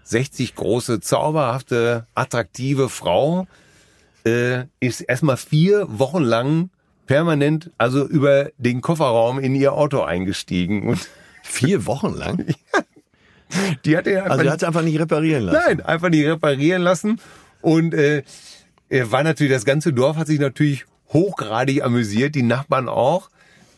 60 0.03 0.55
große, 0.55 1.01
zauberhafte, 1.01 2.05
attraktive 2.15 2.89
Frau 2.89 3.45
äh, 4.25 4.65
ist 4.79 5.01
erstmal 5.01 5.37
vier 5.37 5.85
Wochen 5.99 6.23
lang 6.23 6.69
permanent 7.07 7.71
also 7.77 8.05
über 8.07 8.49
den 8.57 8.81
Kofferraum 8.81 9.39
in 9.39 9.55
ihr 9.55 9.73
Auto 9.73 10.01
eingestiegen 10.01 10.87
und 10.87 11.07
Vier 11.43 11.85
Wochen 11.87 12.13
lang? 12.13 12.45
die 13.85 13.97
hat 13.97 14.07
er 14.07 14.29
Also 14.29 14.43
er 14.43 14.51
hat 14.51 14.61
es 14.61 14.67
einfach 14.67 14.81
nicht 14.81 14.99
reparieren 14.99 15.43
lassen. 15.43 15.59
Nein, 15.67 15.81
einfach 15.81 16.09
nicht 16.09 16.25
reparieren 16.25 16.81
lassen. 16.81 17.19
Und 17.61 17.93
äh, 17.93 18.23
er 18.89 19.11
war 19.11 19.23
natürlich, 19.23 19.53
das 19.53 19.65
ganze 19.65 19.93
Dorf 19.93 20.17
hat 20.17 20.27
sich 20.27 20.39
natürlich 20.39 20.85
hochgradig 21.11 21.83
amüsiert, 21.83 22.35
die 22.35 22.43
Nachbarn 22.43 22.87
auch, 22.87 23.29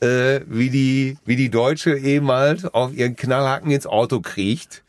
äh, 0.01 0.41
wie 0.47 0.69
die, 0.69 1.17
wie 1.25 1.35
die 1.35 1.49
Deutsche 1.49 1.97
eben 1.97 2.29
halt 2.31 2.73
auf 2.73 2.93
ihren 2.93 3.15
Knallhaken 3.15 3.71
ins 3.71 3.87
Auto 3.87 4.19
kriecht. 4.19 4.83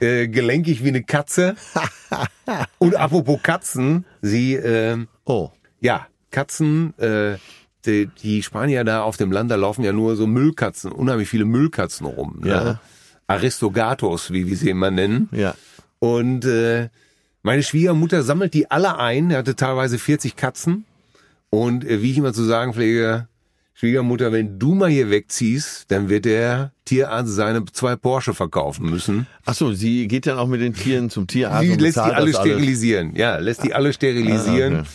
Äh, 0.00 0.28
gelenkig 0.28 0.82
wie 0.82 0.88
eine 0.88 1.02
Katze. 1.02 1.56
Und 2.78 2.96
apropos 2.96 3.40
Katzen, 3.42 4.06
sie, 4.22 4.54
äh, 4.54 4.96
Oh. 5.26 5.50
ja, 5.80 6.06
Katzen, 6.30 6.98
äh, 6.98 7.36
die, 7.84 8.06
die 8.22 8.42
Spanier 8.42 8.84
da 8.84 9.02
auf 9.02 9.16
dem 9.16 9.30
Land, 9.30 9.50
da 9.50 9.56
laufen 9.56 9.84
ja 9.84 9.92
nur 9.92 10.16
so 10.16 10.26
Müllkatzen, 10.26 10.90
unheimlich 10.92 11.28
viele 11.28 11.44
Müllkatzen 11.44 12.06
rum. 12.06 12.40
Ne? 12.42 12.48
Ja. 12.48 12.80
Aristogatos, 13.30 14.32
wie 14.32 14.46
wir 14.46 14.56
sie 14.56 14.70
immer 14.70 14.90
nennen. 14.90 15.28
Ja. 15.32 15.54
Und 15.98 16.44
äh, 16.44 16.88
meine 17.42 17.62
Schwiegermutter 17.62 18.22
sammelt 18.22 18.54
die 18.54 18.70
alle 18.70 18.98
ein. 18.98 19.30
Er 19.30 19.38
hatte 19.38 19.56
teilweise 19.56 19.98
40 19.98 20.36
Katzen. 20.36 20.84
Und 21.48 21.84
äh, 21.84 22.02
wie 22.02 22.10
ich 22.10 22.18
immer 22.18 22.32
zu 22.32 22.44
sagen 22.44 22.74
pflege, 22.74 23.28
Schwiegermutter, 23.74 24.30
wenn 24.30 24.58
du 24.58 24.74
mal 24.74 24.90
hier 24.90 25.10
wegziehst, 25.10 25.90
dann 25.90 26.08
wird 26.10 26.26
der 26.26 26.72
Tierarzt 26.84 27.34
seine 27.34 27.64
zwei 27.66 27.96
Porsche 27.96 28.34
verkaufen 28.34 28.90
müssen. 28.90 29.26
Ach 29.46 29.54
so, 29.54 29.72
sie 29.72 30.06
geht 30.06 30.26
dann 30.26 30.38
auch 30.38 30.48
mit 30.48 30.60
den 30.60 30.74
Tieren 30.74 31.08
zum 31.08 31.26
Tierarzt 31.26 31.64
Sie 31.66 31.72
und 31.72 31.80
lässt 31.80 31.96
die 31.96 32.00
alle 32.00 32.30
das 32.30 32.40
alles. 32.40 32.52
sterilisieren. 32.52 33.16
Ja, 33.16 33.38
lässt 33.38 33.64
die 33.64 33.72
alle 33.72 33.92
sterilisieren. 33.92 34.74
Ah, 34.74 34.80
okay. 34.80 34.88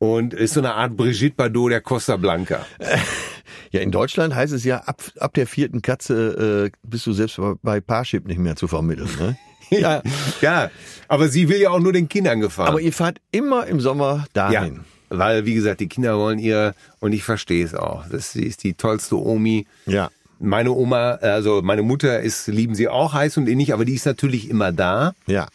Und 0.00 0.34
ist 0.34 0.54
so 0.54 0.60
eine 0.60 0.74
Art 0.74 0.96
Brigitte 0.96 1.36
Bardot 1.36 1.72
der 1.72 1.80
Costa 1.80 2.16
Blanca. 2.16 2.66
Ja, 3.70 3.80
in 3.80 3.90
Deutschland 3.92 4.34
heißt 4.34 4.52
es 4.52 4.64
ja, 4.64 4.78
ab, 4.78 5.00
ab 5.18 5.34
der 5.34 5.46
vierten 5.46 5.80
Katze 5.82 6.70
äh, 6.72 6.76
bist 6.82 7.06
du 7.06 7.12
selbst 7.12 7.40
bei 7.62 7.80
Parship 7.80 8.26
nicht 8.26 8.38
mehr 8.38 8.56
zu 8.56 8.68
vermitteln. 8.68 9.08
Ne? 9.18 9.36
Ja, 9.72 10.02
ja. 10.40 10.68
Aber 11.06 11.28
sie 11.28 11.48
will 11.48 11.60
ja 11.60 11.70
auch 11.70 11.78
nur 11.78 11.92
den 11.92 12.08
Kindern 12.08 12.40
gefallen. 12.40 12.70
Aber 12.70 12.80
ihr 12.80 12.92
fahrt 12.92 13.18
immer 13.30 13.68
im 13.68 13.78
Sommer 13.78 14.26
Ja, 14.34 14.50
dahin. 14.50 14.80
weil 15.10 15.46
wie 15.46 15.54
gesagt, 15.54 15.78
die 15.80 15.86
Kinder 15.88 16.18
wollen 16.18 16.40
ihr 16.40 16.74
und 16.98 17.12
ich 17.12 17.22
verstehe 17.22 17.64
es 17.64 17.72
auch. 17.72 18.04
Das 18.08 18.32
sie 18.32 18.42
ist 18.42 18.64
die 18.64 18.74
tollste 18.74 19.14
Omi. 19.16 19.68
Ja. 19.86 20.10
Meine 20.40 20.72
Oma, 20.72 21.12
also 21.20 21.62
meine 21.62 21.82
Mutter 21.82 22.18
ist, 22.18 22.48
lieben 22.48 22.74
sie 22.74 22.88
auch 22.88 23.12
heiß 23.12 23.36
und 23.36 23.48
innig, 23.48 23.72
aber 23.72 23.84
die 23.84 23.94
ist 23.94 24.06
natürlich 24.06 24.50
immer 24.50 24.72
da. 24.72 25.12
Ja. 25.28 25.46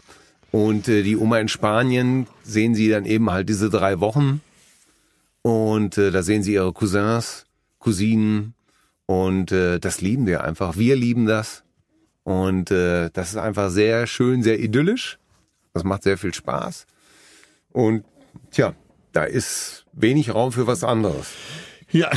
Und 0.51 0.87
äh, 0.87 1.03
die 1.03 1.17
Oma 1.17 1.39
in 1.39 1.49
Spanien 1.49 2.27
sehen 2.45 2.73
sie 2.73 2.87
dann 2.87 3.03
eben 3.03 3.29
halt 3.29 3.49
diese 3.49 3.69
drei 3.69 3.99
Wochen. 3.99 4.39
Und 5.41 5.97
äh, 5.97 6.11
da 6.11 6.23
sehen 6.23 6.41
sie 6.43 6.53
ihre 6.53 6.71
Cousins, 6.71 7.44
Cousinen. 7.85 8.55
Und 9.05 9.51
äh, 9.51 9.79
das 9.79 10.01
lieben 10.01 10.25
wir 10.25 10.43
einfach. 10.43 10.77
Wir 10.77 10.95
lieben 10.95 11.27
das. 11.27 11.63
Und 12.23 12.71
äh, 12.71 13.11
das 13.13 13.29
ist 13.29 13.37
einfach 13.37 13.69
sehr 13.69 14.07
schön, 14.07 14.41
sehr 14.41 14.59
idyllisch. 14.59 15.19
Das 15.73 15.83
macht 15.83 16.01
sehr 16.01 16.17
viel 16.17 16.33
Spaß. 16.33 16.87
Und 17.71 18.03
tja, 18.49 18.73
da 19.11 19.23
ist 19.23 19.85
wenig 19.93 20.33
Raum 20.33 20.51
für 20.51 20.65
was 20.65 20.83
anderes. 20.83 21.27
Ja. 21.91 22.09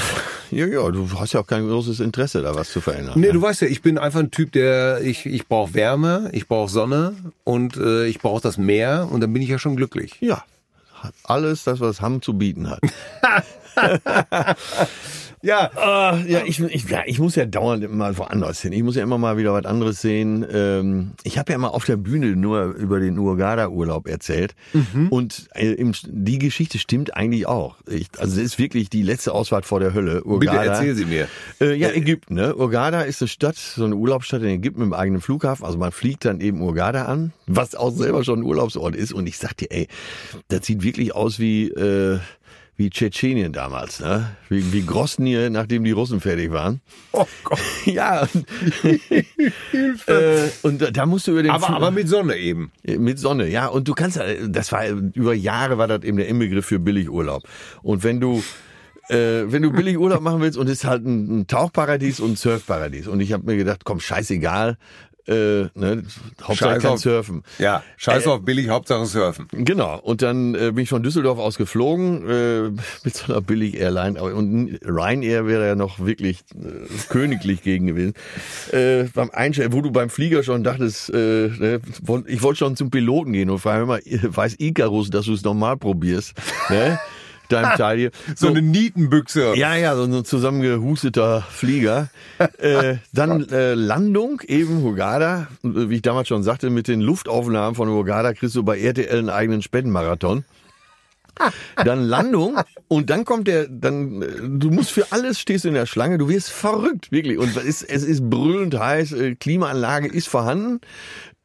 ja, 0.50 0.66
ja, 0.66 0.90
du 0.90 1.10
hast 1.20 1.34
ja 1.34 1.40
auch 1.40 1.46
kein 1.46 1.68
großes 1.68 2.00
Interesse, 2.00 2.40
da 2.40 2.54
was 2.54 2.72
zu 2.72 2.80
verändern. 2.80 3.20
Nee, 3.20 3.32
du 3.32 3.42
weißt 3.42 3.60
ja, 3.60 3.68
ich 3.68 3.82
bin 3.82 3.98
einfach 3.98 4.20
ein 4.20 4.30
Typ, 4.30 4.52
der 4.52 5.02
ich 5.02 5.26
ich 5.26 5.46
brauche 5.46 5.75
Wärme, 5.75 6.30
ich 6.32 6.48
brauche 6.48 6.70
Sonne 6.70 7.14
und 7.44 7.76
äh, 7.76 8.06
ich 8.06 8.18
brauche 8.20 8.40
das 8.40 8.56
Meer 8.56 9.08
und 9.10 9.20
dann 9.20 9.32
bin 9.32 9.42
ich 9.42 9.50
ja 9.50 9.58
schon 9.58 9.76
glücklich. 9.76 10.16
Ja. 10.20 10.42
Alles, 11.22 11.64
das, 11.64 11.80
was 11.80 12.00
Hamm 12.00 12.22
zu 12.22 12.38
bieten 12.38 12.70
hat. 12.70 12.80
Ja, 15.42 15.71
Äh, 15.76 16.30
ja, 16.33 16.40
ich, 16.45 16.61
ich, 16.61 16.88
ja, 16.88 17.02
ich 17.07 17.18
muss 17.18 17.35
ja 17.37 17.47
dauernd 17.47 17.90
mal 17.92 18.16
woanders 18.18 18.61
hin. 18.61 18.73
Ich 18.73 18.83
muss 18.83 18.97
ja 18.97 19.02
immer 19.02 19.18
mal 19.18 19.37
wieder 19.37 19.52
was 19.52 19.64
anderes 19.64 20.00
sehen. 20.00 20.45
Ähm, 20.52 21.12
ich 21.23 21.39
habe 21.39 21.52
ja 21.52 21.58
mal 21.58 21.69
auf 21.69 21.84
der 21.84 21.97
Bühne 21.97 22.34
nur 22.36 22.65
über 22.75 23.00
den 23.00 23.19
Urgada-Urlaub 23.19 24.08
erzählt. 24.08 24.54
Und 25.10 25.49
äh, 25.54 25.73
im, 25.73 25.93
die 26.06 26.39
Geschichte 26.39 26.78
stimmt 26.78 27.15
eigentlich 27.17 27.47
auch. 27.47 27.76
Ich, 27.89 28.08
also 28.19 28.39
es 28.41 28.45
ist 28.47 28.58
wirklich 28.58 28.91
die 28.91 29.02
letzte 29.02 29.32
Ausfahrt 29.32 29.65
vor 29.67 29.80
der 29.80 29.95
Hölle. 29.95 30.17
bitte 30.17 30.28
Urgada. 30.28 30.65
erzähl 30.65 30.95
sie 30.95 31.04
mir. 31.04 31.28
Äh, 31.60 31.75
ja, 31.75 31.91
Ägypten, 31.91 32.34
ne? 32.34 32.54
Urgada 32.56 33.02
ist 33.02 33.23
eine 33.23 33.28
Stadt, 33.28 33.56
so 33.56 33.84
eine 33.84 33.97
Urlaubsstadt 33.97 34.43
in 34.43 34.49
Ägypten 34.49 34.80
mit 34.80 34.86
einem 34.93 35.00
eigenen 35.00 35.21
Flughafen. 35.21 35.65
Also 35.65 35.78
man 35.78 35.93
fliegt 35.93 36.25
dann 36.25 36.41
eben 36.41 36.60
Urgada 36.60 37.04
an, 37.04 37.32
was 37.47 37.75
auch 37.75 37.91
selber 37.91 38.25
schon 38.25 38.41
ein 38.41 38.45
Urlaubsort 38.45 38.97
ist. 38.97 39.12
Und 39.12 39.26
ich 39.26 39.39
sag 39.39 39.56
dir, 39.56 39.69
ey, 39.71 39.89
das 40.49 40.67
sieht 40.67 40.82
wirklich 40.82 41.15
aus 41.15 41.39
wie, 41.39 41.69
äh, 41.69 42.19
wie 42.78 42.88
Tschetschenien 42.91 43.52
damals, 43.52 44.00
ne? 44.00 44.30
Wie, 44.49 44.73
wie 44.73 44.86
Grosnir, 44.86 45.50
nachdem 45.50 45.84
die 45.84 45.91
Russen 45.91 46.21
fertig 46.21 46.50
waren. 46.52 46.80
Oh 47.12 47.26
Gott. 47.45 47.58
Ja. 47.84 48.23
Und, 48.23 48.47
äh, 50.08 50.49
und 50.62 50.97
da- 50.97 51.06
musst 51.06 51.26
du 51.26 51.32
über 51.32 51.43
den 51.43 51.50
Aber, 51.50 51.71
aber 51.71 51.91
mit 51.91 52.08
Sonne 52.08 52.36
eben. 52.36 52.71
mit 52.84 53.19
Sonne, 53.19 53.49
ja. 53.49 53.67
Und 53.67 53.88
du 53.88 53.95
kannst, 53.95 54.17
ja- 54.17 54.47
das 54.49 54.73
war 54.73 54.86
über 54.88 55.34
Jahre 55.34 55.76
war 55.76 55.88
das 55.88 56.02
eben 56.04 56.17
der 56.17 56.28
Inbegriff 56.28 56.67
für 56.67 56.78
Billigurlaub. 56.78 57.43
Und 57.82 58.04
wenn 58.04 58.21
du 58.21 58.43
äh, 59.08 59.50
wenn 59.50 59.62
du 59.62 59.73
billig 59.73 59.97
Urlaub 59.99 60.21
machen 60.21 60.41
willst 60.43 60.58
und 60.58 60.67
es 60.69 60.80
ist 60.80 60.84
halt 60.84 61.04
ein, 61.06 61.41
ein 61.41 61.47
Tauchparadies 61.47 62.21
und 62.21 62.32
ein 62.32 62.36
Surfparadies. 62.36 63.08
Und 63.08 63.21
ich 63.21 63.32
habe 63.32 63.45
mir 63.47 63.56
gedacht, 63.56 63.84
komm, 63.86 64.00
scheißegal, 64.00 64.76
äh, 65.28 65.69
ne, 65.75 66.02
Hauptsache 66.43 66.54
Scheiß 66.56 66.82
kein 66.82 66.91
auf- 66.93 67.00
Surfen. 67.00 67.43
Ja, 67.58 67.82
scheiß 67.97 68.26
Äh, 68.26 68.28
auf 68.30 68.45
billig, 68.45 68.69
Hauptsache 68.71 69.04
surfen. 69.06 69.47
Genau. 69.52 69.99
Und 70.00 70.23
dann 70.23 70.54
äh, 70.54 70.73
bin 70.73 70.78
ich 70.78 70.88
von 70.88 71.02
Düsseldorf 71.02 71.38
aus 71.38 71.56
geflogen 71.58 72.28
äh, 72.28 72.62
mit 73.04 73.14
so 73.17 73.32
einer 73.32 73.41
Billig-Airline. 73.43 74.23
Und 74.23 74.78
Ryanair 74.84 75.47
wäre 75.47 75.67
ja 75.67 75.75
noch 75.75 75.99
wirklich 76.00 76.41
äh, 76.54 76.86
königlich 77.08 77.62
gegen 77.62 77.86
gewesen. 77.86 78.14
Äh, 78.73 79.04
beim 79.14 79.30
Einstellen, 79.30 79.73
wo 79.73 79.82
du 79.82 79.91
beim 79.91 80.10
Flieger 80.10 80.43
schon 80.43 80.64
dachtest, 80.64 81.10
äh, 81.10 81.49
ne, 81.49 81.80
ich 82.26 82.43
wollte 82.43 82.58
schon 82.58 82.76
zum 82.76 82.91
Piloten 82.91 83.32
gehen 83.32 83.50
und 83.50 83.58
frage 83.58 83.86
mal, 83.86 84.00
weiß 84.04 84.56
Icarus, 84.58 85.10
dass 85.10 85.26
du 85.26 85.34
es 85.34 85.43
nochmal 85.45 85.76
probierst? 85.76 86.34
Ne? 86.71 86.99
Deinem 87.49 87.76
Teil 87.76 87.99
hier. 87.99 88.11
So 88.37 88.49
eine 88.49 88.63
Nietenbüchse. 88.63 89.54
Ja, 89.56 89.75
ja, 89.75 89.97
so 89.97 90.04
ein 90.04 90.25
zusammengehusteter 90.25 91.43
Flieger. 91.49 92.11
äh, 92.58 92.97
dann 93.13 93.49
äh, 93.49 93.75
Landung, 93.75 94.41
eben 94.47 94.82
Hurghada. 94.82 95.49
Äh, 95.65 95.89
Wie 95.89 95.97
ich 95.97 96.02
damals 96.02 96.28
schon 96.28 96.43
sagte, 96.43 96.71
mit 96.71 96.89
den 96.89 97.00
Luftaufnahmen 97.00 97.75
von 97.75 97.89
Hurghada 97.89 98.32
kriegst 98.32 98.54
du 98.56 98.63
bei 98.63 98.78
RTL 98.78 99.19
einen 99.19 99.30
eigenen 99.30 99.63
Spendenmarathon. 99.63 100.45
Dann 101.76 102.02
Landung 102.02 102.56
und 102.89 103.11
dann 103.11 103.25
kommt 103.25 103.47
der, 103.49 103.69
dann, 103.69 104.23
äh, 104.23 104.26
du 104.43 104.71
musst 104.71 104.91
für 104.91 105.13
alles 105.13 105.39
stehst 105.39 105.65
du 105.65 105.69
in 105.69 105.75
der 105.75 105.87
Schlange, 105.87 106.19
du 106.19 106.28
wirst 106.28 106.50
verrückt, 106.50 107.13
wirklich. 107.13 107.39
Und 107.39 107.56
es 107.56 107.65
ist, 107.65 107.82
es 107.82 108.02
ist 108.02 108.28
brüllend 108.28 108.78
heiß, 108.78 109.13
äh, 109.13 109.34
Klimaanlage 109.37 110.08
ist 110.08 110.28
vorhanden, 110.28 110.80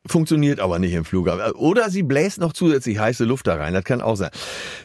funktioniert 0.05 0.59
aber 0.59 0.79
nicht 0.79 0.93
im 0.93 1.05
Flughafen. 1.05 1.53
Oder 1.53 1.89
sie 1.89 2.03
bläst 2.03 2.39
noch 2.39 2.53
zusätzlich 2.53 2.99
heiße 2.99 3.23
Luft 3.23 3.47
da 3.47 3.55
rein, 3.55 3.73
das 3.73 3.83
kann 3.83 4.01
auch 4.01 4.15
sein. 4.15 4.31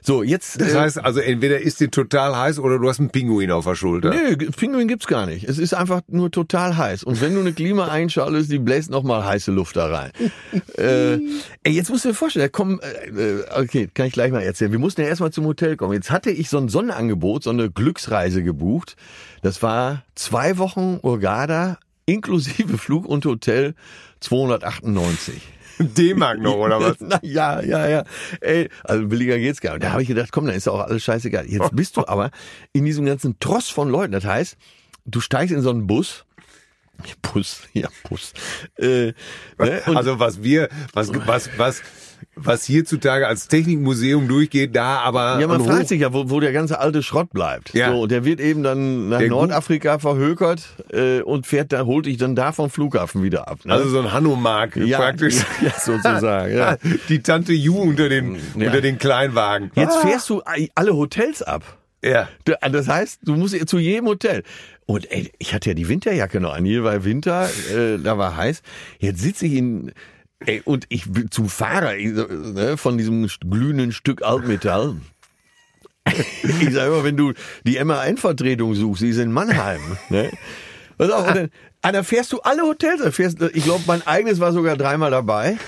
So, 0.03 0.23
jetzt. 0.23 0.61
Das 0.61 0.73
äh, 0.73 0.79
heißt 0.79 1.05
also, 1.05 1.21
entweder 1.21 1.61
ist 1.61 1.81
dir 1.81 1.91
total 1.91 2.37
heiß 2.37 2.59
oder 2.59 2.79
du 2.79 2.89
hast 2.89 3.01
einen 3.01 3.11
Pinguin 3.11 3.51
auf 3.51 3.65
der 3.65 3.75
Schulter. 3.75 4.11
Nö, 4.11 4.37
Pinguin 4.37 4.87
gibt's 4.87 5.07
gar 5.07 5.27
nicht. 5.27 5.45
Es 5.49 5.59
ist 5.59 5.75
einfach 5.75 6.03
nur 6.09 6.31
total 6.31 6.77
heiß. 6.77 7.05
Und 7.05 7.21
wenn 7.21 7.35
du 7.35 7.41
eine 7.41 7.53
Klima 7.53 7.89
einschaltest, 7.89 8.51
die 8.51 8.59
bläst 8.59 8.91
noch 8.91 9.03
mal 9.03 9.25
heiße 9.25 9.51
Luft 9.51 9.77
da 9.77 9.87
rein. 9.87 10.13
äh, 10.77 11.15
ey, 11.15 11.73
jetzt 11.73 11.91
musst 11.91 12.05
du 12.05 12.11
dir 12.11 12.15
vorstellen, 12.15 12.45
da 12.45 12.49
kommen, 12.49 12.79
äh, 12.81 13.09
äh, 13.09 13.45
okay, 13.61 13.89
kann 13.93 14.07
ich 14.07 14.13
gleich 14.13 14.31
mal 14.31 14.43
erzählen. 14.43 14.71
Wir 14.73 14.79
mussten 14.79 15.01
ja 15.01 15.09
erstmal 15.09 15.33
zum 15.33 15.47
Hotel 15.47 15.77
kommen. 15.77 15.95
Jetzt 15.95 16.11
hatte 16.11 16.31
ich 16.31 16.49
so 16.49 16.59
ein 16.59 16.69
Sonderangebot, 16.69 17.43
so 17.43 17.51
eine 17.51 17.71
Glücksreise 17.71 18.43
gebucht. 18.43 18.97
Das 19.43 19.63
war 19.63 20.05
zwei 20.15 20.59
Wochen 20.59 20.99
Urgada 21.03 21.79
inklusive 22.09 22.79
Flug 22.79 23.07
und 23.07 23.25
Hotel 23.25 23.75
298. 24.21 25.43
D-Mark 25.79 26.41
noch, 26.41 26.57
oder 26.57 26.81
was? 26.81 26.97
Na, 27.01 27.21
ja, 27.23 27.61
ja, 27.61 27.89
ja. 27.89 28.05
Ey, 28.41 28.69
also 28.83 29.07
billiger 29.07 29.39
geht's 29.39 29.61
gar 29.61 29.75
nicht. 29.75 29.85
Da 29.85 29.93
habe 29.93 30.03
ich 30.03 30.09
gedacht, 30.09 30.33
komm, 30.33 30.47
dann 30.47 30.57
ist 30.57 30.67
doch 30.67 30.81
alles 30.81 31.05
scheißegal. 31.05 31.47
Jetzt 31.47 31.75
bist 31.77 31.97
du 31.97 32.07
aber 32.07 32.31
in 32.73 32.85
diesem 32.85 33.07
ganzen 33.07 33.39
Tross 33.39 33.69
von 33.69 33.89
Leuten. 33.89 34.13
Das 34.13 34.25
heißt, 34.25 34.57
du 35.05 35.21
steigst 35.21 35.55
in 35.55 35.61
so 35.61 35.71
einen 35.71 35.87
Bus. 35.87 36.25
Bus, 37.23 37.63
ja, 37.73 37.89
Bus. 38.09 38.33
Äh, 38.77 39.13
ne? 39.59 39.83
Also 39.87 40.19
was 40.19 40.43
wir, 40.43 40.69
was, 40.93 41.11
was, 41.27 41.49
was, 41.57 41.83
was 42.35 42.65
hierzutage 42.65 43.27
als 43.29 43.47
Technikmuseum 43.49 44.27
durchgeht, 44.27 44.75
da 44.75 44.99
aber 45.01 45.39
ja, 45.41 45.47
man 45.47 45.61
an 45.61 45.67
fragt 45.67 45.83
Hoch- 45.85 45.89
sich 45.89 46.01
ja, 46.01 46.13
wo, 46.13 46.29
wo 46.31 46.41
der 46.41 46.53
ganze 46.53 46.81
alte 46.81 47.03
Schrott 47.05 47.31
bleibt. 47.31 47.73
Ja. 47.75 47.93
So, 47.93 48.07
der 48.09 48.25
wird 48.25 48.41
eben 48.41 48.63
dann 48.65 49.09
nach 49.11 49.19
Der 49.19 49.29
Gu- 49.29 49.37
Nordafrika 49.37 49.99
verhökert 50.01 50.63
äh, 50.93 51.21
und 51.21 51.47
fährt 51.47 51.73
da, 51.73 51.85
holt 51.85 52.07
dich 52.07 52.17
dann 52.17 52.35
da 52.35 52.51
vom 52.53 52.69
Flughafen 52.71 53.23
wieder 53.23 53.47
ab. 53.49 53.61
Ne? 53.65 53.73
also 53.73 53.89
so 53.89 54.01
ein 54.01 54.13
Hanomag 54.13 54.75
ja, 54.77 54.99
praktisch. 54.99 55.37
Ja, 55.61 55.71
sozusagen. 55.79 56.57
Ja. 56.57 56.77
Die 57.09 57.21
Tante 57.23 57.53
Ju 57.53 57.77
unter 57.81 58.09
den, 58.09 58.35
Ja. 58.57 58.67
unter 58.67 58.81
den 58.81 58.99
Kleinwagen. 58.99 59.71
Jetzt 59.77 59.97
fährst 59.99 60.29
du 60.31 60.43
alle 60.75 60.95
Hotels 60.97 61.43
ab. 61.43 61.63
Ja. 62.05 62.29
Da- 62.45 62.69
Das 62.69 62.89
heißt, 62.89 63.21
du 63.23 63.35
musst 63.37 63.69
zu 63.69 63.79
jedem 63.79 64.07
Hotel. 64.07 64.43
Und 64.91 65.11
ey, 65.13 65.31
ich 65.39 65.53
hatte 65.53 65.69
ja 65.69 65.75
die 65.75 65.89
Winterjacke 65.89 66.41
noch 66.41 66.55
an, 66.55 66.65
hier 66.65 66.83
war 66.83 67.05
Winter, 67.05 67.51
äh, 67.71 67.99
da 67.99 68.17
war 68.17 68.37
heiß. 68.37 68.63
Jetzt 68.99 69.21
sitze 69.21 69.45
ich 69.45 69.53
in, 69.53 69.93
Ey, 70.47 70.63
und 70.65 70.87
ich 70.89 71.11
bin 71.11 71.31
zum 71.31 71.49
Fahrer 71.49 71.97
ich, 71.97 72.13
ne, 72.15 72.77
von 72.79 72.97
diesem 72.97 73.29
glühenden 73.51 73.93
Stück 73.93 74.23
Altmetall. 74.23 74.97
ich 76.07 76.73
sag 76.73 76.87
immer, 76.87 77.05
wenn 77.05 77.19
du 77.19 77.35
die 77.65 77.79
MA1-Vertretung 77.79 78.75
suchst, 78.75 79.03
die 79.03 79.11
ist 79.11 79.19
in 79.19 79.31
Mannheim. 79.31 79.81
Ne? 80.09 80.31
Pass 80.97 81.11
auf, 81.11 81.29
und 81.29 81.37
dann, 81.37 81.51
ah, 81.83 81.93
da 81.93 82.03
fährst 82.03 82.33
du 82.33 82.41
alle 82.41 82.63
Hotels. 82.63 83.15
Fährst, 83.15 83.43
ich 83.43 83.65
glaube, 83.65 83.83
mein 83.87 84.07
eigenes 84.07 84.41
war 84.41 84.53
sogar 84.53 84.77
dreimal 84.77 85.11
dabei. 85.11 85.59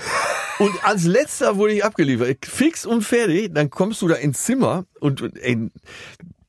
Und 0.57 0.83
als 0.83 1.05
letzter 1.05 1.57
wurde 1.57 1.73
ich 1.73 1.85
abgeliefert. 1.85 2.45
Fix 2.45 2.85
und 2.85 3.03
fertig. 3.03 3.53
Dann 3.53 3.69
kommst 3.69 4.01
du 4.01 4.07
da 4.07 4.15
ins 4.15 4.43
Zimmer 4.43 4.85
und 4.99 5.21
ey, 5.41 5.69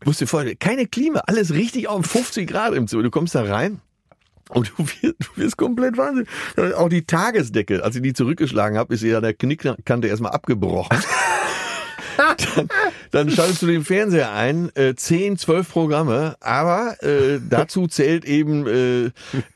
musst 0.05 0.21
dir 0.21 0.27
vorstellen, 0.27 0.59
keine 0.59 0.87
Klima, 0.87 1.23
alles 1.27 1.53
richtig 1.53 1.89
auf 1.89 2.05
50 2.05 2.49
Grad 2.49 2.75
im 2.75 2.87
Zimmer. 2.87 3.03
Du 3.03 3.11
kommst 3.11 3.35
da 3.35 3.43
rein. 3.43 3.81
Und 4.49 4.73
du 4.77 4.85
wirst, 4.85 5.15
du 5.19 5.41
wirst 5.41 5.57
komplett 5.57 5.97
wahnsinnig. 5.97 6.29
Auch 6.77 6.89
die 6.89 7.05
Tagesdecke, 7.05 7.83
als 7.83 7.97
ich 7.97 8.03
die 8.03 8.13
zurückgeschlagen 8.13 8.77
habe, 8.77 8.95
ist 8.95 9.03
ihr 9.03 9.17
an 9.17 9.23
der 9.23 9.35
Knickkante 9.35 10.09
erstmal 10.09 10.33
abgebrochen. 10.33 10.99
dann, 12.57 12.69
dann 13.11 13.31
schaltest 13.31 13.63
du 13.63 13.67
den 13.67 13.85
Fernseher 13.85 14.33
ein, 14.33 14.75
äh, 14.77 14.95
10, 14.95 15.39
12 15.39 15.71
Programme, 15.71 16.37
aber 16.41 17.03
äh, 17.03 17.41
dazu 17.49 17.87
zählt 17.87 18.25
eben 18.25 18.67
äh, 18.67 19.11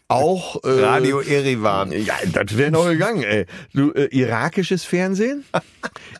auch 0.09 0.63
äh, 0.65 0.69
Radio 0.69 1.21
Erivan. 1.21 1.93
Ja, 1.93 2.15
das 2.33 2.57
wäre 2.57 2.71
noch 2.71 2.87
gegangen, 2.87 3.23
ey. 3.23 3.47
Du, 3.75 3.93
äh, 3.93 4.07
irakisches 4.07 4.85
Fernsehen, 4.85 5.45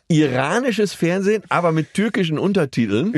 iranisches 0.07 0.93
Fernsehen, 0.93 1.43
aber 1.49 1.71
mit 1.71 1.93
türkischen 1.93 2.37
Untertiteln. 2.37 3.13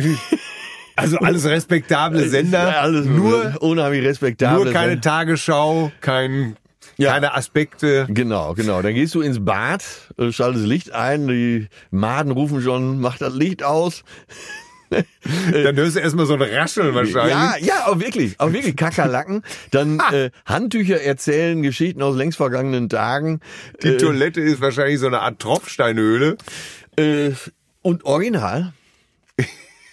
Also 1.02 1.18
alles 1.20 1.46
respektable 1.46 2.28
Sender. 2.30 2.70
Ja, 2.72 2.82
alles 2.82 3.06
nur 3.06 3.62
unheimlich 3.62 4.04
respektabel. 4.06 4.66
Nur 4.66 4.74
keine 4.74 5.00
Tagesschau, 5.02 5.92
kein, 6.02 6.56
Ja. 6.98 7.14
keine 7.14 7.34
Aspekte. 7.36 8.06
Genau, 8.10 8.54
genau. 8.54 8.82
Dann 8.82 8.94
gehst 8.94 9.16
du 9.16 9.22
ins 9.22 9.44
Bad, 9.44 9.84
äh, 10.18 10.32
schaltest 10.32 10.66
Licht 10.66 10.92
ein, 10.94 11.28
die 11.28 11.68
Maden 11.92 12.32
rufen 12.32 12.62
schon, 12.62 13.00
mach 13.00 13.18
das 13.18 13.34
Licht 13.34 13.64
aus. 13.64 14.04
Dann 15.54 15.76
hörst 15.76 15.96
du 15.96 16.00
erstmal 16.00 16.26
so 16.26 16.34
ein 16.34 16.42
Rascheln 16.42 16.96
wahrscheinlich. 16.96 17.32
Ja, 17.32 17.54
ja, 17.60 17.86
auch 17.86 18.00
wirklich, 18.00 18.40
auch 18.40 18.52
wirklich 18.52 18.76
Kakerlaken. 18.76 19.44
Dann 19.70 20.02
äh, 20.12 20.32
Handtücher 20.46 21.00
erzählen 21.02 21.62
Geschichten 21.62 22.02
aus 22.02 22.16
längst 22.16 22.38
vergangenen 22.38 22.90
Tagen. 22.90 23.40
Die 23.84 23.98
Toilette 23.98 24.42
ist 24.42 24.62
wahrscheinlich 24.62 25.00
so 25.00 25.06
eine 25.06 25.20
Art 25.22 25.38
Tropfsteinhöhle. 25.40 26.38
Äh, 26.98 27.32
und 27.84 28.04
original. 28.04 28.74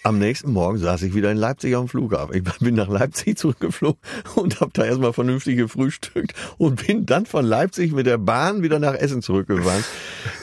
Am 0.07 0.19
nächsten 0.19 0.53
Morgen 0.53 0.79
saß 0.79 1.03
ich 1.03 1.17
wieder 1.17 1.33
in 1.33 1.37
Leipzig 1.37 1.75
am 1.75 1.89
Flughafen. 1.89 2.37
Ich 2.37 2.45
bin 2.61 2.77
nach 2.77 2.87
Leipzig 2.87 3.37
zurückgeflogen 3.39 3.99
und 4.37 4.61
habe 4.61 4.71
da 4.73 4.85
erstmal 4.85 5.13
vernünftig 5.13 5.57
gefrühstückt 5.57 6.33
und 6.59 6.87
bin 6.87 7.07
dann 7.07 7.27
von 7.27 7.45
Leipzig 7.45 7.91
mit 7.91 8.07
der 8.07 8.17
Bahn 8.17 8.63
wieder 8.63 8.79
nach 8.79 8.95
Essen 8.95 9.21
zurückgefahren. 9.21 9.83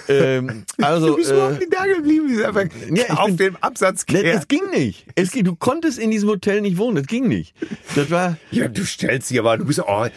Ähm, 0.07 0.65
also 0.81 1.07
Du 1.07 1.15
bist 1.17 1.31
äh, 1.31 1.33
überhaupt 1.35 1.59
nicht 1.59 1.73
da 1.73 1.85
geblieben, 1.85 2.39
Ja, 2.95 3.13
auf 3.15 3.25
bin- 3.27 3.37
dem 3.37 3.55
Absatz 3.61 4.05
Ne, 4.09 4.23
Es 4.23 4.47
ging 4.47 4.63
nicht. 4.71 5.05
Es 5.15 5.31
du 5.31 5.55
konntest 5.55 5.99
in 5.99 6.11
diesem 6.11 6.29
Hotel 6.29 6.61
nicht 6.61 6.77
wohnen. 6.77 6.95
Das 6.97 7.07
ging 7.07 7.27
nicht. 7.27 7.53
Das 7.95 8.09
war. 8.11 8.37
Ja, 8.51 8.67
du 8.67 8.85
stellst 8.85 9.29
dich 9.29 9.39
aber, 9.39 9.57
du 9.57 9.65
bist 9.65 9.79
auch, 9.81 10.07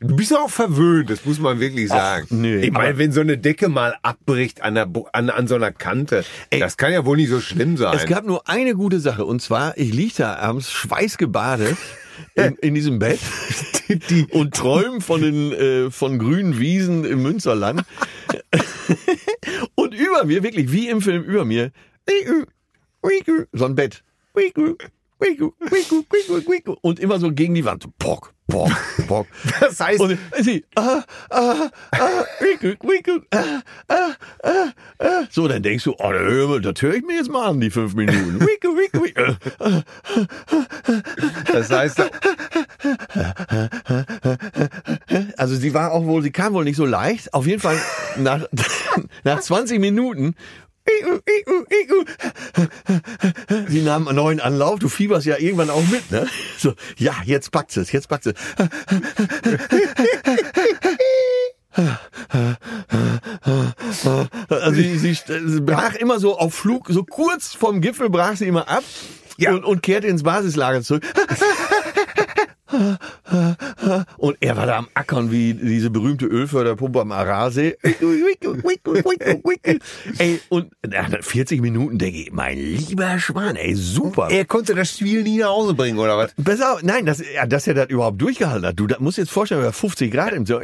du 0.00 0.16
bist 0.16 0.34
auch 0.36 0.50
verwöhnt, 0.50 1.10
das 1.10 1.24
muss 1.24 1.38
man 1.38 1.60
wirklich 1.60 1.88
sagen. 1.88 2.26
nee, 2.30 2.56
ich 2.56 2.70
meine, 2.72 2.98
wenn 2.98 3.12
so 3.12 3.20
eine 3.20 3.38
Decke 3.38 3.68
mal 3.68 3.96
abbricht 4.02 4.62
an, 4.62 4.74
der, 4.74 4.88
an, 5.12 5.30
an 5.30 5.46
so 5.48 5.54
einer 5.56 5.72
Kante, 5.72 6.24
das 6.50 6.76
kann 6.76 6.92
ja 6.92 7.04
wohl 7.04 7.16
nicht 7.16 7.30
so 7.30 7.40
schlimm 7.40 7.76
sein. 7.76 7.96
Es 7.96 8.06
gab 8.06 8.24
nur 8.24 8.48
eine 8.48 8.74
gute 8.74 9.00
Sache. 9.00 9.24
Und 9.24 9.42
zwar, 9.42 9.76
ich 9.76 9.92
lieg 9.92 10.14
da 10.16 10.36
abends 10.36 10.70
schweißgebadet 10.72 11.76
in, 12.34 12.56
in 12.56 12.74
diesem 12.74 12.98
Bett 12.98 13.20
und 14.30 14.54
träume 14.54 15.00
von 15.00 15.22
den 15.22 15.52
äh, 15.52 15.90
von 15.90 16.18
grünen 16.18 16.58
Wiesen 16.58 17.04
im 17.04 17.22
Münsterland. 17.22 17.82
und 19.74 19.94
über 19.94 20.24
mir, 20.24 20.42
wirklich 20.42 20.72
wie 20.72 20.88
im 20.88 21.00
Film 21.00 21.22
über 21.22 21.44
mir, 21.44 21.72
so 23.52 23.64
ein 23.64 23.74
Bett. 23.74 24.02
Und 26.82 26.98
immer 26.98 27.18
so 27.18 27.32
gegen 27.32 27.54
die 27.54 27.64
Wand. 27.64 27.82
So, 27.82 27.88
Pock, 27.98 28.34
pock, 28.48 28.70
pock. 29.08 29.26
das 29.60 29.80
heißt, 29.80 30.00
Und 30.00 30.18
sie, 30.40 30.64
ah, 30.74 31.02
ah, 31.30 31.70
ah, 31.92 32.24
winkel, 32.40 32.76
winkel, 32.82 33.22
ah, 33.32 33.60
ah, 33.88 34.10
ah, 34.42 34.72
ah. 34.98 35.22
So, 35.30 35.48
dann 35.48 35.62
denkst 35.62 35.84
du, 35.84 35.94
oh, 35.98 36.58
das 36.58 36.82
höre 36.82 36.94
ich 36.94 37.04
mir 37.04 37.16
jetzt 37.16 37.30
mal 37.30 37.48
an, 37.48 37.60
die 37.60 37.70
fünf 37.70 37.94
Minuten. 37.94 38.40
Winkel, 38.40 38.76
winkel, 38.76 39.02
winkel. 39.02 39.38
das 41.52 41.70
heißt, 41.70 42.02
Also 45.36 45.56
sie 45.56 45.74
war 45.74 45.92
auch 45.92 46.04
wohl, 46.04 46.22
sie 46.22 46.30
kam 46.30 46.54
wohl 46.54 46.64
nicht 46.64 46.76
so 46.76 46.84
leicht. 46.84 47.32
Auf 47.34 47.46
jeden 47.46 47.60
Fall 47.60 47.78
nach, 48.18 48.46
nach 49.24 49.40
20 49.40 49.80
Minuten. 49.80 50.34
Sie 53.68 53.82
nahm 53.82 54.08
einen 54.08 54.16
neuen 54.16 54.40
Anlauf, 54.40 54.78
du 54.78 54.88
fieberst 54.88 55.26
ja 55.26 55.38
irgendwann 55.38 55.70
auch 55.70 55.86
mit, 55.88 56.10
ne? 56.10 56.26
So, 56.58 56.74
ja, 56.96 57.14
jetzt 57.24 57.50
packt 57.50 57.76
es, 57.76 57.92
jetzt 57.92 58.08
packt 58.08 58.26
es. 58.26 58.34
Also 64.48 64.72
sie, 64.76 64.98
sie, 64.98 65.14
sie 65.14 65.60
brach 65.60 65.94
immer 65.94 66.18
so 66.18 66.38
auf 66.38 66.54
Flug, 66.54 66.86
so 66.88 67.04
kurz 67.04 67.54
vom 67.54 67.80
Gipfel 67.80 68.10
brach 68.10 68.36
sie 68.36 68.46
immer 68.46 68.68
ab 68.68 68.84
Ja. 69.38 69.52
und, 69.52 69.64
und 69.64 69.82
kehrte 69.82 70.06
ins 70.06 70.22
Basislager 70.22 70.82
zurück. 70.82 71.04
Und 74.16 74.36
er 74.40 74.56
war 74.56 74.66
da 74.66 74.78
am 74.78 74.88
Ackern 74.94 75.30
wie 75.30 75.54
diese 75.54 75.90
berühmte 75.90 76.26
Ölförderpumpe 76.26 77.00
am 77.00 77.12
Arasee. 77.12 77.76
ey, 80.18 80.40
und 80.48 80.72
nach 80.86 81.10
40 81.20 81.60
Minuten 81.60 81.98
denke 81.98 82.22
ich, 82.22 82.32
mein 82.32 82.58
lieber 82.58 83.18
Schwan, 83.18 83.56
ey, 83.56 83.74
super. 83.74 84.28
er 84.30 84.44
konnte 84.44 84.74
das 84.74 84.90
Spiel 84.90 85.22
nie 85.22 85.38
nach 85.38 85.48
Hause 85.48 85.74
bringen, 85.74 85.98
oder 85.98 86.18
was? 86.18 86.60
Auf, 86.60 86.82
nein, 86.82 87.06
dass, 87.06 87.22
ja, 87.34 87.46
dass 87.46 87.66
er 87.66 87.74
das 87.74 87.88
überhaupt 87.88 88.20
durchgehalten 88.20 88.66
hat. 88.66 88.78
Du 88.78 88.86
da 88.86 88.96
musst 88.98 89.18
jetzt 89.18 89.30
vorstellen, 89.30 89.62
wir 89.62 89.72
50 89.72 90.12
Grad 90.12 90.32
im 90.32 90.46
so, 90.46 90.60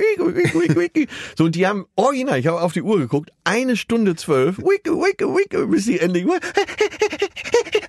so 1.36 1.44
und 1.44 1.54
die 1.54 1.66
haben 1.66 1.86
original, 1.96 2.38
ich 2.38 2.46
habe 2.46 2.60
auf 2.60 2.72
die 2.72 2.82
Uhr 2.82 2.98
geguckt, 2.98 3.30
eine 3.44 3.76
Stunde 3.76 4.16
zwölf, 4.16 4.56
bis 4.56 5.84
sie 5.84 5.98
endlich 5.98 6.26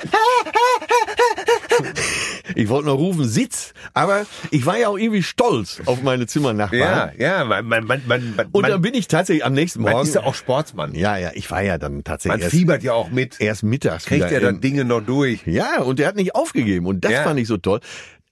Ich 2.55 2.69
wollte 2.69 2.87
noch 2.87 2.97
rufen, 2.97 3.27
Sitz, 3.27 3.73
aber 3.93 4.25
ich 4.51 4.65
war 4.65 4.77
ja 4.77 4.89
auch 4.89 4.97
irgendwie 4.97 5.23
stolz 5.23 5.81
auf 5.85 6.03
meine 6.03 6.27
Zimmernachbarn. 6.27 7.11
Ja, 7.17 7.37
ja, 7.39 7.45
man, 7.45 7.65
man, 7.65 7.85
man, 7.85 8.01
man, 8.05 8.35
man, 8.35 8.47
Und 8.51 8.67
dann 8.67 8.81
bin 8.81 8.93
ich 8.93 9.07
tatsächlich 9.07 9.43
am 9.45 9.53
nächsten 9.53 9.81
man 9.81 9.93
Morgen. 9.93 10.07
ist 10.07 10.13
ja 10.15 10.23
auch 10.23 10.35
Sportsmann. 10.35 10.93
ja, 10.93 11.17
ja, 11.17 11.31
ich 11.33 11.49
war 11.49 11.61
ja 11.63 11.77
dann 11.77 12.03
tatsächlich 12.03 12.33
Man 12.37 12.41
erst, 12.41 12.55
fiebert 12.55 12.83
ja 12.83 12.93
auch 12.93 13.09
mit. 13.09 13.39
erst 13.39 13.63
mittags. 13.63 14.05
Kriegt 14.05 14.23
das 14.23 14.31
in- 14.31 14.61
Dinge 14.61 14.85
noch 14.85 15.01
durch. 15.01 15.41
Ja, 15.47 15.81
und 15.81 15.97
der 15.99 16.07
hat 16.07 16.15
nicht 16.15 16.35
aufgegeben. 16.35 16.85
Und 16.85 17.03
das 17.05 17.11
Ja. 17.13 17.23
fand 17.23 17.39
ich 17.39 17.47
so 17.47 17.57
toll. 17.57 17.79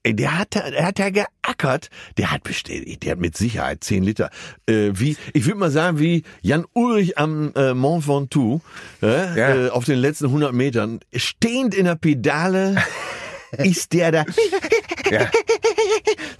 Ey, 0.04 0.14
Der 0.16 0.36
hat, 0.38 0.56
da- 0.56 0.68
der 0.70 0.84
hat 0.86 0.98
da 0.98 1.10
geackert. 1.10 1.88
Der 2.18 2.32
hat 2.32 2.42
bestellt, 2.42 3.04
der 3.04 3.12
hat 3.12 3.20
mit 3.20 3.36
Sicherheit 3.36 3.84
10 3.84 4.02
Liter. 4.02 4.30
Äh, 4.66 4.90
wie, 4.94 5.16
ich 5.32 5.46
würde 5.46 5.58
mal 5.58 5.70
sagen, 5.70 5.98
wie 6.00 6.24
Jan 6.40 6.64
Ulrich 6.72 7.18
am 7.18 7.52
äh, 7.54 7.72
Mont 7.72 8.08
Ventoux, 8.08 8.60
äh, 9.02 9.06
Ja. 9.38 9.66
äh, 9.66 9.68
auf 9.70 9.84
den 9.84 9.98
letzten 9.98 10.26
100 10.26 10.52
Metern, 10.52 10.98
stehend 11.14 11.74
in 11.74 11.84
der 11.84 11.94
Pedale, 11.94 12.76
ist 13.58 13.92
der 13.92 14.10
da. 14.10 14.24
Ja. 15.10 15.30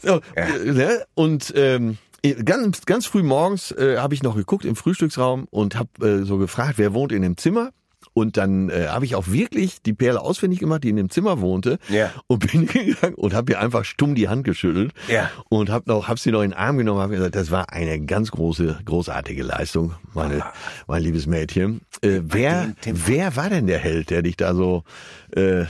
So, 0.02 0.20
äh, 0.34 0.72
ne? 0.72 1.04
Und 1.14 1.52
ähm, 1.56 1.98
ganz, 2.44 2.84
ganz 2.84 3.06
früh 3.06 3.22
morgens 3.22 3.70
äh, 3.72 3.96
habe 3.98 4.14
ich 4.14 4.22
noch 4.24 4.34
geguckt 4.34 4.64
im 4.64 4.74
Frühstücksraum 4.74 5.46
und 5.50 5.76
habe 5.76 6.20
äh, 6.22 6.24
so 6.24 6.38
gefragt, 6.38 6.74
wer 6.78 6.94
wohnt 6.94 7.12
in 7.12 7.22
dem 7.22 7.36
Zimmer. 7.36 7.70
Und 8.14 8.36
dann 8.36 8.68
äh, 8.68 8.88
habe 8.88 9.04
ich 9.04 9.14
auch 9.14 9.28
wirklich 9.28 9.82
die 9.82 9.94
Perle 9.94 10.20
ausfindig 10.20 10.58
gemacht, 10.58 10.84
die 10.84 10.90
in 10.90 10.96
dem 10.96 11.10
Zimmer 11.10 11.40
wohnte. 11.40 11.78
Ja. 11.88 12.12
Und 12.26 12.50
bin 12.50 12.66
gegangen 12.66 13.14
und 13.14 13.34
habe 13.34 13.52
ihr 13.52 13.60
einfach 13.60 13.84
stumm 13.84 14.14
die 14.14 14.28
Hand 14.28 14.44
geschüttelt. 14.44 14.92
Ja. 15.08 15.30
Und 15.48 15.70
habe 15.70 15.90
noch, 15.90 16.08
hab 16.08 16.18
sie 16.18 16.30
noch 16.30 16.42
in 16.42 16.50
den 16.50 16.58
Arm 16.58 16.78
genommen, 16.78 17.00
habe 17.00 17.14
gesagt, 17.14 17.34
das 17.34 17.50
war 17.50 17.72
eine 17.72 18.00
ganz 18.00 18.30
große, 18.30 18.80
großartige 18.84 19.42
Leistung, 19.42 19.94
meine, 20.14 20.42
mein 20.86 21.02
liebes 21.02 21.26
Mädchen. 21.26 21.80
Äh, 22.02 22.20
wer, 22.22 22.74
wer 22.84 23.36
war 23.36 23.50
denn 23.50 23.66
der 23.66 23.78
Held, 23.78 24.10
der 24.10 24.22
dich 24.22 24.36
da 24.36 24.54
so 24.54 24.84
äh, 25.34 25.64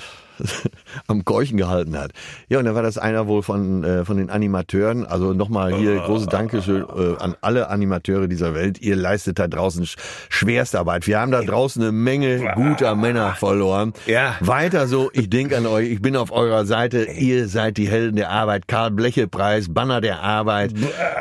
am 1.07 1.25
Keuchen 1.25 1.57
gehalten 1.57 1.99
hat. 1.99 2.13
Ja, 2.49 2.59
und 2.59 2.65
da 2.65 2.75
war 2.75 2.83
das 2.83 2.99
einer 2.99 3.27
wohl 3.27 3.43
von, 3.43 3.85
äh, 3.85 4.05
von 4.05 4.17
den 4.17 4.31
Animateuren. 4.31 5.07
Also 5.07 5.33
nochmal 5.33 5.75
hier 5.75 5.97
großes 6.01 6.29
Dankeschön 6.29 6.83
äh, 6.83 7.17
an 7.19 7.35
alle 7.41 7.69
Animateure 7.69 8.29
dieser 8.29 8.55
Welt. 8.55 8.81
Ihr 8.81 8.97
leistet 8.97 9.39
da 9.39 9.49
draußen 9.49 9.87
sch 9.87 9.97
schwerste 10.29 10.79
Arbeit. 10.79 11.07
Wir 11.07 11.21
haben 11.21 11.33
da 11.33 11.43
draußen 11.43 11.83
eine 11.83 11.93
Menge 11.93 12.53
guter 12.55 12.95
Männer 12.95 13.35
verloren. 13.35 13.93
Ja. 14.07 14.37
Weiter 14.41 14.87
so, 14.89 15.11
ich 15.13 15.31
denke 15.31 15.57
an 15.57 15.67
euch, 15.67 15.91
ich 15.91 16.03
bin 16.03 16.17
auf 16.17 16.33
eurer 16.33 16.65
Seite. 16.65 17.05
Ihr 17.05 17.49
seid 17.49 17.77
die 17.77 17.89
Helden 17.89 18.17
der 18.17 18.31
Arbeit. 18.31 18.69
Karl 18.69 18.91
Bleche 18.91 19.29
Preis, 19.29 19.73
Banner 19.73 20.01
der 20.01 20.21
Arbeit. 20.21 20.73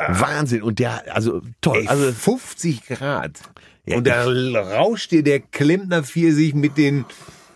Wahnsinn. 0.08 0.62
Und 0.62 0.78
der, 0.78 1.02
also 1.14 1.40
toll. 1.60 1.78
Ey, 1.80 1.88
Also 1.88 2.12
50 2.12 2.86
Grad. 2.86 3.38
Ja, 3.84 3.96
und 3.96 4.06
da 4.06 4.24
rauscht 4.24 5.10
dir 5.10 5.24
der 5.24 5.40
Klempner 5.40 6.04
Pfirsich 6.04 6.54
mit 6.54 6.78
den 6.78 7.04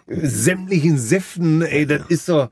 sämtlichen 0.06 0.98
Säften. 0.98 1.62
Ey, 1.62 1.86
das 1.86 2.02
ist 2.08 2.28
doch... 2.28 2.50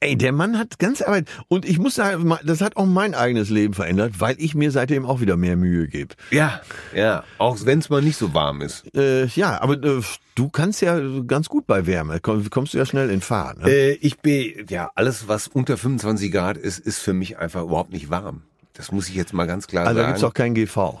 Ey, 0.00 0.16
der 0.16 0.32
Mann 0.32 0.58
hat 0.58 0.78
ganz 0.78 1.00
Arbeit. 1.00 1.28
Und 1.48 1.64
ich 1.64 1.78
muss 1.78 1.94
sagen, 1.94 2.30
das 2.44 2.60
hat 2.60 2.76
auch 2.76 2.84
mein 2.84 3.14
eigenes 3.14 3.48
Leben 3.48 3.72
verändert, 3.72 4.14
weil 4.18 4.34
ich 4.38 4.54
mir 4.54 4.70
seitdem 4.70 5.06
auch 5.06 5.22
wieder 5.22 5.38
mehr 5.38 5.56
Mühe 5.56 5.88
gebe. 5.88 6.14
Ja, 6.30 6.60
ja. 6.94 7.24
Auch 7.38 7.56
wenn 7.64 7.78
es 7.78 7.88
mal 7.88 8.02
nicht 8.02 8.18
so 8.18 8.34
warm 8.34 8.60
ist. 8.60 8.84
Äh, 8.94 9.24
ja, 9.28 9.62
aber 9.62 9.82
äh, 9.82 10.02
du 10.34 10.50
kannst 10.50 10.82
ja 10.82 11.00
ganz 11.26 11.48
gut 11.48 11.66
bei 11.66 11.86
Wärme. 11.86 12.18
Komm, 12.20 12.50
kommst 12.50 12.74
du 12.74 12.78
ja 12.78 12.84
schnell 12.84 13.08
in 13.08 13.22
Fahrt. 13.22 13.62
Ne? 13.62 13.70
Äh, 13.70 13.92
ich 13.92 14.18
bin, 14.18 14.66
ja, 14.68 14.90
alles, 14.94 15.26
was 15.26 15.48
unter 15.48 15.78
25 15.78 16.30
Grad 16.30 16.58
ist, 16.58 16.80
ist 16.80 16.98
für 16.98 17.14
mich 17.14 17.38
einfach 17.38 17.62
überhaupt 17.62 17.92
nicht 17.92 18.10
warm. 18.10 18.42
Das 18.74 18.92
muss 18.92 19.08
ich 19.08 19.14
jetzt 19.14 19.32
mal 19.32 19.46
ganz 19.46 19.68
klar 19.68 19.86
also 19.86 19.96
da 19.96 20.02
sagen. 20.02 20.12
gibt's 20.12 20.24
auch 20.24 20.34
kein 20.34 20.54
GV. 20.54 21.00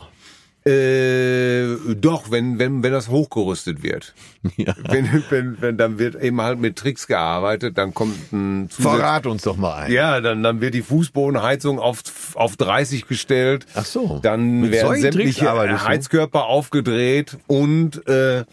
Äh, 0.66 1.76
doch, 1.94 2.30
wenn, 2.30 2.58
wenn, 2.58 2.82
wenn 2.82 2.92
das 2.92 3.08
hochgerüstet 3.08 3.82
wird. 3.82 4.14
Ja. 4.56 4.74
Wenn, 4.88 5.24
wenn, 5.30 5.60
wenn, 5.60 5.78
dann 5.78 5.98
wird 5.98 6.14
eben 6.16 6.40
halt 6.40 6.60
mit 6.60 6.76
Tricks 6.76 7.06
gearbeitet, 7.06 7.76
dann 7.78 7.92
kommt 7.92 8.32
ein 8.32 8.68
Zusatz 8.70 8.92
Verrat 8.92 9.26
uns 9.26 9.42
doch 9.42 9.56
mal 9.56 9.74
ein. 9.74 9.90
Ja, 9.92 10.20
dann, 10.20 10.42
dann 10.42 10.60
wird 10.60 10.74
die 10.74 10.82
Fußbodenheizung 10.82 11.78
auf, 11.78 12.02
auf 12.34 12.56
30 12.56 13.08
gestellt. 13.08 13.66
Ach 13.74 13.86
so. 13.86 14.20
Dann 14.22 14.60
Mit 14.60 14.72
werden 14.72 15.00
sämtliche? 15.00 15.84
Heizkörper 15.84 16.44
aufgedreht 16.44 17.38
und 17.46 18.06
äh, 18.06 18.44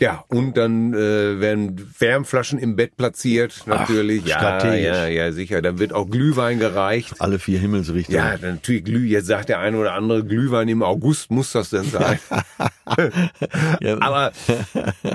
ja, 0.00 0.24
und 0.28 0.56
dann 0.56 0.92
äh, 0.94 1.40
werden 1.40 1.92
Wärmflaschen 1.98 2.58
im 2.58 2.74
Bett 2.74 2.96
platziert, 2.96 3.62
natürlich. 3.66 4.24
ja, 4.26 4.36
strategisch. 4.38 4.86
ja, 4.86 5.06
ja, 5.06 5.30
sicher. 5.32 5.62
Dann 5.62 5.78
wird 5.78 5.92
auch 5.92 6.08
Glühwein 6.10 6.58
gereicht. 6.58 7.14
Alle 7.18 7.38
vier 7.38 7.60
Himmelsrichtungen. 7.60 8.18
Ja, 8.18 8.36
natürlich 8.40 8.84
Glüh. 8.84 9.06
Jetzt 9.06 9.26
sagt 9.26 9.48
der 9.50 9.58
eine 9.60 9.76
oder 9.78 9.92
andere 9.92 10.24
Glühwein 10.24 10.68
im 10.68 10.82
August 10.82 11.30
muss 11.30 11.52
das 11.52 11.70
denn 11.70 11.84
sein. 11.84 12.18
Ja, 13.80 13.96
aber, 14.00 14.32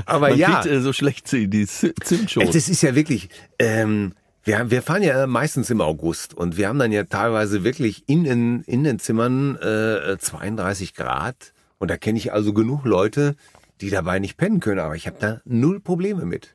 aber 0.06 0.30
man 0.30 0.38
ja. 0.38 0.62
kriegt 0.62 0.74
äh, 0.74 0.82
so 0.82 0.94
schlecht 0.94 1.30
die 1.32 1.48
die 1.50 1.68
Z- 1.68 1.94
Zimtschoten. 2.04 2.52
Das 2.52 2.70
ist 2.70 2.82
ja 2.82 2.96
wirklich, 2.96 3.30
ähm, 3.60 4.14
wir, 4.44 4.60
haben- 4.60 4.72
wir 4.72 4.82
fahren 4.82 5.04
ja 5.04 5.28
meistens 5.28 5.70
im 5.70 5.82
August 5.82 6.34
und 6.34 6.56
wir 6.58 6.68
haben 6.70 6.80
dann 6.80 6.92
ja 6.92 7.04
teilweise 7.04 7.64
wirklich 7.64 8.04
in 8.08 8.24
den, 8.24 8.62
in 8.62 8.84
den 8.84 9.00
Zimmern 9.00 9.58
äh, 9.58 10.18
32 10.18 10.94
Grad 10.94 11.54
und 11.78 11.92
da 11.92 11.98
kenne 11.98 12.18
ich 12.18 12.32
also 12.32 12.54
genug 12.54 12.86
Leute, 12.86 13.36
die 13.82 13.90
dabei 13.90 14.20
nicht 14.20 14.38
pennen 14.38 14.60
können, 14.60 14.80
aber 14.80 14.96
ich 14.96 15.08
habe 15.08 15.18
da 15.20 15.42
null 15.46 15.80
Probleme 15.80 16.26
mit. 16.26 16.54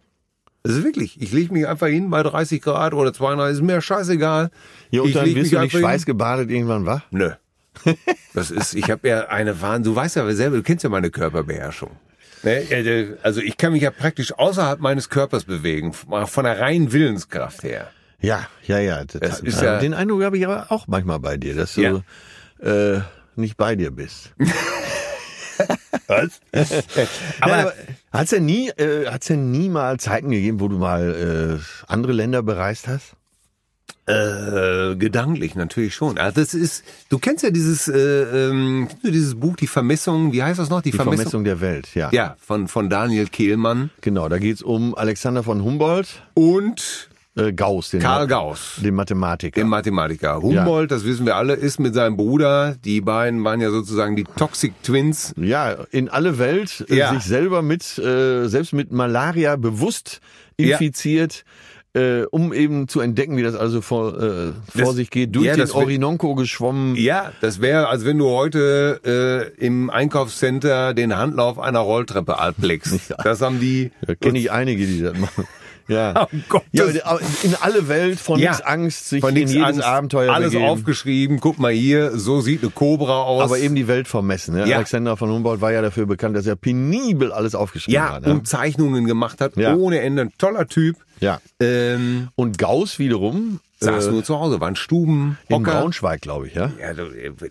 Das 0.63 0.75
ist 0.77 0.85
wirklich, 0.85 1.21
ich 1.21 1.33
lege 1.33 1.53
mich 1.55 1.67
einfach 1.67 1.87
hin 1.87 2.11
bei 2.11 2.23
30 2.23 2.61
Grad 2.61 2.93
oder 2.93 3.13
32, 3.15 3.61
ist 3.61 3.67
mir 3.67 3.81
scheißegal. 3.81 4.51
ja, 4.91 5.01
und 5.03 5.09
ich 5.09 5.15
dann 5.15 5.25
mich 5.33 5.51
du 5.51 5.59
nicht 5.61 5.73
hin. 5.73 5.81
schweißgebadet 5.81 6.51
irgendwann 6.51 6.85
wach? 6.87 7.03
Nö. 7.11 7.31
Das 8.35 8.51
ist, 8.53 8.75
ich 8.75 8.91
habe 8.91 9.09
ja 9.09 9.27
eine 9.29 9.61
Wahn, 9.61 9.83
du 9.83 9.95
weißt 9.97 10.15
ja 10.17 10.31
selber, 10.35 10.57
du 10.57 10.63
kennst 10.63 10.85
ja 10.85 10.91
meine 10.91 11.11
Körperbeherrschung. 11.11 11.91
Ne, 12.43 13.17
Also 13.23 13.41
ich 13.41 13.57
kann 13.57 13.73
mich 13.73 13.83
ja 13.83 13.91
praktisch 13.91 14.33
außerhalb 14.33 14.79
meines 14.81 15.09
Körpers 15.09 15.45
bewegen, 15.45 15.93
von 15.93 16.45
der 16.45 16.61
reinen 16.61 16.93
Willenskraft 16.93 17.63
her. 17.65 17.91
Ja, 18.21 18.47
ja, 18.67 18.79
ja. 18.79 19.05
Das 19.05 19.41
ist 19.41 19.61
ja- 19.63 19.79
den 19.79 19.95
Eindruck 19.95 20.23
habe 20.23 20.39
ich 20.39 20.47
aber 20.47 20.71
auch 20.71 20.87
manchmal 20.87 21.19
bei 21.21 21.37
dir, 21.39 21.55
dass 21.57 21.75
du 21.75 22.05
äh, 22.63 23.01
nicht 23.35 23.57
bei 23.57 23.75
dir 23.77 23.91
bist. 23.91 24.33
Was? 26.07 26.41
Aber 27.41 27.55
aber 27.55 27.73
hat's 28.13 28.31
denn 28.31 28.45
nie, 28.45 28.69
äh, 28.71 29.07
hat's 29.07 29.27
denn 29.27 29.51
nie 29.51 29.69
mal 29.69 29.99
Zeiten 29.99 30.31
gegeben, 30.31 30.61
wo 30.61 30.69
du 30.69 30.79
mal 30.79 31.59
äh, 31.61 31.93
andere 31.93 32.13
Länder 32.13 32.43
bereist 32.43 32.89
hast? 32.89 33.15
äh, 34.11 34.97
gedanklich 34.97 35.55
natürlich 35.55 35.95
schon. 35.95 36.19
Also 36.19 36.41
das 36.41 36.55
ist, 36.55 36.85
du 37.09 37.19
kennst 37.19 37.45
ja 37.45 37.51
dieses, 37.51 37.89
äh, 37.89 37.99
ähm, 37.99 38.89
dieses 39.03 39.39
Buch, 39.39 39.57
die 39.57 39.67
Vermessung, 39.67 40.33
wie 40.33 40.43
heißt 40.43 40.59
das 40.59 40.71
noch? 40.71 40.83
Die, 40.83 40.91
Die 40.91 40.97
Vermessung 40.97 41.45
der 41.45 41.61
Welt, 41.61 41.95
ja. 41.95 42.11
Ja, 42.13 42.37
von, 42.41 42.69
von 42.69 42.89
Daniel 42.89 43.27
Kehlmann 43.27 43.91
Genau, 44.01 44.29
da 44.29 44.39
geht's 44.39 44.63
um 44.63 44.95
Alexander 44.95 45.43
von 45.43 45.63
Humboldt, 45.63 46.23
und 46.35 47.10
äh, 47.37 47.53
Gauss, 47.53 47.91
den, 47.91 48.01
Karl 48.01 48.27
Gauss. 48.27 48.77
den 48.83 48.95
Mathematiker. 48.95 49.61
Den 49.61 49.69
Mathematiker. 49.69 50.43
Humboldt, 50.43 50.91
das 50.91 51.05
wissen 51.05 51.27
wir 51.27 51.37
alle, 51.37 51.55
ist 51.55 51.79
mit 51.81 51.95
seinem 51.95 52.17
Bruder, 52.17 52.77
die 52.85 53.01
beiden 53.01 53.43
waren 53.45 53.61
ja 53.61 53.71
sozusagen 53.71 54.17
die 54.17 54.25
Toxic 54.25 54.73
Twins. 54.83 55.33
ja, 55.37 55.77
in 55.91 56.09
alle 56.09 56.39
Welt 56.39 56.85
äh, 56.89 56.97
Ja. 56.97 57.15
sich 57.15 57.23
selber 57.25 57.63
mit, 57.63 57.99
äh, 57.99 58.47
selbst 58.49 58.73
mit 58.73 58.91
Malaria 58.93 59.57
bewusst 59.57 60.21
infiziert, 60.57 61.45
äh, 61.93 62.23
um 62.31 62.53
eben 62.53 62.87
zu 62.87 63.01
entdecken, 63.01 63.37
wie 63.37 63.43
das 63.43 63.55
also 63.57 63.81
vor, 63.81 64.15
äh, 64.15 64.53
vor 64.69 64.87
Das- 64.87 64.95
sich 64.95 65.11
geht, 65.11 65.35
durch 65.35 65.47
ja, 65.47 65.57
den 65.57 65.71
Orinoco 65.73 66.35
geschwommen. 66.37 66.95
Ja, 66.97 67.33
das 67.41 67.61
wäre, 67.61 67.89
als 67.89 68.05
wenn 68.05 68.19
du 68.19 68.29
heute 68.29 69.01
äh, 69.59 69.65
im 69.65 69.91
Einkaufscenter 69.91 70.95
den 70.95 71.17
Handlauf 71.17 71.59
einer 71.59 71.81
Rolltreppe 71.81 72.39
altblickst. 72.39 73.15
Das 73.25 73.41
haben 73.41 73.59
die. 73.61 73.91
Da 74.07 74.15
kenne 74.15 74.39
ich 74.39 74.51
einige, 74.53 74.87
die 74.87 75.03
das 75.03 75.19
machen. 75.19 75.47
Ja. 75.89 76.27
Oh 76.33 76.37
Gott, 76.49 76.63
ja, 76.73 76.85
in 77.43 77.55
alle 77.61 77.89
Welt, 77.89 78.19
von 78.21 78.39
Ja. 78.39 78.51
nichts 78.51 78.65
Angst, 78.65 79.09
sich 79.09 79.21
Von 79.21 79.35
in 79.37 79.49
jedes 79.49 79.65
Angst, 79.65 79.83
Abenteuer 79.85 80.33
alles 80.33 80.53
begeben. 80.53 80.69
aufgeschrieben. 80.71 81.41
Guck 81.41 81.59
mal 81.59 81.73
hier, 81.73 82.17
so 82.19 82.41
sieht 82.41 82.63
eine 82.63 82.71
Cobra 82.71 83.23
aus. 83.23 83.43
aber 83.43 83.59
eben 83.59 83.75
die 83.75 83.89
Welt 83.89 84.07
vermessen. 84.09 84.55
Ne? 84.55 84.69
Ja. 84.69 84.77
Alexander 84.77 85.17
von 85.17 85.31
Humboldt 85.31 85.61
war 85.61 85.73
ja 85.73 85.83
dafür 85.83 86.07
bekannt, 86.07 86.37
dass 86.37 86.47
er 86.47 86.57
penibel 86.57 87.33
alles 87.33 87.55
aufgeschrieben 87.55 87.95
ja 87.95 88.13
hat. 88.15 88.27
Ne? 88.27 88.33
und 88.33 88.47
Zeichnungen 88.49 89.07
gemacht 89.07 89.41
hat 89.41 89.57
Ja. 89.57 89.75
ohne 89.75 90.01
Ende. 90.01 90.23
Ein 90.23 90.33
toller 90.39 90.67
Typ. 90.67 90.97
ja. 91.21 91.41
Ähm, 91.61 92.29
Und 92.37 92.59
Gauss 92.59 92.99
wiederum 92.99 93.61
saß 93.81 94.07
äh, 94.07 94.11
nur 94.11 94.23
zu 94.25 94.39
Hause, 94.39 94.61
war 94.61 94.69
ein 94.69 94.77
Stuben. 94.77 95.39
in 95.49 95.63
Braunschweig, 95.63 96.21
glaube 96.21 96.47
ich, 96.49 96.55
ja. 96.55 96.71
Ja, 96.81 96.93
du, 96.93 97.05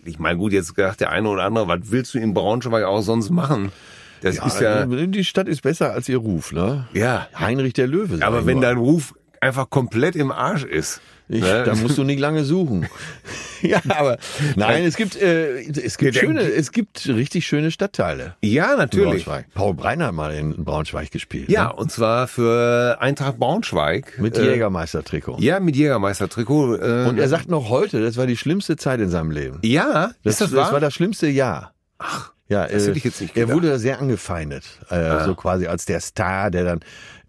ich 0.04 0.18
meine, 0.18 0.38
gut, 0.38 0.52
jetzt 0.52 0.74
gesagt 0.76 1.00
der 1.00 1.10
eine 1.10 1.28
oder 1.28 1.42
andere, 1.42 1.66
was 1.68 1.80
willst 1.84 2.14
du 2.14 2.18
in 2.18 2.34
Braunschweig 2.34 2.84
auch 2.84 3.02
sonst 3.02 3.30
machen? 3.30 3.72
Das 4.22 4.36
ist 4.38 4.60
ja, 4.60 4.84
die 4.86 5.24
Stadt 5.24 5.48
ist 5.48 5.62
besser 5.62 5.92
als 5.92 6.08
ihr 6.08 6.18
Ruf, 6.18 6.52
ne? 6.52 6.86
ja. 6.92 7.28
Heinrich 7.38 7.72
der 7.74 7.86
Löwe. 7.86 8.24
Aber 8.24 8.46
wenn 8.46 8.60
dein 8.60 8.76
Ruf 8.76 9.14
einfach 9.40 9.70
komplett 9.70 10.16
im 10.16 10.30
Arsch 10.32 10.64
ist. 10.64 11.00
Ich, 11.32 11.40
ne? 11.42 11.62
Da 11.64 11.76
musst 11.76 11.96
du 11.96 12.02
nicht 12.02 12.18
lange 12.18 12.44
suchen. 12.44 12.88
ja, 13.62 13.80
aber 13.88 14.18
nein, 14.56 14.82
es 14.84 14.96
gibt 14.96 15.14
äh, 15.14 15.60
es 15.60 15.96
gibt 15.96 16.16
Gedenk- 16.16 16.18
schöne, 16.18 16.40
es 16.42 16.72
gibt 16.72 17.06
richtig 17.06 17.46
schöne 17.46 17.70
Stadtteile. 17.70 18.34
Ja, 18.42 18.74
natürlich. 18.74 19.26
Paul 19.54 19.74
Breiner 19.74 20.06
hat 20.06 20.14
mal 20.14 20.34
in 20.34 20.64
Braunschweig 20.64 21.12
gespielt. 21.12 21.48
Ja, 21.48 21.66
ne? 21.68 21.74
und 21.74 21.92
zwar 21.92 22.26
für 22.26 22.98
Eintracht 23.00 23.38
Braunschweig. 23.38 24.18
mit 24.18 24.36
Äh, 24.36 24.44
Jägermeister-Trikot. 24.50 25.36
Ja, 25.38 25.60
mit 25.60 25.76
Jägermeister-Trikot. 25.76 26.76
Äh, 26.76 27.08
Und 27.08 27.18
er 27.18 27.28
sagt 27.28 27.48
noch 27.48 27.68
heute, 27.70 28.02
das 28.02 28.16
war 28.16 28.26
die 28.26 28.36
schlimmste 28.36 28.76
Zeit 28.76 28.98
in 29.00 29.08
seinem 29.08 29.30
Leben. 29.30 29.60
ja, 29.62 30.10
Das, 30.24 30.34
ist 30.34 30.40
das, 30.40 30.52
wahr? 30.52 30.72
war 30.72 30.80
das 30.80 30.92
schlimmste 30.94 31.28
Jahr. 31.28 31.72
Ach, 31.98 32.32
ja, 32.50 32.66
das 32.66 32.84
äh, 32.84 32.88
hätte 32.88 32.98
ich 32.98 33.04
jetzt 33.04 33.20
nicht 33.22 33.36
Er 33.36 33.48
wurde 33.50 33.78
sehr 33.78 33.98
angefeindet, 34.00 34.64
äh, 34.90 35.24
so 35.24 35.34
quasi 35.34 35.66
als 35.66 35.86
der 35.86 36.00
Star, 36.00 36.50
der 36.50 36.64
dann 36.64 36.80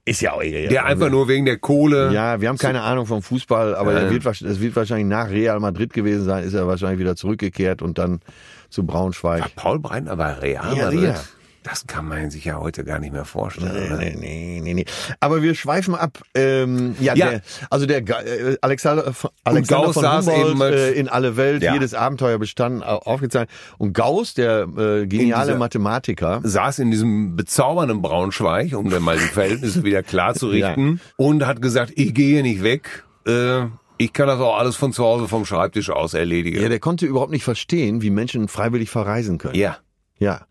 ist 0.03 0.19
ja 0.19 0.33
auch 0.33 0.41
egal. 0.41 0.67
der 0.67 0.85
einfach 0.85 1.09
nur 1.11 1.27
wegen 1.27 1.45
der 1.45 1.57
Kohle. 1.59 2.11
Ja, 2.11 2.41
wir 2.41 2.49
haben 2.49 2.57
keine 2.57 2.81
Ahnung 2.81 3.05
vom 3.05 3.21
Fußball, 3.21 3.75
aber 3.75 3.93
er 3.93 4.09
Ähm. 4.09 4.23
wird, 4.23 4.25
es 4.41 4.59
wird 4.59 4.75
wahrscheinlich 4.75 5.05
nach 5.07 5.29
Real 5.29 5.59
Madrid 5.59 5.93
gewesen 5.93 6.25
sein, 6.25 6.43
ist 6.43 6.55
er 6.55 6.67
wahrscheinlich 6.67 6.99
wieder 6.99 7.15
zurückgekehrt 7.15 7.81
und 7.83 7.99
dann 7.99 8.19
zu 8.69 8.83
Braunschweig. 8.83 9.55
Paul 9.55 9.79
Breitner 9.79 10.17
war 10.17 10.41
Real 10.41 10.75
Ja, 10.75 10.85
Madrid. 10.85 11.03
ja. 11.03 11.15
Das 11.63 11.85
kann 11.85 12.07
man 12.07 12.31
sich 12.31 12.45
ja 12.45 12.59
heute 12.59 12.83
gar 12.83 12.97
nicht 12.97 13.13
mehr 13.13 13.23
vorstellen. 13.25 13.71
Nee, 13.73 13.85
oder? 13.87 13.97
nee, 13.97 14.15
nee, 14.19 14.59
nee, 14.63 14.73
nee. 14.73 14.85
Aber 15.19 15.43
wir 15.43 15.53
schweifen 15.53 15.93
ab. 15.93 16.17
Ähm, 16.33 16.95
ja, 16.99 17.13
Ja. 17.13 17.29
Der, 17.29 17.41
also 17.69 17.85
der 17.85 17.97
äh, 17.99 18.57
Alexander, 18.61 19.13
von- 19.13 19.29
Alexander 19.43 19.85
Gauss 19.85 19.93
von 19.93 20.01
saß 20.03 20.27
Humboldt 20.27 20.75
äh, 20.75 20.91
in 20.93 21.07
alle 21.07 21.37
Welt, 21.37 21.61
Ja. 21.61 21.73
jedes 21.73 21.93
Abenteuer 21.93 22.39
bestanden, 22.39 22.81
au- 22.81 22.97
aufgezeichnet. 22.97 23.51
Und 23.77 23.93
Gauss, 23.93 24.33
der 24.33 24.67
äh, 24.75 25.05
geniale 25.05 25.55
Mathematiker, 25.55 26.41
saß 26.43 26.79
in 26.79 26.89
diesem 26.89 27.35
bezaubernden 27.35 28.01
Braunschweig, 28.01 28.73
um 28.73 28.89
dann 28.89 29.03
mal 29.03 29.17
die 29.17 29.23
Verhältnisse 29.25 29.83
wieder 29.83 30.01
klar 30.01 30.33
zu 30.33 30.47
richten, 30.47 30.99
und 31.17 31.45
hat 31.45 31.61
gesagt, 31.61 31.93
ich 31.95 32.13
gehe 32.15 32.41
nicht 32.41 32.63
weg. 32.63 33.03
Äh, 33.27 33.65
ich 33.99 34.13
kann 34.13 34.25
das 34.25 34.39
auch 34.39 34.57
alles 34.57 34.77
von 34.77 34.93
zu 34.93 35.03
Hause 35.03 35.27
vom 35.27 35.45
Schreibtisch 35.45 35.91
aus 35.91 36.15
erledigen. 36.15 36.59
ja, 36.59 36.69
der 36.69 36.79
konnte 36.79 37.05
überhaupt 37.05 37.31
nicht 37.31 37.43
verstehen, 37.43 38.01
wie 38.01 38.09
Menschen 38.09 38.47
freiwillig 38.47 38.89
verreisen 38.89 39.37
können. 39.37 39.53
ja. 39.55 39.77
Ja, 40.17 40.45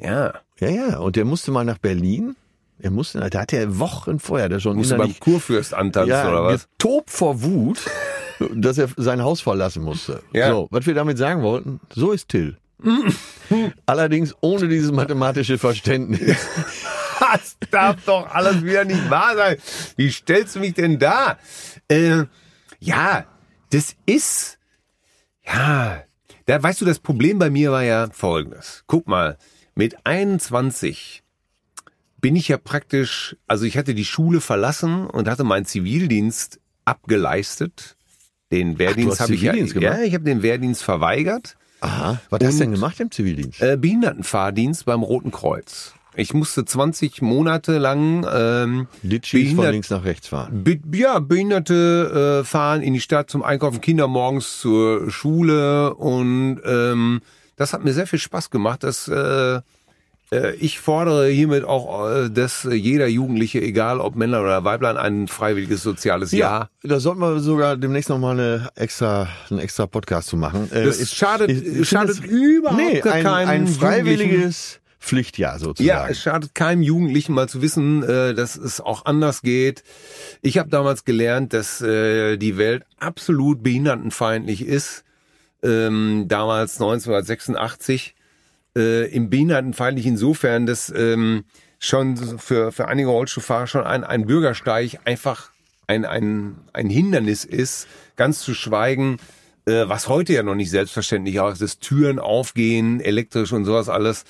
ja. 0.00 0.34
Ja, 0.60 0.68
ja. 0.68 0.98
Und 0.98 1.16
der 1.16 1.24
musste 1.24 1.50
mal 1.50 1.64
nach 1.64 1.78
Berlin. 1.78 2.36
Er 2.80 2.90
musste, 2.90 3.18
da 3.18 3.40
hat 3.40 3.52
er 3.52 3.78
Wochen 3.78 4.20
vorher, 4.20 4.48
der 4.48 4.60
schon 4.60 4.76
Musst 4.76 4.92
du 4.92 4.96
beim 4.96 5.18
Kurfürst 5.18 5.74
antanzen 5.74 6.10
ja, 6.10 6.28
oder 6.28 6.44
was? 6.44 6.68
getobt 6.68 7.10
vor 7.10 7.42
Wut, 7.42 7.78
dass 8.54 8.78
er 8.78 8.88
sein 8.96 9.22
Haus 9.22 9.40
verlassen 9.40 9.82
musste. 9.82 10.22
Ja. 10.32 10.50
So, 10.50 10.68
was 10.70 10.86
wir 10.86 10.94
damit 10.94 11.18
sagen 11.18 11.42
wollten, 11.42 11.80
so 11.92 12.12
ist 12.12 12.28
Till. 12.28 12.56
Allerdings 13.86 14.34
ohne 14.40 14.68
dieses 14.68 14.92
mathematische 14.92 15.58
Verständnis. 15.58 16.36
Das 17.20 17.56
darf 17.70 17.96
doch 18.06 18.30
alles 18.30 18.62
wieder 18.62 18.84
nicht 18.84 19.10
wahr 19.10 19.34
sein. 19.36 19.58
Wie 19.96 20.10
stellst 20.10 20.54
du 20.54 20.60
mich 20.60 20.74
denn 20.74 20.98
da? 20.98 21.36
Äh, 21.88 22.24
ja, 22.78 23.26
das 23.70 23.96
ist, 24.06 24.58
ja, 25.44 26.04
da 26.46 26.62
weißt 26.62 26.80
du, 26.80 26.84
das 26.84 27.00
Problem 27.00 27.38
bei 27.38 27.50
mir 27.50 27.72
war 27.72 27.82
ja 27.82 28.08
folgendes. 28.12 28.84
Guck 28.86 29.08
mal, 29.08 29.36
mit 29.78 29.96
21 30.04 31.22
bin 32.20 32.34
ich 32.34 32.48
ja 32.48 32.58
praktisch, 32.58 33.36
also 33.46 33.64
ich 33.64 33.78
hatte 33.78 33.94
die 33.94 34.04
Schule 34.04 34.40
verlassen 34.40 35.06
und 35.06 35.28
hatte 35.28 35.44
meinen 35.44 35.66
Zivildienst 35.66 36.58
abgeleistet. 36.84 37.96
Den 38.50 38.80
Wehrdienst 38.80 39.20
habe 39.20 39.34
ich 39.34 39.42
ja, 39.42 39.52
gemacht? 39.52 39.76
ja, 39.76 40.00
ich 40.00 40.14
habe 40.14 40.24
den 40.24 40.42
Wehrdienst 40.42 40.82
verweigert. 40.82 41.56
Aha. 41.80 42.20
Was 42.28 42.42
hast 42.42 42.54
du 42.54 42.64
denn 42.64 42.72
gemacht 42.72 42.98
im 42.98 43.12
Zivildienst? 43.12 43.62
Äh, 43.62 43.76
Behindertenfahrdienst 43.76 44.84
beim 44.84 45.04
Roten 45.04 45.30
Kreuz. 45.30 45.94
Ich 46.16 46.34
musste 46.34 46.64
20 46.64 47.22
Monate 47.22 47.78
lang 47.78 48.26
ähm, 48.28 48.88
Ditchis 49.04 49.52
von 49.52 49.70
links 49.70 49.90
nach 49.90 50.02
rechts 50.02 50.26
fahren. 50.26 50.64
Be 50.64 50.80
ja, 50.92 51.20
Behinderte 51.20 52.40
äh, 52.40 52.44
fahren 52.44 52.82
in 52.82 52.94
die 52.94 53.00
Stadt 53.00 53.30
zum 53.30 53.44
Einkaufen, 53.44 53.80
Kinder 53.80 54.08
morgens 54.08 54.58
zur 54.58 55.08
Schule 55.12 55.94
und 55.94 56.60
ähm, 56.64 57.20
das 57.58 57.72
hat 57.74 57.84
mir 57.84 57.92
sehr 57.92 58.06
viel 58.06 58.18
Spaß 58.18 58.50
gemacht. 58.50 58.82
Das, 58.84 59.08
äh, 59.08 59.60
äh, 60.30 60.54
ich 60.56 60.78
fordere 60.78 61.26
hiermit 61.28 61.64
auch, 61.64 62.08
äh, 62.08 62.30
dass 62.30 62.64
jeder 62.70 63.06
Jugendliche, 63.08 63.60
egal 63.60 63.98
ob 64.00 64.14
Männer 64.14 64.40
oder 64.42 64.62
Weiblein, 64.64 64.96
ein 64.96 65.26
freiwilliges 65.28 65.82
soziales 65.82 66.32
Jahr. 66.32 66.70
da 66.82 67.00
sollten 67.00 67.20
wir 67.20 67.40
sogar 67.40 67.76
demnächst 67.76 68.10
noch 68.10 68.18
mal 68.18 68.32
eine 68.38 68.68
extra, 68.74 69.28
einen 69.50 69.58
extra 69.60 69.86
Podcast 69.86 70.28
zu 70.28 70.36
machen. 70.36 70.70
Äh, 70.72 70.84
Das 70.84 70.98
ist- 70.98 71.14
schadet- 71.14 71.50
ich- 71.50 71.80
ich 71.80 71.88
schadet 71.88 72.16
finde 72.18 72.34
überhaupt 72.36 72.78
nee, 72.80 73.02
ein, 73.02 73.22
keinem 73.24 73.48
ein 73.48 73.66
freiwilliges 73.66 74.80
Pflichtjahr 75.00 75.58
sozusagen. 75.58 75.86
Ja, 75.88 76.08
es 76.08 76.20
schadet 76.20 76.54
keinem 76.54 76.82
Jugendlichen 76.82 77.32
mal 77.32 77.48
zu 77.48 77.62
wissen, 77.62 78.00
dass 78.02 78.56
es 78.56 78.80
auch 78.80 79.04
anders 79.06 79.42
geht. 79.42 79.82
Ich 80.42 80.58
habe 80.58 80.68
damals 80.68 81.04
gelernt, 81.04 81.52
dass 81.54 81.78
die 81.78 82.54
Welt 82.58 82.84
absolut 82.98 83.62
behindertenfeindlich 83.62 84.66
ist. 84.66 85.04
Ähm, 85.62 86.26
damals 86.28 86.80
1986 86.80 88.14
äh, 88.76 89.10
im 89.10 89.28
behindertenfeindlich 89.28 90.06
insofern, 90.06 90.66
dass 90.66 90.92
ähm, 90.94 91.44
schon 91.78 92.16
für, 92.38 92.72
für 92.72 92.88
einige 92.88 93.08
Rollstuhlfahrer 93.08 93.66
schon 93.66 93.84
ein, 93.84 94.04
ein 94.04 94.26
Bürgersteig 94.26 95.00
einfach 95.04 95.50
ein, 95.86 96.04
ein, 96.04 96.56
ein 96.72 96.88
Hindernis 96.88 97.44
ist, 97.44 97.88
ganz 98.16 98.40
zu 98.40 98.54
schweigen, 98.54 99.18
äh, 99.66 99.88
was 99.88 100.08
heute 100.08 100.32
ja 100.32 100.42
noch 100.42 100.54
nicht 100.54 100.70
selbstverständlich 100.70 101.40
auch 101.40 101.58
ist, 101.58 101.80
Türen 101.80 102.18
aufgehen, 102.18 103.00
elektrisch 103.00 103.52
und 103.52 103.64
sowas 103.64 103.88
alles. 103.88 104.24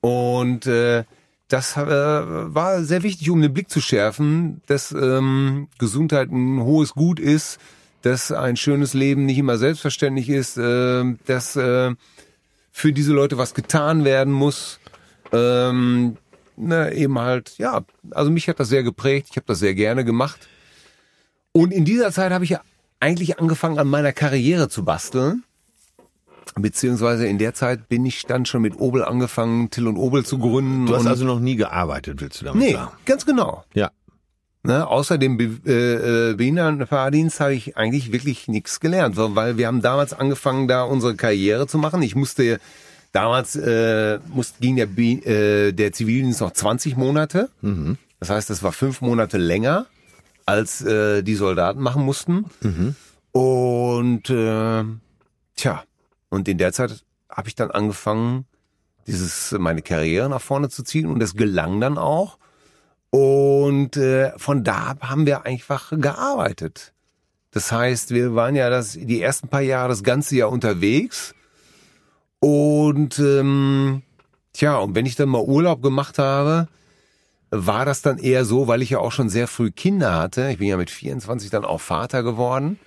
Und 0.00 0.66
äh, 0.66 1.04
das 1.48 1.76
äh, 1.76 1.86
war 1.86 2.82
sehr 2.82 3.02
wichtig, 3.02 3.30
um 3.30 3.40
den 3.40 3.52
Blick 3.52 3.70
zu 3.70 3.80
schärfen, 3.80 4.62
dass 4.66 4.92
ähm, 4.92 5.68
Gesundheit 5.78 6.30
ein 6.30 6.62
hohes 6.62 6.94
Gut 6.94 7.20
ist, 7.20 7.58
dass 8.04 8.30
ein 8.32 8.56
schönes 8.56 8.92
Leben 8.92 9.24
nicht 9.24 9.38
immer 9.38 9.56
selbstverständlich 9.56 10.28
ist, 10.28 10.58
äh, 10.58 11.04
dass 11.24 11.56
äh, 11.56 11.94
für 12.70 12.92
diese 12.92 13.14
Leute 13.14 13.38
was 13.38 13.54
getan 13.54 14.04
werden 14.04 14.32
muss. 14.32 14.78
Ähm, 15.32 16.18
na, 16.56 16.92
eben 16.92 17.18
halt, 17.18 17.56
ja, 17.56 17.82
also 18.10 18.30
mich 18.30 18.48
hat 18.48 18.60
das 18.60 18.68
sehr 18.68 18.82
geprägt, 18.82 19.28
ich 19.30 19.36
habe 19.36 19.46
das 19.46 19.58
sehr 19.58 19.74
gerne 19.74 20.04
gemacht. 20.04 20.48
Und 21.52 21.72
in 21.72 21.86
dieser 21.86 22.12
Zeit 22.12 22.30
habe 22.30 22.44
ich 22.44 22.50
ja 22.50 22.60
eigentlich 23.00 23.38
angefangen, 23.38 23.78
an 23.78 23.88
meiner 23.88 24.12
Karriere 24.12 24.68
zu 24.68 24.84
basteln. 24.84 25.42
Beziehungsweise 26.56 27.26
in 27.26 27.38
der 27.38 27.54
Zeit 27.54 27.88
bin 27.88 28.04
ich 28.04 28.26
dann 28.26 28.44
schon 28.44 28.60
mit 28.60 28.78
Obel 28.78 29.02
angefangen, 29.02 29.70
Till 29.70 29.88
und 29.88 29.96
Obel 29.96 30.26
zu 30.26 30.38
gründen. 30.38 30.86
Du 30.86 30.94
hast 30.94 31.06
also 31.06 31.24
noch 31.24 31.40
nie 31.40 31.56
gearbeitet, 31.56 32.20
willst 32.20 32.42
du 32.42 32.44
damit 32.44 32.62
nee, 32.62 32.72
sagen? 32.74 32.92
ganz 33.06 33.24
genau. 33.24 33.64
Ja. 33.72 33.90
Ne, 34.66 34.86
außer 34.86 35.18
dem 35.18 35.38
äh, 35.38 36.30
äh, 36.30 36.34
Behindertenfahrdienst 36.34 37.38
habe 37.38 37.52
ich 37.52 37.76
eigentlich 37.76 38.12
wirklich 38.12 38.48
nichts 38.48 38.80
gelernt, 38.80 39.16
weil 39.18 39.58
wir 39.58 39.66
haben 39.66 39.82
damals 39.82 40.14
angefangen, 40.14 40.68
da 40.68 40.84
unsere 40.84 41.16
Karriere 41.16 41.66
zu 41.66 41.76
machen. 41.76 42.00
Ich 42.00 42.14
musste 42.16 42.58
damals 43.12 43.56
äh, 43.56 44.18
musste, 44.32 44.60
ging 44.60 44.76
der, 44.76 44.86
Be 44.86 45.20
äh, 45.26 45.72
der 45.72 45.92
Zivildienst 45.92 46.40
noch 46.40 46.52
20 46.52 46.96
Monate. 46.96 47.50
Das 48.20 48.30
heißt, 48.30 48.48
das 48.48 48.62
war 48.62 48.72
fünf 48.72 49.02
Monate 49.02 49.36
länger, 49.36 49.84
als 50.46 50.80
äh, 50.80 51.22
die 51.22 51.34
Soldaten 51.34 51.80
machen 51.82 52.02
mussten. 52.02 52.46
Und 53.32 54.30
äh, 54.30 54.84
tja, 55.56 55.84
und 56.30 56.48
in 56.48 56.56
der 56.56 56.72
Zeit 56.72 57.04
habe 57.28 57.48
ich 57.48 57.54
dann 57.54 57.70
angefangen, 57.70 58.46
dieses 59.06 59.52
meine 59.52 59.82
Karriere 59.82 60.30
nach 60.30 60.40
vorne 60.40 60.70
zu 60.70 60.82
ziehen 60.82 61.06
und 61.06 61.20
das 61.20 61.34
gelang 61.36 61.82
dann 61.82 61.98
auch. 61.98 62.38
Und 63.14 63.96
äh, 63.96 64.36
von 64.40 64.64
da 64.64 64.86
ab 64.88 65.04
haben 65.04 65.24
wir 65.24 65.46
einfach 65.46 65.92
gearbeitet. 65.96 66.92
Das 67.52 67.70
heißt, 67.70 68.10
wir 68.10 68.34
waren 68.34 68.56
ja 68.56 68.68
das 68.70 68.94
die 68.94 69.22
ersten 69.22 69.46
paar 69.46 69.60
Jahre 69.60 69.90
das 69.90 70.02
ganze 70.02 70.34
Jahr 70.34 70.50
unterwegs. 70.50 71.32
Und 72.40 73.20
ähm, 73.20 74.02
tja, 74.52 74.78
und 74.78 74.96
wenn 74.96 75.06
ich 75.06 75.14
dann 75.14 75.28
mal 75.28 75.44
Urlaub 75.44 75.80
gemacht 75.80 76.18
habe, 76.18 76.66
war 77.50 77.84
das 77.84 78.02
dann 78.02 78.18
eher 78.18 78.44
so, 78.44 78.66
weil 78.66 78.82
ich 78.82 78.90
ja 78.90 78.98
auch 78.98 79.12
schon 79.12 79.28
sehr 79.28 79.46
früh 79.46 79.70
Kinder 79.70 80.14
hatte. 80.14 80.50
Ich 80.50 80.58
bin 80.58 80.66
ja 80.66 80.76
mit 80.76 80.90
24 80.90 81.50
dann 81.50 81.64
auch 81.64 81.80
Vater 81.80 82.24
geworden. 82.24 82.80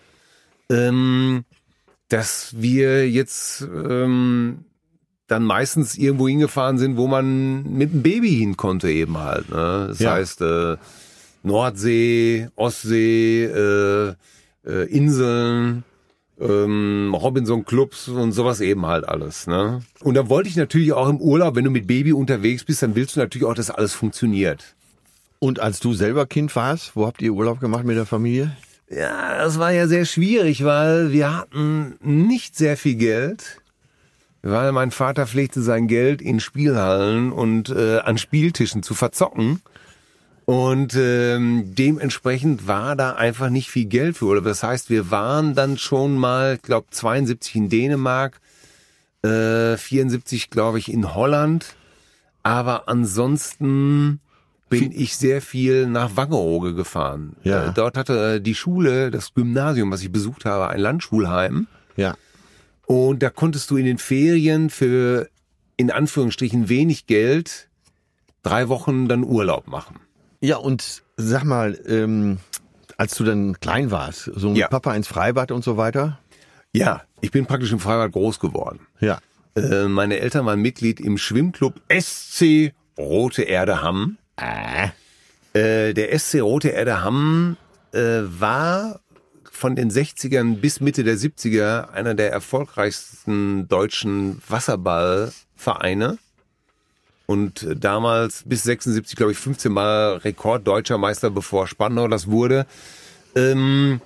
Ähm, 0.69 1.45
dass 2.09 2.53
wir 2.57 3.09
jetzt 3.09 3.61
ähm, 3.61 4.65
dann 5.27 5.43
meistens 5.43 5.97
irgendwo 5.97 6.27
hingefahren 6.27 6.77
sind, 6.77 6.97
wo 6.97 7.07
man 7.07 7.63
mit 7.63 7.91
dem 7.93 8.01
Baby 8.03 8.29
hin 8.35 8.55
konnte 8.57 8.89
eben 8.89 9.17
halt. 9.17 9.49
Ne? 9.49 9.85
Das 9.89 9.99
Ja. 9.99 10.13
heißt 10.13 10.41
äh, 10.41 10.77
Nordsee, 11.43 12.47
Ostsee, 12.55 13.45
äh, 13.45 14.13
äh, 14.65 14.83
Inseln, 14.89 15.83
ähm, 16.39 17.13
Robinson-Clubs 17.15 18.09
und 18.09 18.31
sowas 18.31 18.61
eben 18.61 18.85
halt 18.85 19.07
alles. 19.07 19.47
Ne? 19.47 19.81
Und 20.01 20.13
da 20.15 20.29
wollte 20.29 20.49
ich 20.49 20.55
natürlich 20.55 20.93
auch 20.93 21.09
im 21.09 21.17
Urlaub, 21.19 21.55
wenn 21.55 21.63
du 21.63 21.71
mit 21.71 21.87
Baby 21.87 22.13
unterwegs 22.13 22.63
bist, 22.63 22.81
dann 22.83 22.95
willst 22.95 23.15
du 23.15 23.19
natürlich 23.19 23.47
auch, 23.47 23.53
dass 23.55 23.69
alles 23.71 23.93
funktioniert. 23.93 24.75
Und 25.39 25.59
als 25.59 25.79
du 25.79 25.93
selber 25.93 26.25
Kind 26.25 26.55
warst, 26.55 26.95
wo 26.95 27.05
habt 27.05 27.21
ihr 27.21 27.31
Urlaub 27.33 27.59
gemacht 27.59 27.85
mit 27.85 27.95
der 27.97 28.05
Familie? 28.05 28.55
Ja, 28.89 29.37
das 29.37 29.59
war 29.59 29.71
ja 29.71 29.87
sehr 29.87 30.05
schwierig, 30.05 30.63
weil 30.63 31.11
wir 31.11 31.35
hatten 31.35 31.95
nicht 32.01 32.55
sehr 32.55 32.77
viel 32.77 32.95
Geld. 32.95 33.61
Weil 34.49 34.71
mein 34.71 34.91
Vater 34.91 35.27
pflegte 35.27 35.61
sein 35.61 35.87
Geld 35.87 36.21
in 36.21 36.39
Spielhallen 36.39 37.33
und 37.33 37.69
äh, 37.69 37.99
an 37.99 38.17
Spieltischen 38.17 38.81
zu 38.81 38.93
verzocken. 38.93 39.61
Und 40.45 40.95
ähm, 40.95 41.75
dementsprechend 41.75 42.65
war 42.65 42.95
da 42.95 43.11
einfach 43.11 43.49
nicht 43.49 43.69
viel 43.69 43.85
Geld 43.85 44.15
für 44.15 44.25
Urlaub. 44.25 44.45
Das 44.45 44.63
heißt, 44.63 44.89
wir 44.89 45.11
waren 45.11 45.53
dann 45.53 45.77
schon 45.77 46.15
mal, 46.15 46.55
ich 46.55 46.61
glaube 46.61 46.87
72 46.91 47.55
in 47.55 47.67
Dänemark, 47.67 48.39
äh, 49.21 49.75
74 49.75 50.49
glaube 50.49 50.79
ich 50.79 50.93
in 50.93 51.13
Holland. 51.13 51.75
Aber 52.41 52.87
ansonsten 52.87 54.21
bin 54.69 54.93
ich 54.93 55.17
sehr 55.17 55.41
viel 55.41 55.87
nach 55.87 56.15
Wangerooge 56.15 56.73
gefahren. 56.73 57.35
Ja. 57.43 57.67
Äh, 57.67 57.73
dort 57.73 57.97
hatte 57.97 58.35
äh, 58.35 58.39
die 58.39 58.55
Schule, 58.55 59.11
das 59.11 59.33
Gymnasium, 59.33 59.91
was 59.91 60.01
ich 60.01 60.11
besucht 60.11 60.45
habe, 60.45 60.69
ein 60.69 60.79
Landschulheim. 60.79 61.67
Ja. 61.97 62.15
Und 62.87 63.21
da 63.21 63.29
konntest 63.29 63.69
du 63.69 63.77
in 63.77 63.85
den 63.85 63.97
Ferien 63.97 64.69
für 64.69 65.29
in 65.75 65.91
Anführungsstrichen 65.91 66.69
wenig 66.69 67.05
Geld 67.05 67.69
drei 68.43 68.69
Wochen 68.69 69.07
dann 69.07 69.23
Urlaub 69.23 69.67
machen. 69.67 69.99
Ja, 70.39 70.55
und 70.57 71.03
sag 71.17 71.43
mal, 71.43 71.77
ähm, 71.85 72.37
als 72.97 73.15
du 73.15 73.25
dann 73.25 73.59
klein 73.59 73.91
warst, 73.91 74.31
so 74.33 74.49
mit 74.49 74.57
Ja. 74.57 74.69
Papa 74.69 74.95
ins 74.95 75.07
Freibad 75.07 75.51
und 75.51 75.63
so 75.63 75.75
weiter? 75.77 76.19
Ja, 76.73 77.03
ich 77.21 77.31
bin 77.31 77.45
praktisch 77.45 77.71
im 77.73 77.79
Freibad 77.79 78.11
groß 78.13 78.39
geworden. 78.39 78.79
Ja. 79.01 79.19
Äh, 79.55 79.87
meine 79.87 80.19
Eltern 80.19 80.45
waren 80.45 80.61
Mitglied 80.61 80.99
im 81.01 81.17
Schwimmclub 81.17 81.73
SC 81.91 82.73
Rote 82.97 83.43
Erde 83.43 83.81
Hamm. 83.81 84.17
Äh, 85.53 85.93
der 85.93 86.17
SC 86.17 86.39
Rote 86.41 86.69
Erde 86.69 87.03
Hamm 87.03 87.57
äh, 87.93 88.21
war 88.23 89.01
von 89.57 89.75
den 89.75 89.89
60ern 89.89 90.57
bis 90.57 90.81
Mitte 90.81 91.03
der 91.03 91.17
70er 91.17 91.89
einer 91.89 92.13
der 92.13 92.31
erfolgreichsten 92.31 93.67
deutschen 93.67 94.39
Wasserballvereine. 94.47 96.19
Und 97.25 97.67
damals 97.75 98.43
bis 98.45 98.63
76, 98.63 99.17
glaube 99.17 99.31
ich, 99.31 99.37
15 99.37 99.71
Mal 99.71 100.17
Rekorddeutscher 100.17 100.97
Meister, 100.97 101.31
bevor 101.31 101.67
Spandau 101.67 102.07
das 102.07 102.27
wurde. 102.27 102.67
Ähm, 103.35 103.99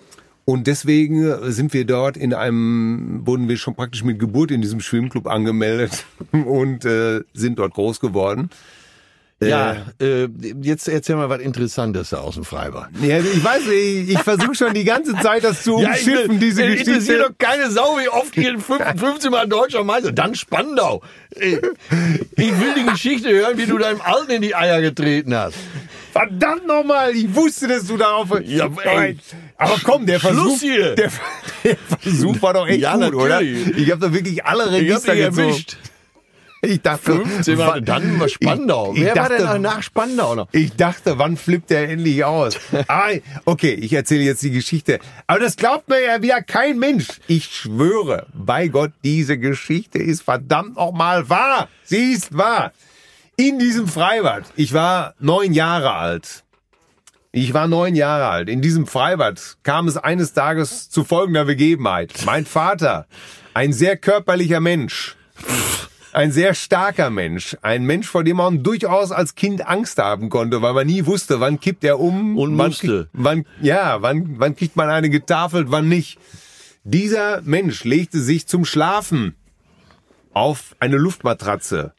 und 0.46 0.68
deswegen 0.68 1.52
sind 1.52 1.74
wir 1.74 1.86
dort 1.86 2.18
in 2.18 2.34
einem, 2.34 3.22
wurden 3.26 3.48
wir 3.48 3.58
schon 3.58 3.76
praktisch 3.76 4.04
mit 4.04 4.20
Geburt 4.20 4.52
in 4.52 4.62
diesem 4.62 4.80
Schwimmclub 4.80 5.28
angemeldet 5.28 6.06
und 6.32 6.86
äh, 6.86 7.22
sind 7.34 7.60
dort 7.60 7.74
groß 7.74 8.00
geworden. 8.00 8.50
Ja, 9.44 9.88
äh, 10.00 10.28
jetzt 10.62 10.88
erzähl 10.88 11.16
mal 11.16 11.28
was 11.30 11.42
Interessantes 11.42 12.14
aus 12.14 12.36
dem 12.36 12.44
Freibad. 12.44 12.90
Ja, 13.02 13.18
ich 13.18 13.44
weiß 13.44 13.66
nicht, 13.66 14.10
ich 14.12 14.20
versuche 14.20 14.54
schon 14.54 14.74
die 14.74 14.84
ganze 14.84 15.14
Zeit 15.16 15.44
das 15.44 15.64
zu 15.64 15.76
umschiffen, 15.78 16.40
diese 16.40 16.64
äh, 16.64 16.72
interessiert 16.78 16.98
Geschichte. 17.00 17.18
doch 17.30 17.38
keine 17.40 17.72
Sau, 17.72 17.98
wie 17.98 18.08
oft 18.10 18.38
ihr 18.38 18.60
15 18.60 19.32
Mal 19.32 19.48
deutscher 19.48 19.84
Meister. 19.84 20.12
Dann 20.12 20.36
Spandau. 20.36 21.02
Äh, 21.36 21.58
Ich 22.36 22.60
will 22.60 22.74
die 22.78 22.86
Geschichte 22.92 23.30
hören, 23.30 23.58
wie 23.58 23.66
du 23.66 23.78
deinem 23.80 24.02
Alten 24.02 24.32
in 24.32 24.42
die 24.44 24.54
Eier 24.56 24.80
getreten 24.82 25.34
hast. 25.36 25.56
Verdammt 26.12 26.68
nochmal, 26.68 27.16
ich 27.16 27.34
wusste, 27.34 27.68
dass 27.70 27.86
du 27.88 27.96
darauf... 27.98 28.28
Ja, 28.44 28.70
ey. 28.84 29.18
Aber 29.58 29.78
komm, 29.84 30.06
der 30.06 30.20
Versuch, 30.20 30.60
hier. 30.60 30.94
Der, 30.96 31.10
der 31.64 31.78
Versuch 32.00 32.42
war 32.42 32.54
doch 32.54 32.68
echt 32.68 32.82
Ja, 32.82 32.96
gut, 32.98 33.16
oder? 33.16 33.36
natürlich. 33.36 33.78
Ich 33.78 33.92
habe 33.92 34.02
da 34.02 34.14
wirklich 34.14 34.44
alle 34.46 34.64
Ich 34.66 34.70
hab 34.70 34.80
Register 34.82 35.14
dich 35.16 35.26
gezogen. 35.26 35.48
erwischt. 35.50 35.78
Ich 36.64 36.82
dachte, 36.82 37.14
15 37.16 37.58
Mal, 37.58 37.82
dann 37.82 38.20
war 38.20 38.30
Spandau. 38.30 38.92
Ich- 38.94 39.00
ich 39.00 39.06
Wer 39.06 39.16
war 39.16 39.30
dachte- 39.30 39.48
denn 39.54 39.62
nach 39.64 39.82
Spandau 39.82 40.36
noch? 40.36 40.48
Ich 40.52 40.76
dachte, 40.76 41.18
wann 41.18 41.36
flippt 41.38 41.72
der 41.72 41.90
endlich 41.90 42.24
aus? 42.24 42.56
ah, 42.88 43.10
okay, 43.46 43.74
ich 43.74 43.94
erzähle 43.94 44.22
jetzt 44.24 44.44
die 44.44 44.52
Geschichte. 44.52 45.00
Aber 45.26 45.40
das 45.40 45.56
glaubt 45.56 45.90
mir 45.90 46.00
ja 46.04 46.22
wieder 46.22 46.42
kein 46.44 46.78
Mensch. 46.78 47.08
Ich 47.28 47.46
schwöre, 47.46 48.28
bei 48.34 48.68
Gott, 48.68 48.92
diese 49.04 49.38
Geschichte 49.40 49.98
ist 49.98 50.22
verdammt 50.22 50.76
nochmal 50.76 51.30
wahr. 51.30 51.68
Sie 51.84 52.12
ist 52.14 52.38
wahr. 52.38 52.72
in 53.38 53.58
diesem 53.58 53.88
Freibad. 53.88 54.44
Ich 54.56 54.72
war 54.74 55.16
neun 55.20 55.54
Jahre 55.54 55.94
alt. 55.94 56.44
Ich 57.32 57.54
war 57.56 57.68
neun 57.68 57.96
Jahre 57.96 58.28
alt. 58.28 58.50
In 58.50 58.62
diesem 58.62 58.86
Freibad 58.86 59.58
kam 59.64 59.88
es 59.88 59.98
eines 59.98 60.34
Tages 60.34 60.90
zu 60.92 61.04
folgender 61.04 61.46
Begebenheit. 61.46 62.14
Mein 62.26 62.46
Vater, 62.46 63.08
ein 63.56 63.74
sehr 63.74 63.98
körperlicher 63.98 64.60
Mensch, 64.60 65.16
ein 66.14 66.32
sehr 66.32 66.54
starker 66.54 67.10
Mensch, 67.10 67.58
ein 67.62 67.86
Mensch, 67.86 68.08
vor 68.08 68.24
dem 68.24 68.38
man 68.38 68.64
durchaus 68.64 69.12
als 69.12 69.36
Kind 69.36 69.68
Angst 69.68 69.98
haben 69.98 70.30
konnte, 70.30 70.62
weil 70.62 70.74
man 70.74 70.88
nie 70.88 71.06
wusste, 71.06 71.40
wann 71.40 71.60
kippt 71.60 71.84
er 71.84 72.00
um 72.00 72.38
Und 72.38 72.58
wann, 72.58 72.68
musste. 72.68 73.10
wann 73.14 73.46
ja, 73.62 74.02
wann 74.02 74.36
wann 74.40 74.56
kriegt 74.56 74.76
man 74.76 74.90
eine 74.90 75.10
getafelt, 75.10 75.68
wann 75.70 75.88
nicht. 75.88 76.20
Dieser 76.84 77.42
Mensch 77.42 77.84
legte 77.84 78.20
sich 78.20 78.48
zum 78.48 78.66
Schlafen 78.66 79.36
auf 80.34 80.76
eine 80.80 80.98
Luftmatratze 80.98 81.94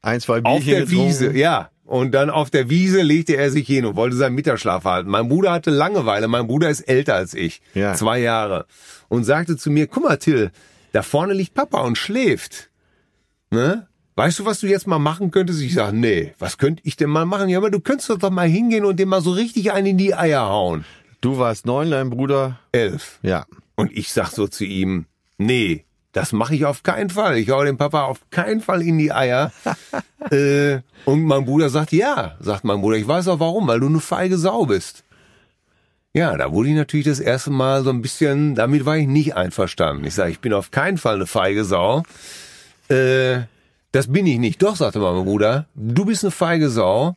Ein, 0.00 0.20
zwei 0.20 0.40
Bierchen 0.40 0.58
auf 0.58 0.64
der 0.64 0.80
getrunken. 0.80 1.08
Wiese, 1.08 1.32
ja. 1.36 1.68
Und 1.84 2.12
dann 2.12 2.30
auf 2.30 2.48
der 2.48 2.70
Wiese 2.70 3.02
legte 3.02 3.36
er 3.36 3.50
sich 3.50 3.66
hin 3.66 3.84
und 3.84 3.96
wollte 3.96 4.16
seinen 4.16 4.34
Mittagsschlaf 4.34 4.84
halten. 4.84 5.10
Mein 5.10 5.28
Bruder 5.28 5.52
hatte 5.52 5.70
Langeweile. 5.70 6.26
Mein 6.28 6.46
Bruder 6.46 6.70
ist 6.70 6.80
älter 6.82 7.16
als 7.16 7.34
ich. 7.34 7.60
Ja. 7.74 7.92
Zwei 7.94 8.20
Jahre. 8.20 8.66
Und 9.08 9.24
sagte 9.24 9.58
zu 9.58 9.70
mir, 9.70 9.86
guck 9.88 10.04
mal, 10.04 10.16
Till, 10.16 10.52
da 10.92 11.02
vorne 11.02 11.34
liegt 11.34 11.52
Papa 11.52 11.80
und 11.82 11.98
schläft. 11.98 12.70
Ne? 13.52 13.86
Weißt 14.16 14.38
du, 14.38 14.46
was 14.46 14.60
du 14.60 14.66
jetzt 14.66 14.86
mal 14.86 14.98
machen 14.98 15.30
könntest? 15.30 15.60
Ich 15.60 15.74
sag, 15.74 15.92
nee, 15.92 16.32
was 16.38 16.56
könnte 16.56 16.82
ich 16.84 16.96
denn 16.96 17.10
mal 17.10 17.26
machen? 17.26 17.48
Ja, 17.48 17.58
aber 17.58 17.70
du 17.70 17.80
könntest 17.80 18.10
doch 18.10 18.30
mal 18.30 18.48
hingehen 18.48 18.84
und 18.84 18.98
dem 18.98 19.10
mal 19.10 19.20
so 19.20 19.30
richtig 19.30 19.72
einen 19.72 19.88
in 19.88 19.98
die 19.98 20.14
Eier 20.14 20.48
hauen. 20.48 20.84
Du 21.20 21.38
warst 21.38 21.66
neun, 21.66 21.90
dein 21.90 22.10
Bruder, 22.10 22.58
Elf. 22.72 23.18
ja. 23.22 23.46
Und 23.76 23.92
ich 23.92 24.12
sag 24.12 24.30
so 24.30 24.48
zu 24.48 24.64
ihm, 24.64 25.06
nee, 25.38 25.84
das 26.12 26.32
mache 26.32 26.54
ich 26.54 26.64
auf 26.66 26.82
keinen 26.82 27.10
Fall. 27.10 27.36
Ich 27.38 27.50
hau 27.50 27.62
dem 27.64 27.76
Papa 27.76 28.04
auf 28.04 28.20
keinen 28.30 28.60
Fall 28.60 28.82
in 28.82 28.98
die 28.98 29.12
Eier. 29.12 29.52
äh, 30.30 30.80
und 31.04 31.22
mein 31.22 31.44
Bruder 31.44 31.68
sagt, 31.68 31.92
ja, 31.92 32.36
sagt 32.40 32.64
mein 32.64 32.80
Bruder, 32.80 32.96
ich 32.96 33.08
weiß 33.08 33.28
auch 33.28 33.40
warum, 33.40 33.66
weil 33.66 33.80
du 33.80 33.86
eine 33.86 34.00
feige 34.00 34.36
Sau 34.38 34.66
bist. 34.66 35.04
Ja, 36.14 36.36
da 36.36 36.52
wurde 36.52 36.68
ich 36.68 36.74
natürlich 36.74 37.06
das 37.06 37.20
erste 37.20 37.50
Mal 37.50 37.84
so 37.84 37.90
ein 37.90 38.02
bisschen, 38.02 38.54
damit 38.54 38.84
war 38.84 38.98
ich 38.98 39.06
nicht 39.06 39.34
einverstanden. 39.36 40.04
Ich 40.04 40.14
sage, 40.14 40.30
ich 40.30 40.40
bin 40.40 40.52
auf 40.52 40.70
keinen 40.70 40.98
Fall 40.98 41.14
eine 41.14 41.26
feige 41.26 41.64
Sau. 41.64 42.02
Äh, 42.92 43.46
das 43.92 44.10
bin 44.10 44.26
ich 44.26 44.38
nicht. 44.38 44.62
Doch, 44.62 44.76
sagte 44.76 44.98
mein 44.98 45.24
Bruder, 45.24 45.66
du 45.74 46.04
bist 46.04 46.24
eine 46.24 46.30
feige 46.30 46.70
Sau. 46.70 47.16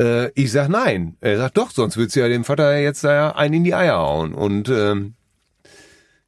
Äh, 0.00 0.30
ich 0.32 0.52
sag 0.52 0.68
nein. 0.68 1.16
Er 1.20 1.38
sagt 1.38 1.56
doch, 1.56 1.70
sonst 1.70 1.96
würdest 1.96 2.16
du 2.16 2.20
ja 2.20 2.28
dem 2.28 2.44
Vater 2.44 2.78
jetzt 2.78 3.04
da 3.04 3.30
einen 3.30 3.54
in 3.54 3.64
die 3.64 3.74
Eier 3.74 3.98
hauen. 3.98 4.34
Und 4.34 4.68
ähm, 4.68 5.14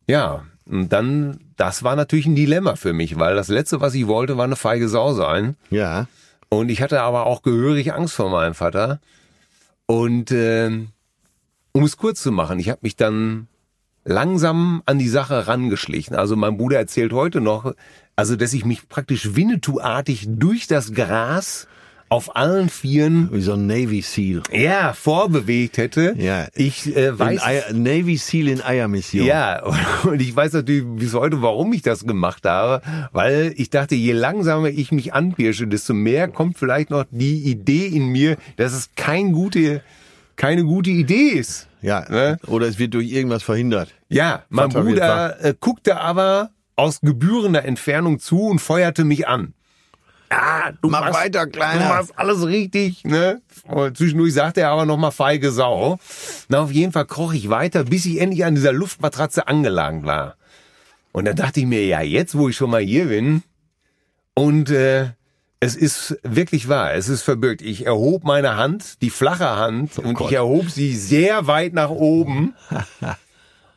ja, 0.07 0.45
und 0.66 0.93
dann, 0.93 1.41
das 1.57 1.83
war 1.83 1.97
natürlich 1.97 2.26
ein 2.26 2.37
Dilemma 2.37 2.76
für 2.76 2.93
mich, 2.93 3.18
weil 3.18 3.35
das 3.35 3.49
Letzte, 3.49 3.80
was 3.80 3.95
ich 3.95 4.07
wollte, 4.07 4.37
war 4.37 4.45
eine 4.45 4.57
feige 4.57 4.89
Sau 4.89 5.12
sein. 5.14 5.57
Ja. 5.70 6.07
Und 6.49 6.70
ich 6.70 6.83
hatte 6.83 7.01
aber 7.01 7.26
auch 7.26 7.43
gehörig 7.43 7.93
Angst 7.93 8.14
vor 8.14 8.30
meinem 8.30 8.55
Vater. 8.55 9.01
Und 9.87 10.30
ähm, 10.30 10.89
um 11.72 11.85
es 11.85 11.97
kurz 11.97 12.22
zu 12.22 12.30
machen, 12.30 12.59
ich 12.59 12.68
habe 12.68 12.80
mich 12.83 12.97
dann 12.97 13.49
langsam 14.05 14.83
an 14.87 14.99
die 14.99 15.09
Sache 15.09 15.47
rangeschlichen. 15.47 16.14
Also 16.14 16.37
mein 16.37 16.57
Bruder 16.57 16.78
erzählt 16.78 17.12
heute 17.12 17.41
noch, 17.41 17.74
also 18.16 18.36
dass 18.36 18.52
ich 18.52 18.64
mich 18.64 18.88
praktisch 18.88 19.34
Winnetou-artig 19.34 20.26
durch 20.28 20.66
das 20.66 20.92
Gras 20.92 21.66
auf 22.12 22.36
allen 22.36 22.68
Vieren 22.68 23.30
Wie 23.32 23.40
so 23.40 23.54
ein 23.54 23.66
Navy 23.66 24.02
Seal. 24.02 24.42
ja 24.52 24.92
vorbewegt 24.92 25.78
hätte. 25.78 26.14
Ja. 26.18 26.46
Ich 26.54 26.94
äh, 26.94 27.18
weiß 27.18 27.42
Eier, 27.42 27.72
Navy 27.72 28.18
Seal 28.18 28.48
in 28.48 28.60
Eiermission. 28.60 29.24
ja, 29.24 29.62
und 30.04 30.20
ich 30.20 30.36
weiß 30.36 30.52
natürlich 30.52 30.84
bis 30.86 31.14
heute, 31.14 31.40
warum 31.40 31.72
ich 31.72 31.80
das 31.80 32.04
gemacht 32.04 32.44
habe, 32.44 32.82
weil 33.12 33.54
ich 33.56 33.70
dachte, 33.70 33.94
je 33.94 34.12
langsamer 34.12 34.68
ich 34.68 34.92
mich 34.92 35.14
anpirsche, 35.14 35.66
desto 35.66 35.94
mehr 35.94 36.28
kommt 36.28 36.58
vielleicht 36.58 36.90
noch 36.90 37.06
die 37.10 37.44
Idee 37.44 37.86
in 37.86 38.08
mir, 38.08 38.36
dass 38.56 38.74
es 38.74 38.90
kein 38.94 39.32
gute, 39.32 39.80
keine 40.36 40.64
gute 40.64 40.90
Idee 40.90 41.30
ist. 41.30 41.66
Ja. 41.80 42.06
Ne? 42.10 42.38
Oder 42.46 42.68
es 42.68 42.78
wird 42.78 42.92
durch 42.92 43.10
irgendwas 43.10 43.42
verhindert. 43.42 43.88
Ja, 44.10 44.44
mein 44.50 44.70
Vater 44.70 44.84
Bruder 44.84 45.44
äh, 45.44 45.54
guckte 45.58 45.98
aber 45.98 46.50
aus 46.77 47.01
gebührender 47.01 47.64
Entfernung 47.64 48.18
zu 48.18 48.43
und 48.43 48.59
feuerte 48.61 49.05
mich 49.05 49.29
an. 49.29 49.55
Ja, 50.31 50.73
du 50.81 50.89
Mach 50.89 51.01
machst, 51.01 51.14
weiter, 51.14 51.47
Kleiner. 51.47 51.83
Du 51.83 51.89
machst 51.89 52.12
alles 52.16 52.47
richtig, 52.47 53.05
ne? 53.05 53.43
Und 53.66 53.99
zwischendurch 53.99 54.33
sagte 54.33 54.62
er 54.62 54.70
aber 54.70 54.87
noch 54.87 54.97
mal 54.97 55.11
feige 55.11 55.51
Sau. 55.51 55.99
Na, 56.49 56.61
auf 56.61 56.73
jeden 56.73 56.93
Fall 56.93 57.05
kroch 57.05 57.35
ich 57.35 57.51
weiter, 57.51 57.85
bis 57.85 58.07
ich 58.07 58.18
endlich 58.18 58.45
an 58.47 58.55
dieser 58.55 58.73
Luftmatratze 58.73 59.47
angelangt 59.47 60.07
war. 60.07 60.37
Und 61.12 61.27
dann 61.27 61.37
dachte 61.37 61.61
ich 61.61 61.66
mir, 61.66 61.85
ja, 61.85 62.01
jetzt, 62.01 62.35
wo 62.37 62.49
ich 62.49 62.57
schon 62.57 62.70
mal 62.70 62.81
hier 62.81 63.07
bin, 63.07 63.43
und 64.35 64.70
äh, 64.70 65.11
es 65.61 65.77
ist 65.77 66.18
wirklich 66.23 66.68
wahr, 66.68 66.95
es 66.95 67.09
ist 67.09 67.23
verbirgt. 67.23 67.61
Ich 67.61 67.85
erhob 67.85 68.25
meine 68.25 68.57
Hand, 68.57 69.03
die 69.03 69.11
flache 69.11 69.51
Hand, 69.57 69.99
und 69.99 70.14
Gott. 70.14 70.31
ich 70.31 70.37
erhob 70.37 70.70
sie 70.70 70.97
sehr 70.97 71.47
weit 71.47 71.75
nach 71.75 71.91
oben 71.91 72.55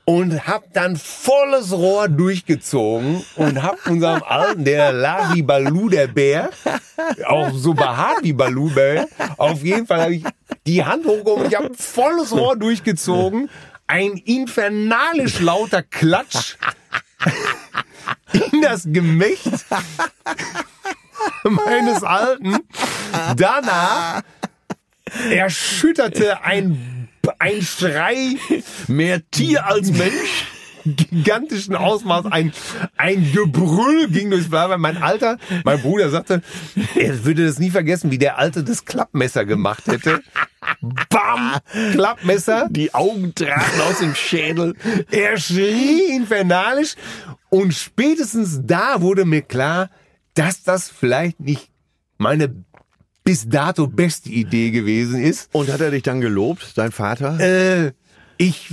und 0.05 0.47
hab 0.47 0.71
dann 0.73 0.95
volles 0.95 1.71
Rohr 1.71 2.07
durchgezogen 2.07 3.25
und 3.35 3.63
hab 3.63 3.87
unserem 3.87 4.21
Alten, 4.23 4.63
der 4.63 4.93
lag 4.93 5.33
wie 5.33 5.41
Balu, 5.41 5.89
der 5.89 6.07
Bär, 6.07 6.49
auch 7.25 7.51
so 7.53 7.73
behaart 7.73 8.19
wie 8.21 8.33
Balu, 8.33 8.69
Bär, 8.69 9.07
auf 9.37 9.63
jeden 9.63 9.87
Fall 9.87 10.01
habe 10.01 10.15
ich 10.15 10.23
die 10.67 10.85
Hand 10.85 11.05
hochgehoben 11.05 11.45
und 11.45 11.51
ich 11.51 11.57
hab 11.57 11.75
volles 11.75 12.31
Rohr 12.31 12.55
durchgezogen, 12.55 13.49
ein 13.87 14.13
infernalisch 14.17 15.39
lauter 15.39 15.81
Klatsch 15.81 16.55
in 18.33 18.61
das 18.61 18.83
Gemächt 18.85 19.65
meines 21.43 22.03
Alten. 22.03 22.57
Danach 23.37 24.21
erschütterte 25.29 26.43
ein, 26.43 27.04
ein 27.39 27.61
Schrei 27.61 28.35
Mehr 28.87 29.21
Tier 29.31 29.65
als 29.65 29.91
Mensch. 29.91 30.47
gigantischen 30.85 31.75
Ausmaß, 31.75 32.27
ein, 32.27 32.53
ein 32.95 33.31
Gebrüll 33.31 34.07
ging 34.09 34.29
durchs 34.29 34.49
Blatt. 34.49 34.77
Mein 34.77 35.01
Alter, 35.01 35.37
mein 35.63 35.81
Bruder 35.81 36.09
sagte, 36.09 36.41
er 36.95 37.25
würde 37.25 37.45
das 37.45 37.59
nie 37.59 37.71
vergessen, 37.71 38.11
wie 38.11 38.17
der 38.17 38.37
Alte 38.37 38.63
das 38.63 38.85
Klappmesser 38.85 39.45
gemacht 39.45 39.87
hätte. 39.87 40.21
Bam! 41.09 41.57
Klappmesser. 41.91 42.67
Die 42.69 42.93
Augen 42.93 43.33
traten 43.35 43.81
aus 43.81 43.99
dem 43.99 44.15
Schädel. 44.15 44.75
Er 45.11 45.37
schrie 45.37 46.15
infernalisch 46.15 46.95
und 47.49 47.73
spätestens 47.73 48.61
da 48.63 49.01
wurde 49.01 49.25
mir 49.25 49.41
klar, 49.41 49.89
dass 50.33 50.63
das 50.63 50.89
vielleicht 50.89 51.39
nicht 51.39 51.69
meine 52.17 52.63
bis 53.25 53.49
dato 53.49 53.87
beste 53.87 54.29
Idee 54.29 54.69
gewesen 54.69 55.21
ist. 55.21 55.49
Und 55.51 55.69
hat 55.69 55.81
er 55.81 55.91
dich 55.91 56.03
dann 56.03 56.21
gelobt, 56.21 56.77
dein 56.77 56.91
Vater? 56.91 57.39
Äh, 57.39 57.91
ich 58.37 58.69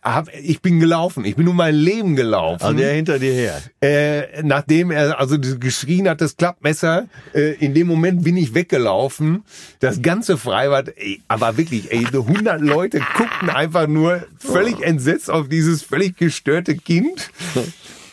hab, 0.00 0.32
ich 0.34 0.62
bin 0.62 0.80
gelaufen. 0.80 1.24
Ich 1.24 1.36
bin 1.36 1.46
um 1.48 1.56
mein 1.56 1.74
Leben 1.74 2.16
gelaufen. 2.16 2.62
also 2.62 2.78
der 2.78 2.94
hinter 2.94 3.18
dir 3.18 3.32
her. 3.32 3.60
Äh, 3.80 4.42
nachdem 4.42 4.92
er 4.92 5.18
also 5.18 5.38
geschrien 5.38 6.08
hat, 6.08 6.20
das 6.20 6.36
Klappmesser, 6.36 7.08
äh, 7.34 7.54
in 7.56 7.74
dem 7.74 7.88
Moment 7.88 8.22
bin 8.22 8.36
ich 8.36 8.54
weggelaufen. 8.54 9.42
Das 9.80 10.00
ganze 10.00 10.38
Freibad, 10.38 10.94
ey, 10.96 11.20
aber 11.26 11.56
wirklich, 11.56 11.90
ey, 11.92 12.06
so 12.10 12.26
100 12.26 12.60
Leute 12.60 13.00
guckten 13.16 13.50
einfach 13.50 13.88
nur 13.88 14.24
völlig 14.38 14.80
entsetzt 14.82 15.28
auf 15.30 15.48
dieses 15.48 15.82
völlig 15.82 16.16
gestörte 16.16 16.76
Kind, 16.76 17.30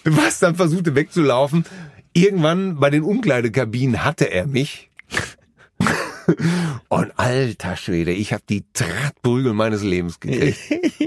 was 0.03 0.39
dann 0.39 0.55
versuchte 0.55 0.95
wegzulaufen. 0.95 1.65
Irgendwann 2.13 2.80
bei 2.80 2.89
den 2.89 3.03
Umkleidekabinen 3.03 4.03
hatte 4.03 4.25
er 4.25 4.47
mich. 4.47 4.89
Und 6.89 7.11
alter 7.17 7.75
Schwede, 7.75 8.11
ich 8.11 8.34
habe 8.34 8.43
die 8.47 8.65
Drahtprügel 8.73 9.53
meines 9.53 9.84
Lebens 9.84 10.19
gekriegt. 10.19 10.59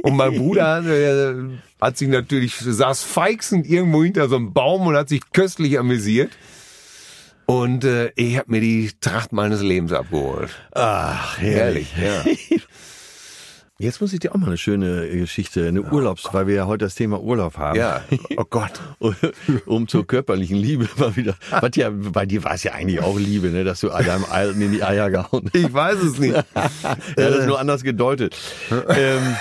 Und 0.02 0.16
mein 0.16 0.36
Bruder 0.36 0.84
äh, 0.86 1.34
hat 1.80 1.98
sich 1.98 2.08
natürlich, 2.08 2.56
saß 2.56 3.02
feixend 3.02 3.66
irgendwo 3.66 4.02
hinter 4.02 4.28
so 4.28 4.36
einem 4.36 4.52
Baum 4.52 4.86
und 4.86 4.96
hat 4.96 5.08
sich 5.08 5.20
köstlich 5.32 5.78
amüsiert. 5.78 6.30
Und 7.46 7.84
äh, 7.84 8.12
ich 8.14 8.38
habe 8.38 8.50
mir 8.52 8.60
die 8.60 8.92
Tracht 9.00 9.32
meines 9.32 9.60
Lebens 9.60 9.92
abgeholt. 9.92 10.50
Ach, 10.72 11.38
Herrlich, 11.38 11.92
ja. 12.00 12.24
Jetzt 13.80 14.02
muss 14.02 14.12
ich 14.12 14.20
dir 14.20 14.34
auch 14.34 14.36
mal 14.36 14.48
eine 14.48 14.58
schöne 14.58 15.08
Geschichte, 15.08 15.66
eine 15.66 15.80
Urlaubs, 15.80 16.28
weil 16.32 16.46
wir 16.46 16.54
ja 16.54 16.66
heute 16.66 16.84
das 16.84 16.94
Thema 16.96 17.18
Urlaub 17.18 17.56
haben. 17.56 17.78
Ja, 17.78 18.02
oh 18.36 18.44
Gott. 18.44 18.72
um 19.64 19.88
zur 19.88 20.06
körperlichen 20.06 20.58
Liebe 20.58 20.86
mal 20.98 21.16
wieder. 21.16 21.34
Was 21.50 21.70
ja, 21.76 21.88
bei 21.90 22.26
dir 22.26 22.44
war 22.44 22.52
es 22.52 22.62
ja 22.62 22.72
eigentlich 22.72 23.00
auch 23.00 23.18
Liebe, 23.18 23.48
ne, 23.48 23.64
dass 23.64 23.80
du 23.80 23.88
deinem 23.88 24.26
Alten 24.26 24.60
in 24.60 24.72
die 24.72 24.82
Eier 24.82 25.08
gehauen 25.08 25.46
hast. 25.46 25.54
Ich 25.54 25.72
weiß 25.72 25.96
es 26.02 26.18
nicht. 26.18 26.34
Er 26.34 26.62
hat 26.62 27.00
es 27.16 27.46
nur 27.46 27.58
anders 27.58 27.82
gedeutet. 27.82 28.36
ähm, 28.70 29.34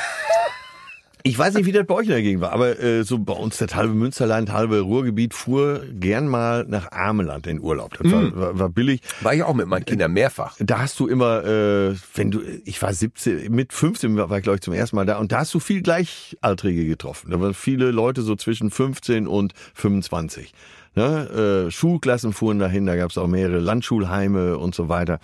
Ich 1.24 1.38
weiß 1.38 1.55
nicht, 1.55 1.65
wie 1.65 1.74
das 1.74 1.86
bei 1.86 1.95
euch 1.95 2.07
dagegen 2.07 2.39
war, 2.39 2.53
aber 2.53 2.80
äh, 2.80 3.03
so 3.03 3.20
bei 3.20 3.34
uns 3.34 3.57
das 3.57 3.76
halbe 3.76 3.93
Münsterland, 3.93 4.53
halbe 4.53 4.80
Ruhrgebiet 4.80 5.34
fuhr 5.34 5.82
gern 5.91 6.30
mal 6.30 6.65
nach 6.65 6.93
Ameland 6.93 7.45
in 7.45 7.59
Urlaub. 7.59 7.97
Das 7.97 8.09
war, 8.09 8.36
war, 8.36 8.59
war 8.59 8.70
billig. 8.70 9.01
War 9.20 9.34
ich 9.34 9.43
auch 9.43 9.53
mit 9.53 9.67
meinen 9.67 9.84
Kindern 9.84 10.13
mehrfach. 10.13 10.55
Da 10.59 10.80
hast 10.80 10.97
du 10.99 11.07
immer, 11.07 11.43
äh, 11.43 11.95
wenn 12.15 12.32
du, 12.32 12.41
ich 12.63 12.82
war 12.82 12.93
17, 12.93 13.51
mit 13.51 13.74
15 13.74 14.15
war, 14.15 14.30
war 14.30 14.38
ich 14.38 14.43
glaube 14.43 14.55
ich 14.55 14.61
zum 14.61 14.74
ersten 14.74 14.95
Mal 14.95 15.05
da 15.05 15.17
und 15.17 15.34
da 15.34 15.39
hast 15.39 15.53
du 15.53 15.59
viel 15.59 15.82
Gleichaltrige 15.82 16.86
getroffen. 16.86 17.32
Da 17.32 17.41
waren 17.41 17.53
viele 17.53 17.91
Leute 17.91 18.22
so 18.22 18.38
zwischen 18.38 18.72
15 18.72 19.28
und 19.28 19.53
25. 19.74 20.53
Ne? 20.95 21.65
Äh, 21.67 21.72
Schulklassen 21.72 22.32
fuhren 22.32 22.59
dahin, 22.59 22.86
da 22.86 22.95
gab 22.95 23.11
es 23.11 23.17
auch 23.17 23.28
mehrere 23.28 23.59
Landschulheime 23.59 24.57
und 24.57 24.74
so 24.74 24.88
weiter. 24.88 25.20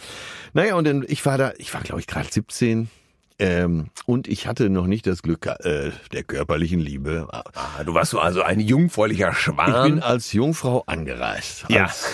Naja, 0.54 0.76
und 0.76 0.86
dann, 0.86 1.06
ich 1.08 1.26
war 1.26 1.38
da, 1.38 1.54
ich 1.58 1.74
war 1.74 1.82
glaube 1.82 2.02
ich 2.02 2.08
gerade 2.08 2.28
17, 2.30 2.89
ähm, 3.40 3.90
und 4.06 4.28
ich 4.28 4.48
hatte 4.48 4.70
noch 4.70 4.88
nicht 4.88 5.06
das 5.08 5.22
Glück 5.22 5.46
äh, 5.46 5.92
der 6.14 6.24
körperlichen 6.24 6.80
Liebe. 6.80 7.28
Ah, 7.32 7.84
du 7.84 7.94
warst 7.94 8.12
so 8.12 8.20
also 8.20 8.42
ein 8.42 8.60
jungfräulicher 8.60 9.34
Schwan. 9.34 9.86
Ich 9.88 9.94
bin 9.94 10.04
als 10.04 10.32
Jungfrau 10.34 10.84
angereist. 10.88 11.66
Ja. 11.70 11.84
Als, 11.86 12.14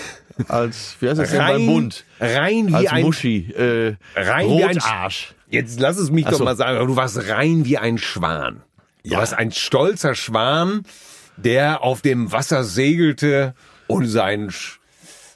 als 0.49 0.95
wie 0.99 1.09
heißt 1.09 1.19
das 1.19 1.31
denn 1.31 1.41
Rein- 1.41 1.53
beim 1.57 1.65
Bund? 1.67 2.05
rein 2.19 2.67
wie 2.69 2.73
Als 2.75 2.89
ein- 2.91 3.03
Muschi. 3.05 3.51
Äh, 3.51 3.95
rein 4.15 4.47
wie 4.49 4.63
ein 4.63 4.75
Rotarsch. 4.77 5.33
Jetzt 5.49 5.79
lass 5.79 5.97
es 5.97 6.09
mich 6.11 6.25
Ach 6.25 6.31
doch 6.31 6.37
so. 6.39 6.43
mal 6.45 6.55
sagen, 6.55 6.87
du 6.87 6.95
warst 6.95 7.27
rein 7.29 7.65
wie 7.65 7.77
ein 7.77 7.97
Schwan. 7.97 8.63
Du 9.03 9.11
Ja. 9.11 9.17
warst 9.19 9.33
ein 9.33 9.51
stolzer 9.51 10.15
Schwan, 10.15 10.83
der 11.37 11.83
auf 11.83 12.01
dem 12.01 12.31
Wasser 12.31 12.63
segelte 12.63 13.53
und 13.87 14.05
sein 14.07 14.51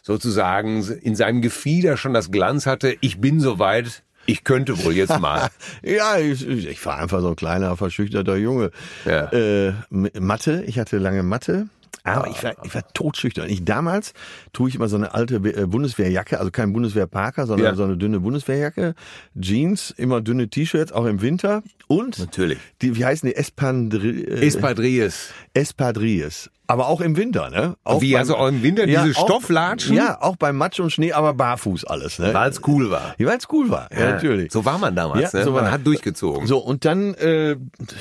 sozusagen 0.02 0.84
in 1.02 1.16
seinem 1.16 1.42
Gefieder 1.42 1.98
schon 1.98 2.14
das 2.14 2.32
Glanz 2.32 2.66
hatte. 2.66 2.96
Ich 3.02 3.20
bin 3.20 3.40
soweit. 3.40 4.04
Ich 4.26 4.44
könnte 4.44 4.84
wohl 4.84 4.94
jetzt 4.96 5.20
mal. 5.20 5.50
Ja, 5.84 6.18
ich, 6.18 6.48
ich 6.48 6.86
war 6.86 6.98
einfach 6.98 7.22
so 7.22 7.30
ein 7.30 7.36
kleiner, 7.36 7.76
verschüchterter 7.78 8.36
Junge. 8.38 8.72
Ja. 9.06 9.32
Äh, 9.32 9.74
Mathe, 9.92 10.64
ich 10.66 10.80
hatte 10.80 10.98
lange 10.98 11.24
Mathe. 11.24 11.68
Aber 12.04 12.28
ich 12.28 12.44
war, 12.44 12.54
ich 12.64 12.76
war 12.76 12.88
totschüchtern. 12.94 13.50
Ich 13.50 13.66
damals 13.66 14.14
trug 14.54 14.68
ich 14.70 14.76
immer 14.76 14.88
so 14.88 14.96
eine 14.96 15.16
alte 15.16 15.38
äh, 15.38 15.66
Bundeswehrjacke, 15.66 16.38
also 16.40 16.52
kein 16.52 16.72
Bundeswehrparker, 16.72 17.48
sondern 17.48 17.66
Ja. 17.72 17.76
so 17.76 17.84
eine 17.84 17.98
dünne 17.98 18.20
Bundeswehrjacke, 18.20 18.94
Jeans, 19.40 19.90
immer 19.98 20.22
dünne 20.22 20.48
T-Shirts, 20.48 20.92
auch 20.92 21.06
im 21.06 21.22
Winter 21.24 21.64
und 21.88 22.20
Natürlich. 22.20 22.60
die, 22.84 22.96
wie 22.96 23.06
heißen 23.06 23.28
die 23.28 23.36
Espandri 23.36 24.22
äh, 24.22 24.46
Espadrilles. 24.46 25.30
Espadrilles. 25.56 26.52
Aber 26.68 26.88
auch 26.88 27.02
im 27.02 27.16
Winter, 27.16 27.50
ne? 27.50 27.76
Auch 27.84 28.02
Wie, 28.02 28.18
also 28.18 28.36
auch 28.36 28.48
im 28.48 28.64
Winter 28.64 28.86
diese 28.88 29.02
auch- 29.02 29.26
Stofflatschen? 29.26 29.96
Ja, 29.96 30.22
auch 30.22 30.36
beim 30.36 30.56
Matsch 30.58 30.80
und 30.80 30.92
Schnee, 30.92 31.14
aber 31.14 31.34
barfuß 31.34 31.86
alles, 31.86 32.18
ne? 32.20 32.34
Weil 32.34 32.50
es 32.50 32.62
cool 32.68 32.90
war. 32.90 33.14
Ja, 33.18 33.28
weil 33.28 33.38
es 33.38 33.48
cool 33.52 33.70
war, 33.70 33.88
ja, 33.92 34.12
natürlich. 34.12 34.52
So 34.52 34.66
war 34.66 34.78
man 34.78 34.96
damals. 34.96 35.32
Ja, 35.34 35.40
ne? 35.40 35.46
so 35.46 35.52
man 35.52 35.70
hat 35.72 35.86
durchgezogen. 35.86 36.48
So, 36.48 36.58
und 36.58 36.84
dann, 36.86 37.14
äh, 37.16 37.56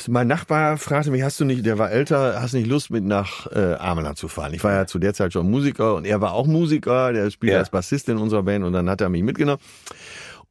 mein 0.08 0.26
Nachbar 0.28 0.78
fragte 0.78 1.10
mich, 1.10 1.22
hast 1.22 1.38
du 1.40 1.44
nicht, 1.44 1.66
der 1.66 1.78
war 1.78 1.90
älter, 1.90 2.40
hast 2.40 2.54
nicht 2.54 2.66
Lust 2.66 2.90
mit 2.90 3.04
nach 3.04 3.46
äh, 3.52 3.74
Ameland 3.74 4.16
zu 4.18 4.28
fahren? 4.28 4.54
Ich 4.54 4.64
war 4.64 4.72
ja 4.72 4.86
zu 4.86 4.98
der 4.98 5.12
Zeit 5.14 5.32
schon 5.34 5.50
Musiker 5.50 5.94
und 5.94 6.06
er 6.06 6.20
war 6.20 6.32
auch 6.32 6.46
Musiker, 6.46 7.12
der 7.12 7.30
spielt 7.30 7.52
Ja. 7.52 7.58
als 7.58 7.70
Bassist 7.70 8.08
in 8.08 8.16
unserer 8.16 8.42
Band 8.44 8.64
und 8.64 8.72
dann 8.72 8.88
hat 8.88 9.00
er 9.00 9.08
mich 9.10 9.22
mitgenommen. 9.22 9.60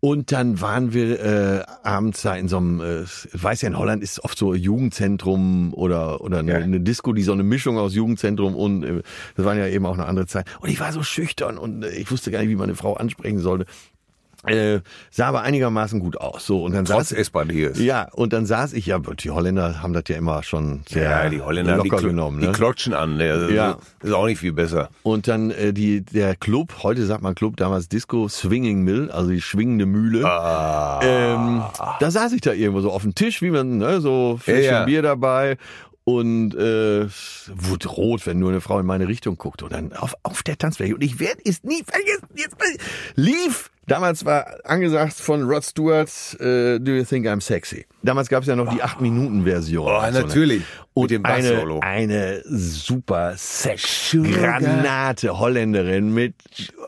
Und 0.05 0.33
dann 0.33 0.59
waren 0.59 0.91
wir 0.91 1.21
äh, 1.21 1.63
abends 1.83 2.23
da 2.23 2.35
in 2.35 2.49
so 2.49 2.57
einem, 2.57 2.81
äh, 2.81 3.03
ich 3.03 3.41
weiß 3.41 3.61
ja, 3.61 3.69
in 3.69 3.77
Holland 3.77 4.03
ist 4.03 4.21
oft 4.21 4.37
so 4.37 4.53
Jugendzentrum 4.53 5.73
oder 5.73 6.19
oder 6.19 6.39
eine, 6.39 6.51
Ja. 6.51 6.57
eine 6.57 6.81
Disco, 6.81 7.13
die 7.13 7.23
so 7.23 7.31
eine 7.31 7.43
Mischung 7.43 7.77
aus 7.77 7.95
Jugendzentrum 7.95 8.53
und 8.53 8.83
äh, 8.83 9.01
das 9.37 9.45
waren 9.45 9.57
ja 9.57 9.65
eben 9.65 9.85
auch 9.85 9.93
eine 9.93 10.05
andere 10.05 10.25
Zeit. 10.27 10.45
Und 10.59 10.67
ich 10.67 10.81
war 10.81 10.91
so 10.91 11.03
schüchtern 11.03 11.57
und 11.57 11.83
äh, 11.83 11.89
ich 11.91 12.11
wusste 12.11 12.31
gar 12.31 12.39
nicht, 12.41 12.49
wie 12.49 12.55
man 12.57 12.65
eine 12.65 12.75
Frau 12.75 12.95
ansprechen 12.95 13.39
sollte. 13.39 13.65
Äh, 14.45 14.81
sah 15.09 15.27
aber 15.27 15.41
einigermaßen 15.41 15.99
gut 15.99 16.17
aus. 16.17 16.45
So 16.45 16.63
und 16.63 16.73
dann 16.73 16.85
Trotz 16.85 17.09
saß 17.09 17.17
Espadrilles. 17.17 17.79
ja, 17.79 18.09
und 18.11 18.33
dann 18.33 18.45
saß 18.45 18.73
ich 18.73 18.85
ja, 18.87 18.99
die 18.99 19.29
Holländer 19.31 19.81
haben 19.81 19.93
das 19.93 20.03
ja 20.09 20.17
immer 20.17 20.43
schon 20.43 20.83
sehr 20.89 21.03
Ja, 21.09 21.29
die 21.29 21.41
Holländer, 21.41 21.79
die, 21.81 21.89
locker 21.89 22.03
kl- 22.03 22.07
genommen. 22.09 22.39
die 22.41 22.47
Ne? 22.47 22.51
klotschen 22.51 22.93
an. 22.93 23.15
Ne? 23.17 23.49
Ja. 23.53 23.77
Ist 24.01 24.11
auch 24.11 24.25
nicht 24.25 24.39
viel 24.39 24.51
besser. 24.53 24.89
Und 25.03 25.27
dann 25.27 25.51
äh, 25.51 25.71
die 25.73 26.01
der 26.01 26.35
Club, 26.35 26.83
heute 26.83 27.05
sagt 27.05 27.21
man 27.23 27.35
Club, 27.35 27.55
damals 27.57 27.87
Disco, 27.87 28.27
Swinging 28.27 28.81
Mill, 28.83 29.09
also 29.11 29.29
die 29.29 29.41
schwingende 29.41 29.85
Mühle. 29.85 30.25
Ah. 30.25 30.99
Ähm, 31.03 31.63
da 31.99 32.11
saß 32.11 32.33
ich 32.33 32.41
da 32.41 32.51
irgendwo 32.53 32.81
so 32.81 32.91
auf 32.91 33.03
dem 33.03 33.15
Tisch, 33.15 33.41
wie 33.41 33.49
man, 33.51 33.77
ne, 33.77 34.01
so 34.01 34.37
Fläschchen 34.41 34.65
Ja, 34.65 34.79
ja. 34.79 34.85
Bier 34.85 35.01
dabei 35.01 35.57
und 36.05 36.53
äh, 36.55 37.07
wurde 37.07 37.87
rot, 37.87 38.25
wenn 38.27 38.37
nur 38.39 38.49
eine 38.49 38.59
Frau 38.59 38.77
in 38.79 38.85
meine 38.85 39.07
Richtung 39.07 39.37
guckt. 39.37 39.63
Und 39.63 39.71
dann 39.71 39.93
auf, 39.93 40.15
auf 40.23 40.43
der 40.43 40.57
Tanzfläche. 40.57 40.95
Und 40.95 41.01
ich 41.03 41.19
werde 41.21 41.39
es 41.45 41.63
nie 41.63 41.81
vergessen. 41.85 42.27
Jetzt 42.35 42.57
lief. 43.15 43.69
Damals 43.85 44.23
war 44.23 44.45
angesagt 44.63 45.13
von 45.15 45.43
Rod 45.43 45.61
Stewart, 45.63 46.09
äh, 46.39 46.79
Do 46.79 46.93
You 46.93 47.03
Think 47.03 47.27
I'm 47.27 47.41
Sexy? 47.41 47.85
Damals 48.01 48.29
gab 48.29 48.43
es 48.43 48.47
ja 48.47 48.55
noch 48.55 48.73
die 48.73 48.81
8-Minuten-Version. 48.81 49.85
Oh, 49.85 49.89
Also, 49.97 50.19
ne? 50.21 50.25
natürlich. 50.25 50.63
Und 50.93 51.03
Mit 51.03 51.11
dem 51.11 51.25
eine, 51.25 51.79
eine 51.81 52.41
super 52.45 53.33
Sex-Granate 53.35 55.37
Holländerin 55.39 56.13
mit 56.13 56.35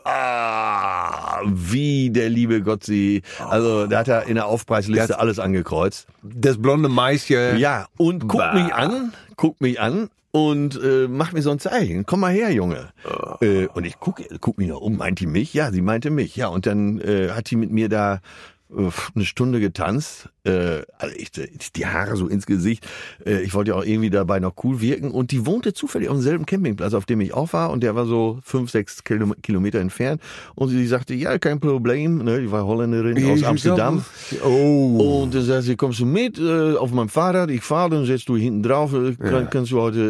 ah, 0.04 1.40
wie 1.44 2.10
der 2.10 2.28
liebe 2.30 2.62
Gott 2.62 2.84
sie. 2.84 3.22
Also 3.48 3.86
da 3.86 3.98
hat 3.98 4.08
er 4.08 4.24
in 4.26 4.36
der 4.36 4.46
Aufpreisliste 4.46 5.08
Das- 5.08 5.18
alles 5.18 5.38
angekreuzt. 5.38 6.06
Das 6.22 6.60
blonde 6.60 6.88
Maischen. 6.88 7.58
Ja, 7.58 7.86
und 7.96 8.28
guckt 8.28 8.38
Bah. 8.44 8.54
mich 8.54 8.72
an, 8.72 9.12
guckt 9.36 9.60
mich 9.60 9.80
an 9.80 10.08
und 10.32 10.78
äh, 10.82 11.08
macht 11.08 11.32
mir 11.32 11.42
so 11.42 11.50
ein 11.50 11.58
Zeichen. 11.58 12.04
Komm 12.04 12.20
mal 12.20 12.32
her, 12.32 12.52
Junge. 12.52 12.90
Äh, 13.40 13.66
und 13.68 13.86
ich 13.86 13.98
guck, 13.98 14.22
guck 14.40 14.58
mich 14.58 14.68
noch 14.68 14.80
um. 14.80 14.96
Meint 14.96 15.20
die 15.20 15.26
mich? 15.26 15.54
Ja, 15.54 15.72
sie 15.72 15.80
meinte 15.80 16.10
mich. 16.10 16.36
Ja, 16.36 16.48
und 16.48 16.66
dann 16.66 17.00
äh, 17.00 17.30
hat 17.30 17.50
die 17.50 17.56
mit 17.56 17.70
mir 17.70 17.88
da 17.88 18.20
eine 19.14 19.24
Stunde 19.24 19.60
getanzt. 19.60 20.28
Äh, 20.44 20.82
also 20.98 21.14
ich, 21.16 21.30
die 21.74 21.86
Haare 21.86 22.16
so 22.16 22.26
ins 22.26 22.46
Gesicht. 22.46 22.86
Äh, 23.24 23.42
ich 23.42 23.54
wollte 23.54 23.70
ja 23.70 23.76
auch 23.76 23.84
irgendwie 23.84 24.10
dabei 24.10 24.40
noch 24.40 24.54
cool 24.64 24.80
wirken. 24.80 25.10
Und 25.12 25.30
die 25.30 25.46
wohnte 25.46 25.72
zufällig 25.72 26.08
auf 26.08 26.16
demselben 26.16 26.46
Campingplatz, 26.46 26.94
auf 26.94 27.06
dem 27.06 27.20
ich 27.20 27.32
auch 27.32 27.52
war. 27.52 27.70
Und 27.70 27.82
der 27.82 27.94
war 27.94 28.06
so 28.06 28.38
fünf, 28.42 28.70
sechs 28.70 29.04
Kilo- 29.04 29.34
Kilometer 29.42 29.78
entfernt. 29.80 30.20
Und 30.56 30.70
sie 30.70 30.86
sagte, 30.86 31.14
ja, 31.14 31.38
kein 31.38 31.60
Problem. 31.60 32.18
Ne, 32.24 32.40
die 32.40 32.50
war 32.50 32.66
Holländerin 32.66 33.24
aus 33.30 33.42
Amsterdam. 33.44 34.04
Oh. 34.44 35.22
Und 35.22 35.34
dann 35.34 35.42
sagt 35.44 35.62
sie, 35.64 35.76
kommst 35.76 36.00
du 36.00 36.06
mit 36.06 36.38
äh, 36.38 36.74
auf 36.76 36.90
meinem 36.90 37.08
Fahrrad? 37.08 37.50
Ich 37.50 37.62
fahre, 37.62 37.90
dann 37.90 38.04
setzt 38.06 38.28
du 38.28 38.36
hinten 38.36 38.62
drauf. 38.62 38.92
Äh, 38.92 39.14
kann, 39.14 39.48
Kannst 39.50 39.70
du 39.72 39.80
heute, 39.80 40.00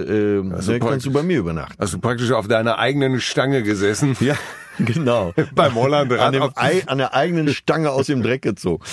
äh, 0.42 0.42
ne, 0.46 0.50
praktisch. 0.50 0.78
kannst 0.80 1.06
du 1.06 1.12
bei 1.12 1.22
mir 1.22 1.38
übernachten. 1.38 1.74
Hast 1.78 1.92
du 1.94 1.98
praktisch 1.98 2.30
auf 2.32 2.48
deiner 2.48 2.78
eigenen 2.78 3.20
Stange 3.20 3.62
gesessen? 3.62 4.16
Ja, 4.20 4.34
genau. 4.84 5.32
Beim 5.54 5.74
Hollandrad 5.74 6.20
An, 6.20 6.32
dem 6.32 6.50
Ei, 6.54 6.82
an 6.86 6.98
der 6.98 7.14
eigenen 7.14 7.48
Stange 7.48 7.90
aus 7.90 8.06
dem 8.06 8.22
Dreck 8.22 8.42
gezogen. 8.42 8.84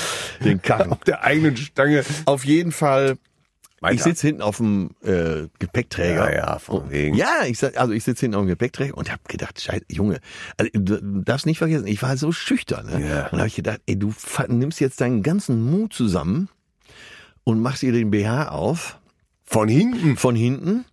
Den 0.43 0.61
Karren. 0.61 0.91
auf 0.91 0.99
der 0.99 1.23
eigenen 1.23 1.57
Stange. 1.57 2.03
Auf 2.25 2.45
jeden 2.45 2.71
Fall, 2.71 3.17
Weiter. 3.81 3.95
ich 3.95 4.03
sitze 4.03 4.27
hinten 4.27 4.41
auf 4.41 4.57
dem 4.57 4.91
äh, 5.03 5.47
Gepäckträger. 5.59 6.31
Ja, 6.31 6.35
ja, 6.35 6.59
von 6.59 6.89
wegen. 6.91 7.15
Ja, 7.15 7.43
ich 7.45 7.61
also 7.77 7.93
ich 7.93 8.03
sitze 8.03 8.21
hinten 8.21 8.35
auf 8.35 8.43
dem 8.43 8.49
Gepäckträger 8.49 8.97
und 8.97 9.11
habe 9.11 9.21
gedacht, 9.27 9.61
scheiße, 9.61 9.85
Junge, 9.89 10.19
also, 10.57 10.71
du 10.73 11.21
darfst 11.21 11.45
nicht 11.45 11.57
vergessen, 11.57 11.87
ich 11.87 12.01
war 12.01 12.15
so 12.17 12.31
schüchtern. 12.31 12.85
Ne? 12.87 13.07
Ja. 13.07 13.27
Und 13.27 13.39
habe 13.39 13.47
ich 13.47 13.55
gedacht, 13.55 13.81
ey, 13.85 13.97
du 13.97 14.13
nimmst 14.47 14.79
jetzt 14.79 15.01
deinen 15.01 15.23
ganzen 15.23 15.69
Mut 15.69 15.93
zusammen 15.93 16.49
und 17.43 17.61
machst 17.61 17.83
ihr 17.83 17.91
den 17.91 18.11
BH 18.11 18.49
auf 18.49 18.99
Von 19.53 19.67
hinten. 19.67 20.17
von 20.17 20.35
hinten 20.35 20.85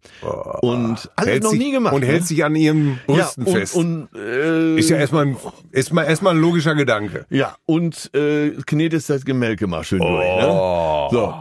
und 0.60 1.10
alles 1.16 1.30
Hält 1.30 1.42
noch 1.44 1.50
sich, 1.50 1.58
nie 1.58 1.72
gemacht. 1.72 1.94
Und 1.94 2.00
ne? 2.02 2.06
hält 2.06 2.26
sich 2.26 2.44
an 2.44 2.54
ihren 2.54 3.00
Brüsten 3.06 3.46
ja, 3.46 3.52
und, 3.52 3.58
fest. 3.58 3.74
Und, 3.74 4.08
äh, 4.14 4.76
ist 4.76 4.90
ja 4.90 4.98
erstmal 4.98 5.26
ein, 5.26 5.36
erstmal, 5.72 6.04
erstmal 6.06 6.34
ein 6.34 6.40
logischer 6.40 6.74
Gedanke. 6.74 7.26
ja, 7.30 7.56
und 7.66 8.14
äh, 8.14 8.50
knetest 8.66 9.08
das 9.08 9.24
Gemelke 9.24 9.66
mal 9.66 9.82
schön 9.82 10.00
durch. 10.00 10.10
Ne? 10.10 10.48
Oh. 10.48 11.08
So. 11.10 11.34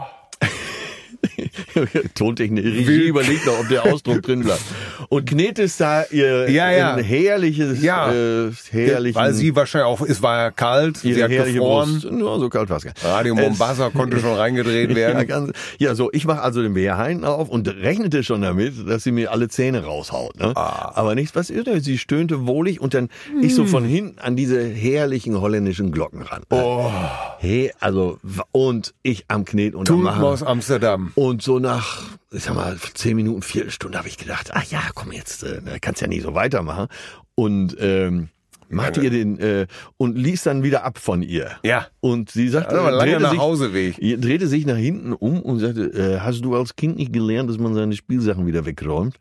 Tontechnik, 2.14 2.64
Regie 2.64 3.06
überlegt 3.08 3.46
noch, 3.46 3.60
ob 3.60 3.68
der 3.68 3.84
Ausdruck 3.86 4.22
drin 4.22 4.40
bleibt. 4.40 4.62
Und 5.08 5.26
knetest 5.26 5.80
da 5.80 6.04
ihr 6.10 6.50
Ja, 6.50 6.70
ja. 6.70 6.94
ein 6.94 7.04
herrliches, 7.04 7.82
Ja. 7.82 8.12
äh, 8.12 8.50
herrlichen, 8.70 9.16
Weil 9.18 9.32
sie 9.34 9.54
wahrscheinlich 9.56 9.86
auch, 9.86 10.00
es 10.02 10.22
war 10.22 10.38
ja 10.38 10.50
kalt, 10.50 10.98
sie 10.98 11.10
ihre 11.10 11.24
hat 11.24 11.30
herrliche 11.30 11.58
gefroren. 11.58 11.92
Brust. 12.00 12.10
Nur 12.12 12.38
so 12.40 12.48
kalt 12.48 12.70
war 12.70 12.76
es 12.78 12.84
gar 12.84 12.92
nicht. 12.92 13.04
Radio 13.04 13.34
Es- 13.34 13.40
Mombasa 13.40 13.90
konnte 13.90 14.18
schon 14.20 14.34
reingedreht 14.34 14.90
Ja, 14.90 14.96
werden. 14.96 15.26
ganz, 15.26 15.52
ja, 15.78 15.94
so, 15.94 16.10
ich 16.12 16.24
mache 16.26 16.42
also 16.42 16.62
den 16.62 16.74
hinten 16.74 17.24
auf 17.24 17.48
und 17.48 17.68
rechnete 17.68 18.22
schon 18.24 18.42
damit, 18.42 18.74
dass 18.88 19.02
sie 19.04 19.12
mir 19.12 19.32
alle 19.32 19.48
Zähne 19.48 19.84
raushaut. 19.84 20.38
Ne? 20.38 20.52
Ah. 20.56 20.92
Aber 20.94 21.14
nichts 21.14 21.32
passierte. 21.32 21.80
Sie 21.80 21.98
stöhnte 21.98 22.46
wohlig 22.46 22.80
und 22.80 22.94
dann 22.94 23.08
ich 23.40 23.50
Hm. 23.50 23.56
so 23.56 23.66
von 23.66 23.84
hinten 23.84 24.18
an 24.18 24.36
diese 24.36 24.62
herrlichen 24.62 25.40
holländischen 25.40 25.92
Glocken 25.92 26.22
ran. 26.22 26.42
Oh, 26.50 26.90
Hey, 27.38 27.72
also, 27.80 28.18
und 28.52 28.92
ich 29.02 29.24
am 29.28 29.44
Knet 29.44 29.74
und 29.74 29.80
am 29.80 29.84
Tulpen 29.96 30.04
Machen. 30.04 30.24
aus 30.24 30.42
Amsterdam. 30.42 31.12
Und 31.14 31.39
so 31.42 31.58
nach, 31.58 32.04
ich 32.30 32.42
sag 32.44 32.54
mal, 32.54 32.76
zehn 32.94 33.16
Minuten, 33.16 33.42
Viertelstunde 33.42 33.98
habe 33.98 34.08
ich 34.08 34.16
gedacht, 34.18 34.50
ach 34.52 34.64
ja, 34.64 34.80
komm 34.94 35.12
jetzt, 35.12 35.42
äh, 35.44 35.60
kannst 35.80 36.00
ja 36.00 36.06
nicht 36.08 36.22
so 36.22 36.34
weitermachen. 36.34 36.88
Und 37.34 37.76
ähm, 37.80 38.28
machte 38.68 39.00
ihr 39.02 39.10
den 39.10 39.38
äh, 39.38 39.66
und 39.96 40.16
ließ 40.16 40.42
dann 40.44 40.62
wieder 40.62 40.84
ab 40.84 40.98
von 40.98 41.22
ihr. 41.22 41.50
Ja. 41.64 41.88
Und 42.00 42.30
sie 42.30 42.48
sagte, 42.48 42.74
langer 42.76 42.98
drehte 42.98 43.20
sich- 43.20 43.38
Nachhauseweg. 43.38 43.98
Ihr 43.98 44.18
drehte 44.18 44.46
sich 44.46 44.64
nach 44.66 44.76
hinten 44.76 45.12
um 45.12 45.40
und 45.42 45.58
sagte, 45.58 45.86
äh, 45.92 46.20
hast 46.20 46.42
du 46.44 46.54
als 46.54 46.76
Kind 46.76 46.96
nicht 46.96 47.12
gelernt, 47.12 47.50
dass 47.50 47.58
man 47.58 47.74
seine 47.74 47.96
Spielsachen 47.96 48.46
wieder 48.46 48.66
wegräumt? 48.66 49.16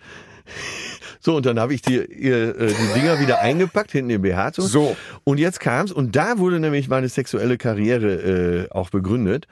So, 1.22 1.36
und 1.36 1.45
dann 1.45 1.59
habe 1.59 1.74
ich 1.74 1.82
die, 1.82 1.97
ihr, 1.97 2.57
äh, 2.57 2.67
die 2.67 2.99
Dinger 2.99 3.20
wieder 3.20 3.39
eingepackt, 3.39 3.91
hinten 3.91 4.11
im 4.11 4.22
BH. 4.22 4.53
So. 4.53 4.61
So. 4.61 4.97
Und 5.26 5.38
jetzt 5.38 5.59
kam's 5.59 5.91
und 5.91 6.15
da 6.15 6.38
wurde 6.38 6.59
nämlich 6.59 6.88
meine 6.88 7.09
sexuelle 7.09 7.57
Karriere 7.57 8.67
äh, 8.67 8.72
auch 8.72 8.89
begründet. 8.89 9.47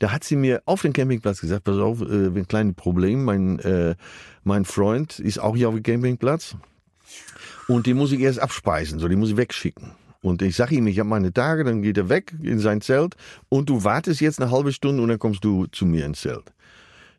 Da 0.00 0.10
hat 0.10 0.24
sie 0.24 0.36
mir 0.36 0.62
auf 0.64 0.82
dem 0.82 0.92
Campingplatz 0.92 1.40
gesagt, 1.40 1.64
pass 1.64 1.78
auf, 1.78 2.00
äh, 2.00 2.04
ein 2.04 2.48
kleines 2.48 2.74
Problem, 2.74 3.24
mein, 3.24 3.60
äh, 3.60 3.94
mein 4.42 4.64
Freund 4.64 5.20
ist 5.20 5.38
auch 5.38 5.56
hier 5.56 5.68
auf 5.68 5.74
dem 5.74 5.84
Campingplatz 5.84 6.56
und 7.68 7.86
die 7.86 7.94
muss 7.94 8.12
ich 8.12 8.20
erst 8.20 8.40
abspeisen, 8.40 8.98
so 8.98 9.06
die 9.06 9.16
muss 9.16 9.30
ich 9.30 9.36
wegschicken. 9.36 9.92
Und 10.22 10.40
ich 10.40 10.54
sage 10.54 10.76
ihm, 10.76 10.86
ich 10.86 10.98
habe 11.00 11.08
meine 11.08 11.32
Tage, 11.32 11.64
dann 11.64 11.82
geht 11.82 11.98
er 11.98 12.08
weg 12.08 12.32
in 12.42 12.60
sein 12.60 12.80
Zelt 12.80 13.16
und 13.48 13.68
du 13.68 13.82
wartest 13.82 14.20
jetzt 14.20 14.40
eine 14.40 14.50
halbe 14.52 14.72
Stunde 14.72 15.02
und 15.02 15.08
dann 15.08 15.18
kommst 15.18 15.44
du 15.44 15.66
zu 15.66 15.84
mir 15.84 16.06
ins 16.06 16.20
Zelt. 16.20 16.52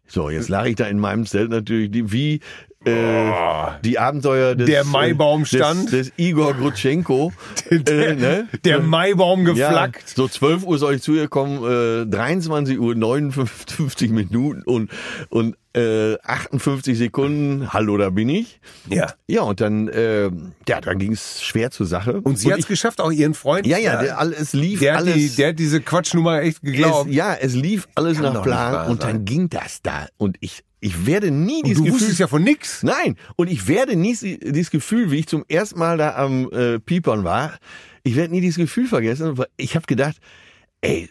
So, 0.07 0.29
jetzt 0.29 0.49
lag 0.49 0.65
ich 0.65 0.75
da 0.75 0.85
in 0.85 0.99
meinem 0.99 1.25
Zelt 1.25 1.49
natürlich 1.49 1.91
die, 1.91 2.11
wie 2.11 2.39
äh, 2.85 3.31
die 3.83 3.99
Abenteuer 3.99 4.55
des, 4.55 4.67
Der 4.67 4.83
Maibaum 4.83 5.45
stand. 5.45 5.91
des, 5.91 6.09
des 6.09 6.13
Igor 6.17 6.53
Grutschenko. 6.53 7.31
äh, 7.69 8.13
ne? 8.13 8.47
Der 8.65 8.79
Maibaum 8.81 9.45
geflaggt. 9.45 10.03
Ja, 10.09 10.15
so 10.15 10.27
12 10.27 10.63
Uhr 10.63 10.77
soll 10.77 10.95
ich 10.95 11.01
zu 11.01 11.13
ihr 11.13 11.27
kommen, 11.27 11.63
äh, 12.03 12.05
23 12.05 12.79
Uhr 12.79 12.95
59 12.95 14.11
Minuten 14.11 14.63
und, 14.63 14.91
und 15.29 15.55
äh, 15.75 16.17
58 16.23 16.97
Sekunden. 16.97 17.73
Hallo, 17.73 17.97
da 17.97 18.09
bin 18.09 18.29
ich. 18.29 18.59
Ja. 18.89 19.13
Ja, 19.27 19.41
und 19.41 19.59
dann, 19.61 19.87
äh, 19.87 20.29
ja, 20.67 20.81
dann 20.81 20.99
ging 20.99 21.13
es 21.13 21.41
schwer 21.41 21.71
zur 21.71 21.85
Sache. 21.85 22.21
Und 22.21 22.37
sie 22.37 22.51
hat's 22.51 22.61
ich, 22.61 22.67
geschafft, 22.67 23.01
auch 23.01 23.11
ihren 23.11 23.33
Freund. 23.33 23.65
ja, 23.65 23.77
ja, 23.77 24.01
der, 24.01 24.19
es 24.39 24.53
lief 24.53 24.79
der, 24.79 24.93
hat 24.93 25.01
alles. 25.01 25.15
die, 25.15 25.29
der 25.29 25.49
hat 25.49 25.59
diese 25.59 25.81
Quatschnummer 25.81 26.41
echt 26.41 26.61
geglaubt. 26.61 27.09
es, 27.09 27.15
ja, 27.15 27.33
es 27.33 27.55
lief 27.55 27.87
alles 27.95 28.19
Kann 28.19 28.33
nach 28.33 28.43
Plan 28.43 28.89
und 28.89 29.03
dann 29.03 29.25
ging 29.25 29.49
das 29.49 29.81
da. 29.81 30.07
Und 30.17 30.37
ich, 30.41 30.63
ich 30.79 31.05
werde 31.05 31.31
nie 31.31 31.61
Und 31.61 31.67
dieses 31.67 31.77
du 31.77 31.83
Gefühl 31.85 31.99
wusstest 31.99 32.19
ja 32.19 32.27
von 32.27 32.43
nix. 32.43 32.83
Nein, 32.83 33.17
und 33.35 33.49
ich 33.49 33.67
werde 33.67 33.95
nie 33.95 34.15
dieses 34.15 34.69
Gefühl, 34.69 35.11
wie 35.11 35.19
ich 35.19 35.27
zum 35.27 35.43
ersten 35.47 35.79
Mal 35.79 35.97
da 35.97 36.15
am 36.15 36.49
äh, 36.51 36.79
Piepern 36.79 37.23
war, 37.23 37.57
ich 38.03 38.15
werde 38.15 38.33
nie 38.33 38.41
dieses 38.41 38.57
Gefühl 38.57 38.87
vergessen, 38.87 39.39
ich 39.57 39.75
habe 39.75 39.85
gedacht, 39.85 40.17
ey, 40.81 41.09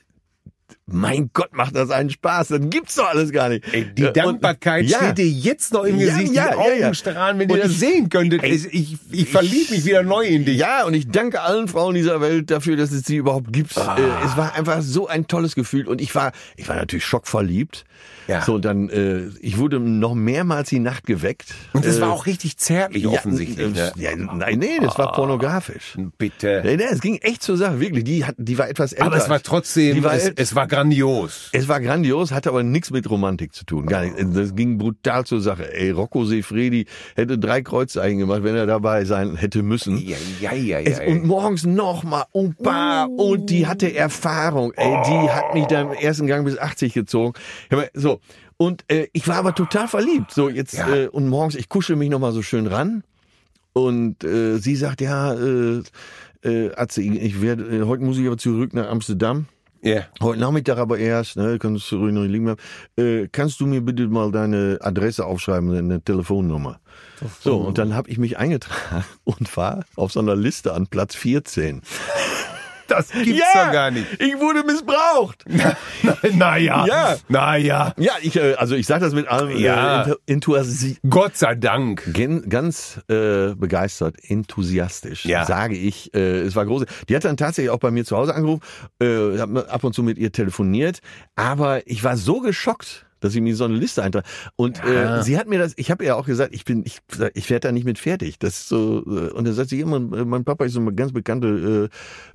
mein 0.86 1.30
Gott, 1.32 1.52
macht 1.54 1.74
das 1.76 1.90
einen 1.90 2.10
Spaß, 2.10 2.48
dann 2.48 2.70
gibt's 2.70 2.94
doch 2.96 3.08
alles 3.08 3.32
gar 3.32 3.48
nicht. 3.48 3.64
Ey, 3.72 3.86
die 3.94 4.02
Äh, 4.02 4.06
und- 4.08 4.16
Dankbarkeit 4.16 4.84
ja, 4.86 4.98
steht 4.98 5.18
dir 5.18 5.26
jetzt 5.28 5.72
noch 5.72 5.84
im 5.84 5.98
Ja, 5.98 6.06
Gesicht, 6.06 6.32
ja, 6.34 6.48
die 6.48 6.54
ja, 6.54 6.56
Augen 6.58 6.80
ja. 6.80 6.94
strahlen, 6.94 7.38
wenn 7.38 7.50
Und 7.50 7.56
ihr 7.56 7.62
das 7.64 7.72
ich- 7.72 7.78
sehen 7.78 8.08
könntet. 8.08 8.42
Ey, 8.42 8.52
ich 8.70 8.96
ich, 9.10 9.28
verlieb 9.28 9.70
mich 9.70 9.84
wieder 9.84 10.02
neu 10.02 10.24
in 10.26 10.44
dich. 10.44 10.58
Ja, 10.58 10.84
und 10.84 10.94
ich 10.94 11.08
danke 11.08 11.40
allen 11.42 11.68
Frauen 11.68 11.94
dieser 11.94 12.20
Welt 12.20 12.50
dafür, 12.50 12.76
dass 12.76 12.92
es 12.92 13.04
sie 13.04 13.16
überhaupt 13.16 13.52
gibt. 13.52 13.76
Ah. 13.78 13.96
Äh, 13.98 14.26
es 14.26 14.36
war 14.36 14.54
einfach 14.54 14.82
so 14.82 15.06
ein 15.08 15.26
tolles 15.26 15.54
Gefühl 15.54 15.86
und 15.88 16.00
ich 16.00 16.14
war, 16.14 16.32
ich 16.56 16.68
war 16.68 16.76
natürlich 16.76 17.04
schockverliebt. 17.04 17.84
Ja. 18.28 18.42
So, 18.42 18.54
und 18.54 18.64
dann, 18.64 18.88
äh, 18.88 19.22
ich 19.40 19.58
wurde 19.58 19.80
noch 19.80 20.14
mehrmals 20.14 20.68
die 20.68 20.78
Nacht 20.78 21.06
geweckt. 21.06 21.54
Und 21.72 21.84
das 21.84 21.98
äh, 21.98 22.00
war 22.02 22.10
auch 22.12 22.26
richtig 22.26 22.56
zärtlich 22.56 23.06
offensichtlich. 23.06 23.76
Ja, 23.76 23.86
Ne? 23.86 23.92
ja, 23.96 24.16
nein, 24.16 24.58
nee, 24.60 24.78
das 24.80 24.96
war 24.96 25.12
pornografisch. 25.12 25.96
Bitte. 26.18 26.62
Nee, 26.64 26.76
nee, 26.76 26.84
es 26.90 27.00
ging 27.00 27.16
echt 27.16 27.42
zur 27.42 27.56
Sache, 27.56 27.80
wirklich. 27.80 28.04
Die, 28.04 28.24
hat, 28.24 28.36
die 28.38 28.58
war 28.58 28.68
etwas 28.68 28.92
älter. 28.92 29.06
Aber 29.06 29.16
es 29.16 29.28
war 29.28 29.42
trotzdem, 29.42 29.96
Die 29.96 30.04
war 30.04 30.14
es, 30.14 30.30
es 30.36 30.54
war 30.54 30.61
grandios. 30.66 31.48
es 31.52 31.68
war 31.68 31.80
grandios, 31.80 32.32
hatte 32.32 32.48
aber 32.50 32.62
nichts 32.62 32.90
mit 32.90 33.08
Romantik 33.10 33.54
zu 33.54 33.64
tun. 33.64 33.86
Gar 33.86 34.04
nicht. 34.04 34.16
Das 34.36 34.54
ging 34.54 34.78
brutal 34.78 35.24
zur 35.24 35.40
Sache. 35.40 35.72
Ey, 35.74 35.90
Rocco 35.90 36.24
Sefredi 36.24 36.86
hätte 37.16 37.38
drei 37.38 37.62
Kreuzzeichen 37.62 38.18
gemacht, 38.18 38.42
wenn 38.44 38.54
er 38.56 38.66
dabei 38.66 39.04
sein 39.04 39.36
hätte 39.36 39.62
müssen. 39.62 39.98
Ja, 39.98 40.16
ja, 40.40 40.52
ja, 40.52 40.78
Es, 40.80 40.98
ja. 40.98 41.06
und 41.06 41.24
morgens 41.26 41.64
nochmal 41.64 42.24
und 42.32 42.58
bah, 42.62 43.04
und 43.04 43.50
die 43.50 43.66
hatte 43.66 43.94
Erfahrung. 43.94 44.72
Ey, 44.76 44.96
die 45.06 45.30
hat 45.30 45.54
mich 45.54 45.66
da 45.66 45.82
im 45.82 45.92
ersten 45.92 46.26
Gang 46.26 46.44
bis 46.44 46.58
80 46.58 46.94
gezogen. 46.94 47.32
Mal, 47.70 47.90
So. 47.94 48.20
Und 48.56 48.84
äh, 48.88 49.08
ich 49.12 49.26
war 49.26 49.36
aber 49.36 49.54
total 49.54 49.88
verliebt. 49.88 50.30
So 50.32 50.48
jetzt 50.48 50.74
Ja. 50.74 50.94
äh, 50.94 51.08
und 51.08 51.28
morgens, 51.28 51.54
ich 51.56 51.68
kuschel 51.68 51.96
mich 51.96 52.10
nochmal 52.10 52.32
so 52.32 52.42
schön 52.42 52.66
ran. 52.68 53.02
Und 53.72 54.22
äh, 54.22 54.58
sie 54.58 54.76
sagt, 54.76 55.00
ja, 55.00 55.32
äh, 55.34 55.82
äh, 56.44 56.74
Atze, 56.76 57.02
ich 57.02 57.40
werde, 57.40 57.64
äh, 57.64 57.82
heute 57.84 58.04
muss 58.04 58.18
ich 58.18 58.26
aber 58.26 58.36
zurück 58.38 58.74
nach 58.74 58.88
Amsterdam. 58.88 59.46
Ja. 59.82 60.02
Heute 60.20 60.40
Nachmittag 60.40 60.78
aber 60.78 60.98
erst, 60.98 61.36
ne, 61.36 61.58
kannst 61.58 61.90
du 61.90 61.96
ruhig 61.98 62.14
noch 62.14 62.22
liegen 62.22 62.44
bleiben. 62.44 62.60
Äh, 62.96 63.28
kannst 63.30 63.60
du 63.60 63.66
mir 63.66 63.80
bitte 63.80 64.06
mal 64.06 64.30
deine 64.30 64.78
Adresse 64.80 65.26
aufschreiben, 65.26 65.74
eine 65.76 66.02
Telefonnummer? 66.02 66.80
So, 67.40 67.56
und 67.58 67.78
dann 67.78 67.94
habe 67.94 68.08
ich 68.08 68.18
mich 68.18 68.38
eingetragen 68.38 69.04
und 69.24 69.56
war 69.56 69.84
auf 69.96 70.12
so 70.12 70.20
einer 70.20 70.36
Liste 70.36 70.72
an 70.72 70.86
Platz 70.86 71.14
14. 71.14 71.82
Das 72.92 73.10
gibt's 73.10 73.42
doch 73.54 73.72
gar 73.72 73.90
nicht. 73.90 74.06
ich 74.20 74.38
wurde 74.38 74.62
missbraucht. 74.64 75.44
naja. 76.32 76.86
Ja. 76.86 77.16
Naja. 77.28 77.94
Ja, 77.96 78.12
ich, 78.20 78.36
äh, 78.36 78.54
also 78.54 78.74
ich 78.74 78.86
sage 78.86 79.04
das 79.04 79.14
mit 79.14 79.28
allem 79.28 79.56
Ja. 79.58 80.02
äh, 80.02 80.04
Intu- 80.06 80.16
Enthusi 80.26 80.98
Gott 81.08 81.36
sei 81.36 81.54
Dank. 81.54 82.02
Gen 82.12 82.48
ganz 82.48 83.00
äh, 83.08 83.54
begeistert, 83.54 84.16
enthusiastisch, 84.22 85.24
Ja. 85.24 85.44
sage 85.44 85.76
ich. 85.76 86.12
Äh, 86.14 86.40
es 86.40 86.56
war 86.56 86.66
groß. 86.66 86.84
Die 87.08 87.16
hat 87.16 87.24
dann 87.24 87.36
tatsächlich 87.36 87.70
auch 87.70 87.78
bei 87.78 87.90
mir 87.90 88.04
zu 88.04 88.16
Hause 88.16 88.34
angerufen, 88.34 88.62
äh, 89.00 89.38
habe 89.38 89.68
ab 89.70 89.84
und 89.84 89.94
zu 89.94 90.02
mit 90.02 90.18
ihr 90.18 90.32
telefoniert, 90.32 91.00
aber 91.36 91.86
ich 91.86 92.04
war 92.04 92.16
so 92.16 92.40
geschockt, 92.40 93.06
dass 93.22 93.34
ich 93.34 93.40
mir 93.40 93.56
so 93.56 93.64
eine 93.64 93.76
Liste 93.76 94.02
eintrage. 94.02 94.26
Und 94.56 94.78
Ja. 94.84 95.20
äh, 95.20 95.22
sie 95.22 95.38
hat 95.38 95.48
mir 95.48 95.58
das, 95.58 95.72
ich 95.76 95.90
habe 95.90 96.04
ihr 96.04 96.16
auch 96.16 96.26
gesagt, 96.26 96.54
ich 96.54 96.64
bin, 96.66 96.82
ich, 96.84 96.98
ich 97.34 97.48
werde 97.48 97.68
da 97.68 97.72
nicht 97.72 97.84
mit 97.84 97.98
fertig. 97.98 98.38
Das 98.38 98.60
ist 98.60 98.68
so, 98.68 98.98
äh, 99.06 99.30
und 99.32 99.46
dann 99.46 99.54
sagt 99.54 99.70
sie 99.70 99.80
immer, 99.80 99.98
mein 100.00 100.44
Papa 100.44 100.64
ist 100.66 100.74
so 100.74 100.80
ein 100.80 100.94
ganz 100.94 101.12
bekannter 101.12 101.84
äh, 101.84 101.88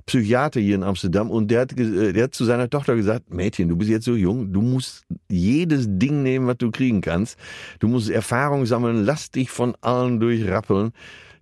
Psychiater 0.06 0.60
hier 0.60 0.74
in 0.74 0.82
Amsterdam 0.82 1.30
und 1.30 1.50
der 1.50 1.60
hat, 1.60 1.78
äh, 1.78 2.12
der 2.12 2.24
hat 2.24 2.34
zu 2.34 2.44
seiner 2.44 2.68
Tochter 2.68 2.96
gesagt, 2.96 3.32
Mädchen, 3.32 3.68
du 3.68 3.76
bist 3.76 3.90
jetzt 3.90 4.04
so 4.06 4.16
jung, 4.16 4.52
du 4.52 4.62
musst 4.62 5.04
jedes 5.28 5.86
Ding 5.88 6.22
nehmen, 6.22 6.46
was 6.46 6.56
du 6.58 6.70
kriegen 6.70 7.00
kannst. 7.00 7.38
Du 7.78 7.88
musst 7.88 8.10
Erfahrung 8.10 8.66
sammeln, 8.66 9.04
lass 9.04 9.30
dich 9.30 9.50
von 9.50 9.76
allen 9.80 10.18
durchrappeln. 10.20 10.92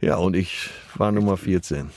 Ja, 0.01 0.17
und 0.17 0.37
ich 0.37 0.69
war 0.95 1.11
Nummer 1.11 1.37
14. 1.37 1.91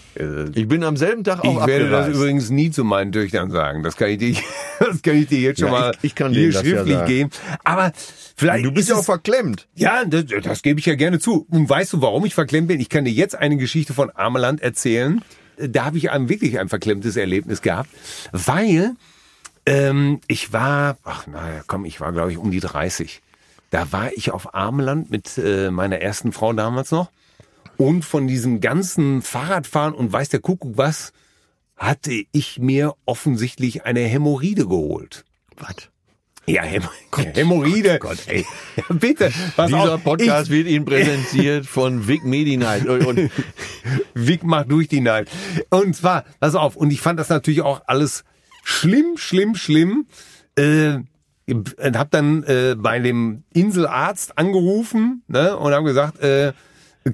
Ich 0.56 0.68
bin 0.68 0.84
am 0.84 0.96
selben 0.98 1.24
Tag 1.24 1.44
auch 1.44 1.62
Ich 1.62 1.68
werde 1.68 1.90
das 1.90 2.00
abgereist. 2.06 2.16
übrigens 2.20 2.50
nie 2.50 2.72
zu 2.72 2.84
meinen 2.84 3.12
Töchtern 3.12 3.52
sagen. 3.52 3.84
Das 3.84 3.98
kann 3.98 4.10
ich 4.10 4.18
dir, 4.20 4.36
das 4.80 5.02
kann 5.02 5.16
ich 5.16 5.28
dir 5.28 5.40
jetzt 5.40 5.60
schon 5.60 5.68
Ja, 5.72 5.74
mal 5.80 5.92
ich- 5.98 6.04
ich 6.06 6.16
kann 6.16 6.32
hier 6.34 6.48
das 6.52 6.64
ja 6.64 6.70
schriftlich 6.70 6.96
sagen. 6.96 7.08
geben. 7.08 7.30
Aber 7.64 7.92
vielleicht 8.38 8.66
Du 8.66 8.72
bist 8.72 8.90
ist 8.90 8.96
ja 8.96 9.00
auch 9.00 9.06
verklemmt. 9.06 9.68
ja, 9.76 10.04
das, 10.06 10.26
das 10.44 10.62
gebe 10.62 10.80
ich 10.80 10.86
ja 10.86 10.96
gerne 10.96 11.20
zu. 11.20 11.46
Und 11.50 11.70
weißt 11.70 11.94
du, 11.94 12.02
warum 12.02 12.26
ich 12.26 12.34
verklemmt 12.36 12.70
bin? 12.70 12.80
Ich 12.80 12.90
kann 12.90 13.04
dir 13.06 13.12
jetzt 13.14 13.36
eine 13.36 13.58
Geschichte 13.58 13.94
von 13.94 14.12
Ameland 14.16 14.62
erzählen. 14.62 15.22
Da 15.58 15.84
habe 15.86 15.98
ich 15.98 16.10
ein, 16.10 16.30
wirklich 16.30 16.58
ein 16.58 16.70
verklemmtes 16.70 17.18
Erlebnis 17.18 17.62
gehabt, 17.62 17.90
weil 18.32 18.94
ähm, 19.66 20.22
ich 20.28 20.54
war, 20.54 20.98
ach 21.04 21.28
naja, 21.28 21.64
komm, 21.68 21.84
ich 21.84 22.00
war 22.00 22.14
glaube 22.14 22.32
ich 22.32 22.38
um 22.38 22.50
die 22.50 22.62
30. 22.62 23.22
Da 23.72 23.92
war 23.92 24.10
ich 24.16 24.32
auf 24.32 24.56
Ameland 24.56 25.12
mit 25.12 25.38
äh, 25.38 25.70
meiner 25.70 25.98
ersten 26.00 26.32
Frau 26.32 26.54
damals 26.54 26.92
noch. 26.92 27.12
Und 27.80 28.04
von 28.04 28.28
diesem 28.28 28.60
ganzen 28.60 29.22
Fahrradfahren 29.22 29.94
und 29.94 30.12
weiß 30.12 30.28
der 30.28 30.42
Kuckuck 30.42 30.78
was, 30.78 31.14
hatte 31.78 32.12
ich 32.34 32.60
mir 32.60 32.94
offensichtlich 33.06 33.86
eine 33.86 34.02
Hämorrhoide 34.02 34.68
geholt. 34.68 35.24
Was? 35.56 35.90
Ja, 36.46 36.64
Häm 36.64 36.84
Hämorrhoide. 37.16 38.00
Gott, 38.00 38.18
ey. 38.28 38.46
Ja, 38.76 38.84
bitte. 38.90 39.32
Pass 39.56 39.68
Dieser 39.68 39.94
auf, 39.94 40.04
Podcast 40.04 40.50
wird 40.50 40.68
Ihnen 40.68 40.84
präsentiert 40.84 41.66
von 41.68 42.06
Vic 42.06 42.26
Medi-Night. 42.26 42.86
Und, 42.86 43.06
und 43.06 43.32
Wick 44.14 44.44
macht 44.44 44.70
durch 44.70 44.90
die 44.90 45.00
Night. 45.00 45.30
Und 45.70 45.96
zwar, 45.96 46.26
pass 46.42 46.56
auf, 46.56 46.76
und 46.76 46.92
ich 46.92 47.00
fand 47.00 47.18
das 47.18 47.30
natürlich 47.30 47.62
auch 47.62 47.84
alles 47.88 48.26
schlimm, 48.62 49.16
schlimm, 49.16 49.56
schlimm. 49.56 50.06
Äh, 50.58 50.98
und 51.48 51.98
hab 51.98 52.12
dann 52.12 52.44
äh, 52.44 52.76
bei 52.78 53.00
dem 53.00 53.44
Inselarzt 53.54 54.38
angerufen 54.38 55.24
ne, 55.30 55.56
und 55.56 55.72
haben 55.72 55.86
gesagt, 55.86 56.20
äh, 56.20 56.52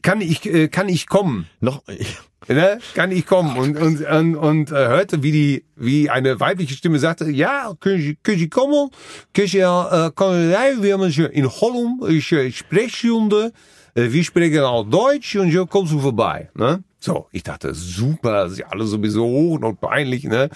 kann 0.02 0.22
ich 0.22 0.46
äh, 0.46 0.68
kann 0.68 0.90
ich 0.90 1.08
kommen? 1.08 1.48
noch, 1.60 1.84
ich, 1.88 2.18
Ne? 2.48 2.80
Kann 2.94 3.12
ich 3.12 3.26
kommen? 3.26 3.58
Und 3.58 3.78
und 3.78 4.02
und, 4.06 4.36
und 4.36 4.72
äh, 4.72 4.76
hörte, 4.88 5.24
wie 5.24 5.32
die 5.32 5.66
wie 5.76 6.10
eine 6.12 6.40
weibliche 6.40 6.76
Stimme 6.76 7.00
sagte, 7.00 7.30
ja, 7.30 7.74
können 7.80 8.02
Sie 8.02 8.18
können 8.22 8.38
Sie 8.38 8.50
kommen? 8.50 8.90
Können 9.34 9.48
Sie 9.48 9.60
äh, 9.60 10.12
kommen 10.14 10.54
rein? 10.54 10.84
Wir 10.84 10.94
haben 10.94 11.10
hier 11.10 11.32
in 11.32 11.50
Holland 11.50 12.04
ist 12.04 12.32
äh, 12.32 12.52
Sprechstunde. 12.52 13.52
Äh, 13.96 14.12
wir 14.12 14.24
sprechen 14.24 14.60
auch 14.60 14.84
Deutsch 14.84 15.36
und 15.38 15.52
so 15.52 15.66
kommst 15.66 15.94
du 15.94 16.00
vorbei. 16.00 16.50
Ne? 16.54 16.84
So, 17.00 17.28
ich 17.32 17.42
dachte, 17.42 17.74
super, 17.74 18.50
sie 18.50 18.64
alle 18.64 18.86
sowieso 18.86 19.26
hoch 19.26 19.62
und 19.62 19.82
peinlich. 19.82 20.26
Ne? 20.26 20.50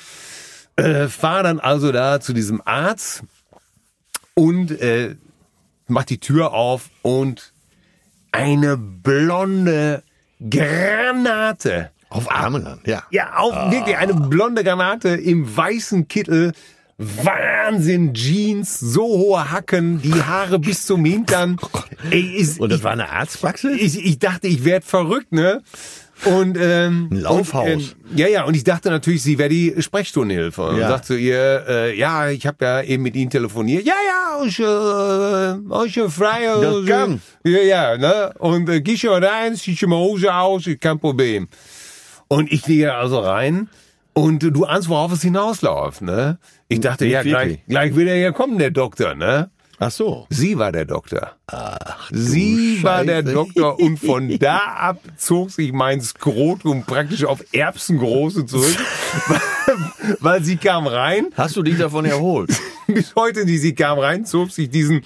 Äh, 0.75 1.07
fahr 1.07 1.41
dann 1.43 1.59
also 1.59 1.91
da 1.91 2.19
zu 2.19 2.33
diesem 2.33 2.61
Arzt 2.63 3.23
und 4.35 4.71
äh, 4.79 5.15
mach 5.87 6.03
die 6.03 6.19
Tür 6.19 6.53
auf 6.53 6.91
und 7.01 7.53
eine 8.31 8.77
blonde 8.77 10.03
Granate. 10.49 11.91
auf 12.09 12.31
Ameland, 12.31 12.87
ja. 12.87 13.03
Ja, 13.11 13.37
auch 13.37 13.71
wirklich 13.71 13.97
eine 13.97 14.13
blonde 14.13 14.63
Granate 14.63 15.09
im 15.09 15.55
weißen 15.55 16.07
Kittel. 16.07 16.53
Wahnsinn, 16.97 18.13
Jeans, 18.13 18.77
so 18.79 19.03
hohe 19.03 19.51
Hacken, 19.51 20.01
die 20.01 20.13
Haare 20.21 20.59
bis 20.59 20.85
zum 20.85 21.05
Hintern. 21.05 21.57
Ey, 22.11 22.21
ist, 22.35 22.59
Und 22.59 22.69
das 22.71 22.79
ich, 22.79 22.83
war 22.83 22.91
eine 22.91 23.09
Arztpraxis? 23.09 23.79
ich, 23.79 24.05
ich 24.05 24.19
dachte, 24.19 24.47
ich 24.47 24.65
werd 24.65 24.83
verrückt, 24.83 25.31
ne? 25.31 25.61
Und 26.25 26.57
ähm, 26.59 27.07
Ein 27.11 27.21
Laufhaus. 27.21 27.65
Und, 27.65 27.95
ähm, 28.11 28.17
ja, 28.17 28.27
ja, 28.27 28.43
und 28.43 28.53
ich 28.55 28.63
dachte 28.63 28.89
natürlich, 28.89 29.23
sie 29.23 29.37
wäre 29.37 29.49
die 29.49 29.73
Sprechstundenhilfe. 29.79 30.63
Und 30.63 30.77
Ja. 30.79 30.89
sagte 30.89 31.07
zu 31.07 31.17
ihr, 31.17 31.65
äh, 31.67 31.97
ja, 31.97 32.29
ich 32.29 32.45
habe 32.45 32.65
ja 32.65 32.81
eben 32.81 33.03
mit 33.03 33.15
ihnen 33.15 33.29
telefoniert. 33.29 33.85
Ja, 33.85 33.93
ja, 34.05 34.43
ich, 34.45 34.59
äh, 34.59 35.85
ich 35.85 36.13
frei. 36.13 36.45
Das 36.61 36.83
äh, 36.83 36.85
kann. 36.85 37.21
Ja, 37.43 37.59
ja, 37.59 37.97
ne? 37.97 38.33
Und 38.39 38.67
äh, 38.69 38.81
geh 38.81 38.97
schon 38.97 39.23
rein, 39.23 39.55
zieh 39.55 39.75
schon 39.77 39.89
mal 39.89 39.97
Hose 39.97 40.33
aus, 40.33 40.69
kein 40.79 40.99
Problem. 40.99 41.47
Und 42.27 42.51
ich 42.51 42.63
gehe 42.63 42.93
also 42.93 43.19
rein 43.19 43.69
und 44.13 44.39
du 44.43 44.65
ahnst, 44.65 44.89
worauf 44.89 45.11
es 45.13 45.21
hinausläuft, 45.21 46.01
ne? 46.01 46.37
Ich 46.67 46.79
dachte, 46.81 47.05
Nicht 47.05 47.13
ja, 47.13 47.23
gleich, 47.23 47.59
gleich 47.67 47.95
will 47.95 48.07
er 48.07 48.17
ja 48.17 48.31
kommen, 48.31 48.59
der 48.59 48.71
Doktor, 48.71 49.15
ne? 49.15 49.49
Ach 49.79 49.91
so. 49.91 50.27
Sie 50.29 50.57
war 50.57 50.71
der 50.71 50.85
Doktor. 50.85 51.35
Sie 52.11 52.83
war 52.83 53.05
der 53.05 53.21
Scheiße. 53.23 53.33
Doktor 53.33 53.79
und 53.79 53.97
von 53.97 54.37
da 54.39 54.57
ab 54.57 54.99
zog 55.17 55.51
sich 55.51 55.71
mein 55.71 56.01
Skrotum 56.01 56.83
praktisch 56.83 57.23
auf 57.23 57.43
Erbsengroße 57.53 58.45
zurück, 58.45 58.77
weil, 59.27 59.77
weil 60.19 60.43
sie 60.43 60.57
kam 60.57 60.85
rein, 60.85 61.27
Hast 61.35 61.55
du 61.55 61.63
dich 61.63 61.77
davon 61.77 62.05
erholt? 62.05 62.51
bis 62.93 63.15
heute, 63.15 63.45
die 63.45 63.57
sie 63.57 63.75
kam 63.75 63.99
rein, 63.99 64.25
zog 64.25 64.51
sich 64.51 64.69
diesen 64.69 65.01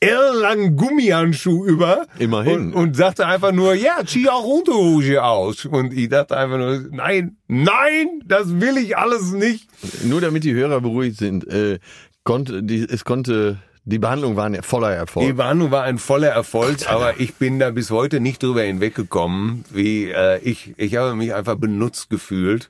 ellenlangen 0.00 0.76
Gummihandschuh 0.76 1.64
über 1.64 2.06
Immerhin. 2.18 2.72
Und, 2.72 2.74
und 2.74 2.96
sagte 2.96 3.26
einfach 3.26 3.52
nur, 3.52 3.74
ja, 3.74 4.04
zieh 4.04 4.28
auch 4.28 4.44
Unterhose 4.44 5.22
aus. 5.22 5.64
Und 5.64 5.92
ich 5.92 6.08
dachte 6.08 6.36
einfach 6.36 6.58
nur, 6.58 6.88
nein, 6.90 7.36
nein, 7.48 8.22
das 8.24 8.60
will 8.60 8.76
ich 8.78 8.96
alles 8.96 9.32
nicht. 9.32 9.68
Nur 10.04 10.20
damit 10.20 10.44
die 10.44 10.54
Hörer 10.54 10.80
beruhigt 10.80 11.18
sind, 11.18 11.46
äh, 11.48 11.78
konnte, 12.24 12.62
die, 12.62 12.82
es 12.82 13.04
konnte, 13.04 13.58
die 13.84 13.98
Behandlung 13.98 14.36
war 14.36 14.46
ein 14.46 14.62
voller 14.62 14.90
Erfolg. 14.94 15.26
Die 15.26 15.36
Warnung 15.38 15.70
war 15.70 15.82
ein 15.84 15.98
voller 15.98 16.28
Erfolg, 16.28 16.88
aber 16.90 17.18
ich 17.20 17.34
bin 17.34 17.58
da 17.58 17.70
bis 17.70 17.90
heute 17.90 18.20
nicht 18.20 18.42
drüber 18.42 18.62
hinweggekommen, 18.62 19.64
wie 19.70 20.10
äh, 20.10 20.38
ich 20.42 20.74
ich 20.76 20.96
habe 20.96 21.14
mich 21.14 21.34
einfach 21.34 21.56
benutzt 21.56 22.10
gefühlt. 22.10 22.68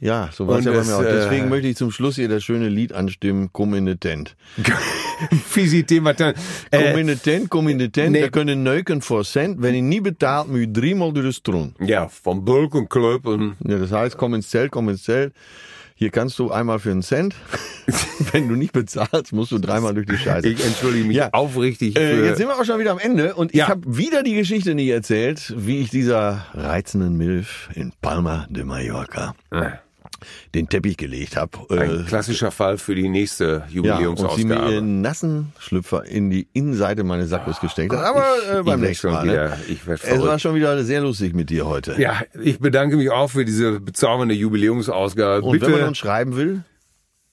Ja, 0.00 0.30
so 0.32 0.46
war 0.46 0.60
es 0.60 0.64
ja 0.64 0.70
bei 0.72 0.84
mir 0.84 0.96
auch. 0.96 1.02
äh, 1.02 1.12
Deswegen 1.12 1.48
möchte 1.48 1.66
ich 1.68 1.76
zum 1.76 1.90
Schluss 1.90 2.14
hier 2.14 2.28
das 2.28 2.44
schöne 2.44 2.68
Lied 2.68 2.92
anstimmen, 2.92 3.52
Kommunitent. 3.52 4.36
Fisitematin. 5.46 6.34
Äh, 6.70 6.90
Kommunitent, 6.92 7.48
Kommunitent, 7.50 8.12
nee. 8.12 8.20
wir 8.22 8.30
können 8.30 8.62
neuken 8.62 9.00
voor 9.02 9.24
cent. 9.24 9.60
Wenn 9.60 9.74
ihr 9.74 9.82
nie 9.82 10.00
bezahlt, 10.00 10.48
moet 10.48 10.60
je 10.60 10.70
driemaal 10.70 11.12
door 11.12 11.22
de 11.22 11.32
stroom. 11.32 11.74
ja, 11.80 12.08
vom 12.08 12.44
Bulk 12.44 12.74
und 12.74 12.88
Klöpeln. 12.90 13.56
Ja, 13.64 13.78
das 13.78 13.90
heißt, 13.90 14.16
komm 14.16 14.34
ins 14.34 14.48
Zelt, 14.50 14.70
komm 14.70 14.88
ins 14.88 15.02
Zelt. 15.02 15.32
Hier 16.00 16.10
kannst 16.10 16.38
du 16.38 16.52
einmal 16.52 16.78
für 16.78 16.92
einen 16.92 17.02
Cent. 17.02 17.34
Wenn 18.32 18.48
du 18.48 18.54
nicht 18.54 18.72
bezahlst, 18.72 19.32
musst 19.32 19.50
du 19.50 19.58
dreimal 19.58 19.94
durch 19.94 20.06
die 20.06 20.16
Scheiße. 20.16 20.46
Ich 20.48 20.64
entschuldige 20.64 21.04
mich 21.04 21.16
Ja. 21.16 21.30
aufrichtig 21.32 21.96
Äh, 21.96 22.24
jetzt 22.26 22.36
sind 22.36 22.46
wir 22.46 22.56
auch 22.56 22.64
schon 22.64 22.78
wieder 22.78 22.92
am 22.92 23.00
Ende 23.00 23.34
und 23.34 23.50
ich 23.52 23.58
Ja. 23.58 23.68
habe 23.68 23.80
wieder 23.84 24.22
die 24.22 24.34
Geschichte 24.34 24.76
nicht 24.76 24.90
erzählt, 24.90 25.52
wie 25.56 25.80
ich 25.80 25.90
dieser 25.90 26.46
reizenden 26.54 27.16
Milf 27.16 27.68
in 27.74 27.92
Palma 28.00 28.46
de 28.48 28.62
Mallorca 28.62 29.34
Äh, 29.50 29.70
den 30.54 30.68
Teppich 30.68 30.96
gelegt 30.96 31.36
habe. 31.36 31.58
ein 31.70 32.06
klassischer 32.06 32.50
Fall 32.50 32.78
für 32.78 32.94
die 32.94 33.08
nächste 33.08 33.44
ja, 33.44 33.54
und 33.60 33.68
sie 33.70 33.80
mir 33.80 33.92
Jubiläumsausgabe. 33.92 34.72
ihren 34.72 35.00
nassen 35.00 35.52
Schlüpfer 35.58 36.04
in 36.06 36.30
die 36.30 36.48
Innenseite 36.52 37.04
meines 37.04 37.30
Sackos 37.30 37.60
gesteckt 37.60 37.92
hat. 37.92 38.04
Aber 38.04 38.24
ich- 38.42 38.58
äh, 38.58 38.62
beim 38.62 38.80
nächsten 38.80 39.10
Mal. 39.10 39.24
wieder- 39.24 39.48
ne? 39.48 39.98
es 40.02 40.22
war 40.22 40.38
schon 40.38 40.54
wieder 40.54 40.82
sehr 40.84 41.00
lustig 41.02 41.34
mit 41.34 41.50
dir 41.50 41.66
heute. 41.66 41.94
ja, 42.00 42.20
ich 42.42 42.58
bedanke 42.58 42.96
mich 42.96 43.10
auch 43.10 43.30
für 43.30 43.44
diese 43.44 43.80
bezaubernde 43.80 44.34
Jubiläumsausgabe. 44.34 45.42
Und 45.46 45.60
wenn 45.60 45.70
man 45.70 45.78
Bitte 45.78 45.88
uns 45.88 45.98
schreiben 45.98 46.36
will, 46.36 46.64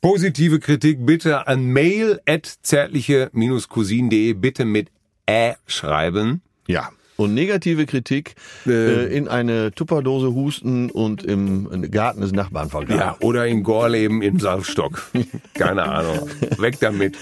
positive 0.01 0.59
Kritik 0.59 1.05
bitte 1.05 1.47
an 1.47 1.65
mail 1.65 2.19
at 2.27 2.45
zärtliche-cousin.de 2.61 4.33
bitte 4.33 4.65
mit 4.65 4.89
Ä 5.27 5.55
schreiben. 5.65 6.41
ja. 6.67 6.89
Und 7.17 7.33
negative 7.33 7.85
Kritik 7.85 8.35
äh, 8.67 9.15
in 9.15 9.27
eine 9.27 9.71
Tupperdose 9.71 10.33
husten 10.33 10.89
und 10.91 11.23
im 11.23 11.89
Garten 11.89 12.21
des 12.21 12.33
Nachbarn 12.33 12.69
vergraben. 12.69 12.99
Ja, 12.99 13.17
oder 13.21 13.47
im 13.47 13.63
Gorleben 13.63 14.21
im 14.21 14.39
Salzstock. 14.39 15.09
Keine 15.53 15.83
Ahnung. 15.83 16.29
Weg 16.57 16.79
damit. 16.79 17.15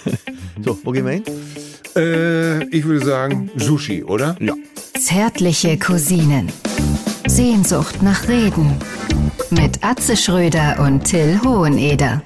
So, 0.64 0.80
wo 0.84 0.92
gehen 0.92 1.06
wir 1.06 1.14
hin? 1.14 1.24
Äh, 1.96 2.64
ich 2.76 2.86
würde 2.86 3.06
sagen 3.06 3.52
Sushi, 3.56 4.04
oder? 4.04 4.36
Ja. 4.40 4.56
Zärtliche 5.00 5.78
Cousinen. 5.78 6.52
Sehnsucht 7.28 8.02
nach 8.02 8.28
Reden. 8.28 8.78
Mit 9.52 9.84
Atze 9.84 10.18
Schröder 10.18 10.80
und 10.80 11.04
Till 11.04 11.40
Hoheneder. 11.44 12.24